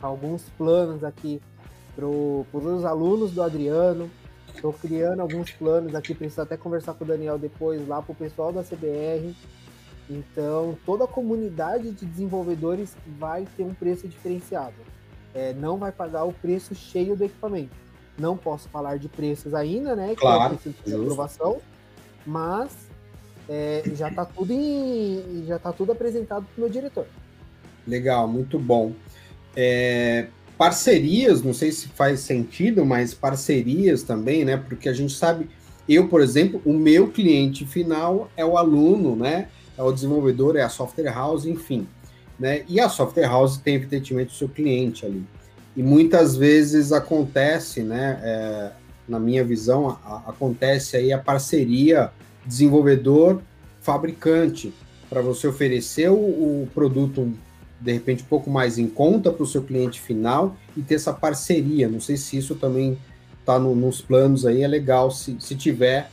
alguns 0.00 0.42
planos 0.56 1.04
aqui 1.04 1.40
para 1.94 2.06
os 2.06 2.84
alunos 2.84 3.32
do 3.32 3.42
Adriano, 3.42 4.08
Estou 4.58 4.72
criando 4.72 5.20
alguns 5.20 5.52
planos 5.52 5.94
aqui, 5.94 6.12
preciso 6.12 6.42
até 6.42 6.56
conversar 6.56 6.92
com 6.94 7.04
o 7.04 7.06
Daniel 7.06 7.38
depois 7.38 7.86
lá 7.86 8.02
para 8.02 8.10
o 8.10 8.14
pessoal 8.14 8.52
da 8.52 8.64
CBR. 8.64 9.32
Então, 10.10 10.76
toda 10.84 11.04
a 11.04 11.06
comunidade 11.06 11.92
de 11.92 12.04
desenvolvedores 12.04 12.96
vai 13.20 13.46
ter 13.56 13.62
um 13.62 13.72
preço 13.72 14.08
diferenciado. 14.08 14.74
É, 15.32 15.52
não 15.52 15.76
vai 15.78 15.92
pagar 15.92 16.24
o 16.24 16.32
preço 16.32 16.74
cheio 16.74 17.14
do 17.14 17.22
equipamento. 17.22 17.76
Não 18.18 18.36
posso 18.36 18.68
falar 18.68 18.98
de 18.98 19.08
preços 19.08 19.54
ainda, 19.54 19.94
né? 19.94 20.16
Que 20.16 20.22
claro, 20.22 20.58
é 20.66 20.88
de 20.88 20.92
aprovação, 20.92 21.58
mas 22.26 22.72
é, 23.48 23.84
já 23.94 24.08
está 24.08 24.24
tudo 24.24 24.52
em, 24.52 25.44
já 25.46 25.60
tá 25.60 25.72
tudo 25.72 25.92
apresentado 25.92 26.44
para 26.46 26.58
o 26.58 26.60
meu 26.62 26.68
diretor. 26.68 27.06
Legal, 27.86 28.26
muito 28.26 28.58
bom. 28.58 28.92
É, 29.54 30.26
parcerias, 30.58 31.40
não 31.40 31.54
sei 31.54 31.70
se 31.70 31.86
faz 31.88 32.20
sentido, 32.20 32.84
mas 32.84 33.14
parcerias 33.14 34.02
também, 34.02 34.44
né? 34.44 34.56
Porque 34.56 34.88
a 34.88 34.92
gente 34.92 35.14
sabe, 35.14 35.48
eu, 35.88 36.08
por 36.08 36.20
exemplo, 36.20 36.60
o 36.64 36.72
meu 36.72 37.06
cliente 37.08 37.64
final 37.64 38.28
é 38.36 38.44
o 38.44 38.58
aluno, 38.58 39.14
né? 39.14 39.46
É 39.78 39.82
o 39.82 39.92
desenvolvedor, 39.92 40.56
é 40.56 40.62
a 40.62 40.68
software 40.68 41.14
house, 41.14 41.46
enfim. 41.46 41.86
Né? 42.38 42.64
E 42.68 42.78
a 42.80 42.88
software 42.88 43.28
house 43.28 43.56
tem, 43.56 43.76
evidentemente, 43.76 44.34
o 44.34 44.36
seu 44.36 44.48
cliente 44.48 45.06
ali. 45.06 45.22
E 45.76 45.82
muitas 45.82 46.34
vezes 46.36 46.90
acontece, 46.90 47.82
né? 47.82 48.18
É, 48.22 48.72
na 49.08 49.20
minha 49.20 49.44
visão, 49.44 49.96
a, 50.04 50.24
acontece 50.26 50.96
aí 50.96 51.12
a 51.12 51.18
parceria 51.18 52.10
desenvolvedor-fabricante 52.44 54.74
para 55.08 55.22
você 55.22 55.46
oferecer 55.46 56.10
o, 56.10 56.16
o 56.16 56.68
produto 56.74 57.32
de 57.80 57.92
repente, 57.92 58.22
um 58.22 58.26
pouco 58.26 58.50
mais 58.50 58.78
em 58.78 58.88
conta 58.88 59.32
para 59.32 59.42
o 59.42 59.46
seu 59.46 59.62
cliente 59.62 60.00
final 60.00 60.56
e 60.76 60.82
ter 60.82 60.96
essa 60.96 61.12
parceria. 61.12 61.88
Não 61.88 62.00
sei 62.00 62.16
se 62.16 62.36
isso 62.36 62.54
também 62.56 62.98
está 63.40 63.58
no, 63.58 63.74
nos 63.74 64.00
planos 64.00 64.44
aí, 64.44 64.62
é 64.62 64.68
legal 64.68 65.10
se, 65.10 65.36
se 65.40 65.54
tiver 65.54 66.10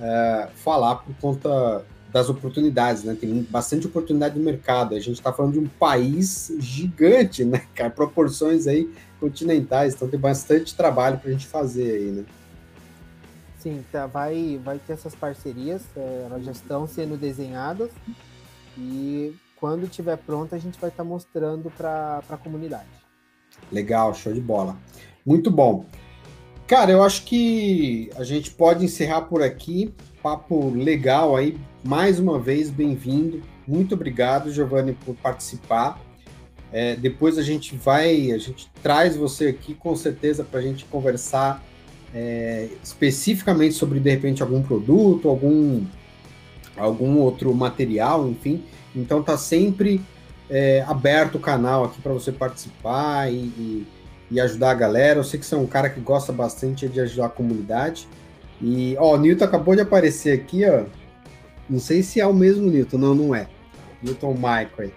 é, 0.00 0.48
falar 0.54 0.96
por 0.96 1.14
conta 1.16 1.84
das 2.12 2.28
oportunidades, 2.28 3.02
né? 3.02 3.16
Tem 3.20 3.42
bastante 3.50 3.88
oportunidade 3.88 4.38
no 4.38 4.44
mercado. 4.44 4.94
A 4.94 5.00
gente 5.00 5.14
está 5.14 5.32
falando 5.32 5.54
de 5.54 5.58
um 5.58 5.66
país 5.66 6.52
gigante, 6.60 7.44
né, 7.44 7.62
cara? 7.74 7.90
Proporções 7.90 8.68
aí 8.68 8.88
continentais, 9.18 9.94
então 9.94 10.08
tem 10.08 10.20
bastante 10.20 10.76
trabalho 10.76 11.18
para 11.18 11.30
a 11.30 11.32
gente 11.32 11.46
fazer 11.46 11.90
aí, 11.90 12.10
né? 12.12 12.24
Sim, 13.58 13.82
tá, 13.90 14.06
vai, 14.06 14.60
vai 14.62 14.78
ter 14.78 14.92
essas 14.92 15.14
parcerias, 15.14 15.82
é, 15.96 16.26
elas 16.26 16.44
já 16.44 16.52
estão 16.52 16.86
sendo 16.86 17.16
desenhadas 17.16 17.90
e 18.76 19.13
quando 19.64 19.88
tiver 19.88 20.18
pronto, 20.18 20.54
a 20.54 20.58
gente 20.58 20.78
vai 20.78 20.90
estar 20.90 21.02
tá 21.02 21.08
mostrando 21.08 21.70
para 21.70 22.22
a 22.28 22.36
comunidade. 22.36 22.84
Legal, 23.72 24.12
show 24.12 24.30
de 24.30 24.38
bola. 24.38 24.76
Muito 25.24 25.50
bom. 25.50 25.86
Cara, 26.66 26.90
eu 26.90 27.02
acho 27.02 27.24
que 27.24 28.10
a 28.14 28.24
gente 28.24 28.50
pode 28.50 28.84
encerrar 28.84 29.22
por 29.22 29.42
aqui. 29.42 29.94
Papo 30.22 30.68
legal 30.68 31.34
aí. 31.34 31.58
Mais 31.82 32.18
uma 32.18 32.38
vez, 32.38 32.68
bem-vindo. 32.68 33.40
Muito 33.66 33.94
obrigado, 33.94 34.52
Giovanni, 34.52 34.92
por 35.02 35.14
participar. 35.14 35.98
É, 36.70 36.94
depois 36.96 37.38
a 37.38 37.42
gente 37.42 37.74
vai, 37.74 38.32
a 38.32 38.38
gente 38.38 38.70
traz 38.82 39.16
você 39.16 39.46
aqui 39.46 39.72
com 39.72 39.96
certeza 39.96 40.44
para 40.44 40.60
a 40.60 40.62
gente 40.62 40.84
conversar 40.84 41.64
é, 42.14 42.68
especificamente 42.82 43.72
sobre 43.72 43.98
de 43.98 44.10
repente 44.10 44.42
algum 44.42 44.62
produto, 44.62 45.26
algum 45.26 45.86
algum 46.76 47.18
outro 47.18 47.54
material, 47.54 48.28
enfim. 48.28 48.62
Então 48.94 49.22
tá 49.22 49.36
sempre 49.36 50.00
é, 50.48 50.84
aberto 50.86 51.36
o 51.36 51.40
canal 51.40 51.84
aqui 51.84 52.00
para 52.00 52.12
você 52.12 52.30
participar 52.30 53.32
e, 53.32 53.36
e, 53.36 53.86
e, 54.30 54.40
ajudar 54.40 54.70
a 54.70 54.74
galera. 54.74 55.20
Eu 55.20 55.24
sei 55.24 55.38
que 55.40 55.46
você 55.46 55.54
é 55.54 55.58
um 55.58 55.66
cara 55.66 55.90
que 55.90 56.00
gosta 56.00 56.32
bastante 56.32 56.88
de 56.88 57.00
ajudar 57.00 57.26
a 57.26 57.30
comunidade. 57.30 58.08
E, 58.60 58.96
ó, 58.98 59.14
o 59.14 59.16
Newton 59.16 59.44
acabou 59.44 59.74
de 59.74 59.82
aparecer 59.82 60.38
aqui, 60.38 60.64
ó. 60.64 60.84
Não 61.68 61.78
sei 61.78 62.02
se 62.02 62.20
é 62.20 62.26
o 62.26 62.34
mesmo 62.34 62.70
Newton, 62.70 62.98
não, 62.98 63.14
não 63.14 63.34
é. 63.34 63.48
Newton 64.02 64.34
Michael. 64.34 64.92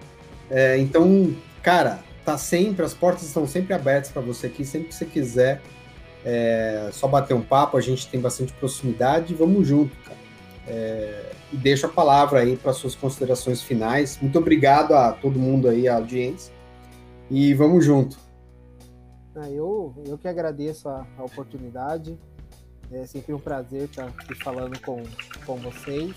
É, 0.50 0.78
então, 0.78 1.34
cara, 1.64 2.00
tá 2.26 2.38
sempre, 2.38 2.86
as 2.86 2.94
portas 2.94 3.24
estão 3.24 3.48
sempre 3.48 3.74
abertas 3.74 4.12
para 4.12 4.22
você 4.22 4.48
aqui, 4.48 4.66
sempre 4.66 4.90
que 4.90 4.96
você 4.96 5.06
quiser. 5.06 5.62
É, 6.26 6.90
só 6.92 7.08
bater 7.08 7.34
um 7.34 7.42
papo, 7.42 7.78
a 7.78 7.82
gente 7.82 8.08
tem 8.08 8.20
bastante 8.20 8.52
proximidade, 8.54 9.34
vamos 9.34 9.66
junto, 9.66 9.96
cara. 10.04 10.27
É, 10.68 11.32
e 11.52 11.56
deixo 11.56 11.86
a 11.86 11.90
palavra 11.90 12.42
aí 12.42 12.58
para 12.58 12.74
suas 12.74 12.94
considerações 12.94 13.62
finais. 13.62 14.18
Muito 14.22 14.38
obrigado 14.38 14.94
a 14.94 15.14
todo 15.14 15.40
mundo 15.40 15.70
aí, 15.70 15.88
a 15.88 15.96
audiência. 15.96 16.54
E 17.30 17.54
vamos 17.54 17.86
junto. 17.86 18.18
Ah, 19.36 19.50
eu, 19.50 19.94
eu 20.06 20.18
que 20.18 20.28
agradeço 20.28 20.90
a, 20.90 21.06
a, 21.18 21.24
oportunidade. 21.24 22.18
É 22.92 23.06
sempre 23.06 23.34
um 23.34 23.40
prazer 23.40 23.84
estar 23.84 24.06
aqui 24.06 24.36
falando 24.36 24.80
com, 24.82 25.04
com 25.46 25.56
vocês. 25.58 26.16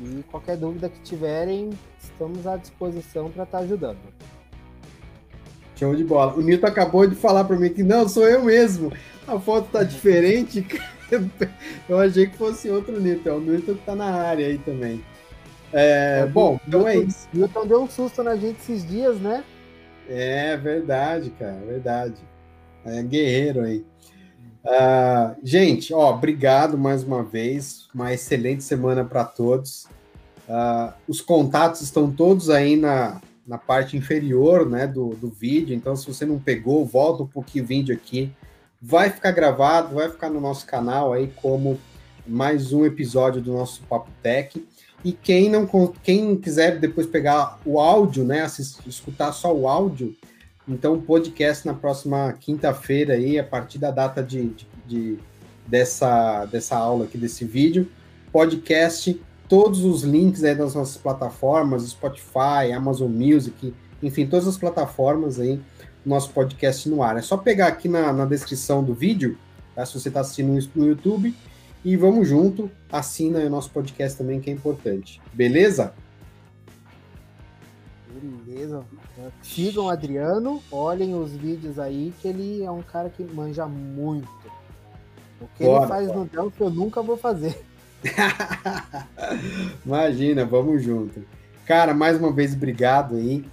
E 0.00 0.22
qualquer 0.24 0.56
dúvida 0.56 0.88
que 0.88 1.00
tiverem, 1.00 1.70
estamos 2.00 2.46
à 2.46 2.56
disposição 2.56 3.30
para 3.30 3.44
estar 3.44 3.58
ajudando. 3.58 3.98
Show 5.76 5.94
de 5.94 6.04
bola. 6.04 6.34
O 6.34 6.40
Nilton 6.40 6.66
acabou 6.66 7.06
de 7.06 7.14
falar 7.14 7.44
para 7.44 7.56
mim 7.56 7.68
que 7.68 7.82
não, 7.82 8.08
sou 8.08 8.26
eu 8.26 8.42
mesmo. 8.42 8.92
A 9.26 9.38
foto 9.38 9.68
tá 9.70 9.82
diferente. 9.84 10.66
Eu 11.88 11.98
achei 11.98 12.26
que 12.26 12.36
fosse 12.36 12.70
outro 12.70 13.00
Newton, 13.00 13.28
é 13.28 13.32
o 13.32 13.40
Newton 13.40 13.74
que 13.74 13.84
tá 13.84 13.94
na 13.94 14.10
área 14.10 14.46
aí 14.46 14.58
também. 14.58 15.02
É, 15.72 16.20
é 16.22 16.26
bom, 16.26 16.60
então 16.66 16.86
é 16.86 16.96
isso. 16.98 17.28
Newton 17.32 17.66
deu 17.66 17.82
um 17.82 17.88
susto 17.88 18.22
na 18.22 18.36
gente 18.36 18.60
esses 18.60 18.86
dias, 18.86 19.18
né? 19.18 19.44
É 20.08 20.56
verdade, 20.56 21.30
cara, 21.30 21.60
verdade. 21.66 22.16
É 22.84 23.02
guerreiro 23.02 23.62
aí. 23.62 23.84
Uh, 24.64 25.34
gente, 25.42 25.92
ó, 25.92 26.10
obrigado 26.10 26.78
mais 26.78 27.02
uma 27.02 27.22
vez. 27.22 27.88
Uma 27.94 28.12
excelente 28.12 28.62
semana 28.62 29.04
para 29.04 29.24
todos. 29.24 29.86
Uh, 30.48 30.92
os 31.08 31.20
contatos 31.20 31.80
estão 31.80 32.10
todos 32.10 32.50
aí 32.50 32.76
na, 32.76 33.20
na 33.46 33.58
parte 33.58 33.96
inferior 33.96 34.68
né, 34.68 34.86
do, 34.86 35.10
do 35.14 35.28
vídeo. 35.28 35.74
Então, 35.74 35.96
se 35.96 36.06
você 36.06 36.24
não 36.24 36.38
pegou, 36.38 36.84
volta 36.84 37.22
um 37.22 37.26
pouquinho 37.26 37.64
o 37.64 37.66
vídeo 37.66 37.94
aqui. 37.94 38.30
Vai 38.84 39.10
ficar 39.10 39.30
gravado, 39.30 39.94
vai 39.94 40.10
ficar 40.10 40.28
no 40.28 40.40
nosso 40.40 40.66
canal 40.66 41.12
aí 41.12 41.32
como 41.36 41.78
mais 42.26 42.72
um 42.72 42.84
episódio 42.84 43.40
do 43.40 43.52
nosso 43.52 43.80
Papo 43.84 44.10
Tech. 44.20 44.66
E 45.04 45.12
quem 45.12 45.48
não 45.48 45.68
quem 46.02 46.34
quiser 46.34 46.80
depois 46.80 47.06
pegar 47.06 47.60
o 47.64 47.78
áudio, 47.78 48.24
né, 48.24 48.42
assistir, 48.42 48.88
escutar 48.88 49.30
só 49.30 49.54
o 49.54 49.68
áudio, 49.68 50.16
então 50.66 51.00
podcast 51.00 51.64
na 51.64 51.74
próxima 51.74 52.32
quinta-feira 52.40 53.14
aí, 53.14 53.38
a 53.38 53.44
partir 53.44 53.78
da 53.78 53.92
data 53.92 54.20
de, 54.20 54.48
de, 54.48 54.66
de, 54.84 55.18
dessa, 55.64 56.44
dessa 56.46 56.76
aula 56.76 57.04
aqui, 57.04 57.16
desse 57.16 57.44
vídeo, 57.44 57.88
podcast, 58.32 59.20
todos 59.48 59.84
os 59.84 60.02
links 60.02 60.42
aí 60.42 60.56
das 60.56 60.74
nossas 60.74 60.96
plataformas, 60.96 61.88
Spotify, 61.88 62.72
Amazon 62.74 63.12
Music, 63.12 63.72
enfim, 64.02 64.26
todas 64.26 64.48
as 64.48 64.58
plataformas 64.58 65.38
aí, 65.38 65.60
nosso 66.04 66.30
podcast 66.30 66.88
no 66.88 67.02
ar. 67.02 67.16
É 67.16 67.22
só 67.22 67.36
pegar 67.36 67.68
aqui 67.68 67.88
na, 67.88 68.12
na 68.12 68.24
descrição 68.24 68.82
do 68.82 68.94
vídeo, 68.94 69.38
tá? 69.74 69.84
se 69.86 69.98
você 69.98 70.08
está 70.08 70.20
assistindo 70.20 70.52
no 70.74 70.86
YouTube, 70.86 71.34
e 71.84 71.96
vamos 71.96 72.28
junto, 72.28 72.70
assina 72.90 73.40
o 73.40 73.50
nosso 73.50 73.70
podcast 73.70 74.16
também, 74.16 74.40
que 74.40 74.50
é 74.50 74.52
importante. 74.52 75.20
Beleza? 75.32 75.92
Beleza. 78.46 78.84
Sigam 79.42 79.86
o 79.86 79.90
Adriano, 79.90 80.62
olhem 80.70 81.14
os 81.14 81.32
vídeos 81.32 81.78
aí, 81.78 82.12
que 82.20 82.28
ele 82.28 82.62
é 82.62 82.70
um 82.70 82.82
cara 82.82 83.10
que 83.10 83.24
manja 83.24 83.66
muito. 83.66 84.28
O 85.40 85.48
que 85.56 85.64
bora, 85.64 85.82
ele 85.82 85.88
faz 85.88 86.06
bora. 86.06 86.18
no 86.20 86.24
Delphi 86.26 86.60
eu 86.60 86.70
nunca 86.70 87.02
vou 87.02 87.16
fazer. 87.16 87.60
Imagina, 89.84 90.44
vamos 90.44 90.82
junto. 90.82 91.24
Cara, 91.66 91.92
mais 91.92 92.16
uma 92.16 92.32
vez, 92.32 92.54
obrigado 92.54 93.16
aí. 93.16 93.44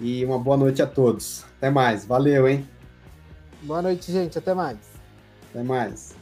E 0.00 0.24
uma 0.24 0.38
boa 0.38 0.56
noite 0.56 0.82
a 0.82 0.86
todos. 0.86 1.47
Até 1.58 1.70
mais. 1.70 2.04
Valeu, 2.04 2.48
hein? 2.48 2.66
Boa 3.62 3.82
noite, 3.82 4.10
gente. 4.12 4.38
Até 4.38 4.54
mais. 4.54 4.78
Até 5.50 5.62
mais. 5.62 6.17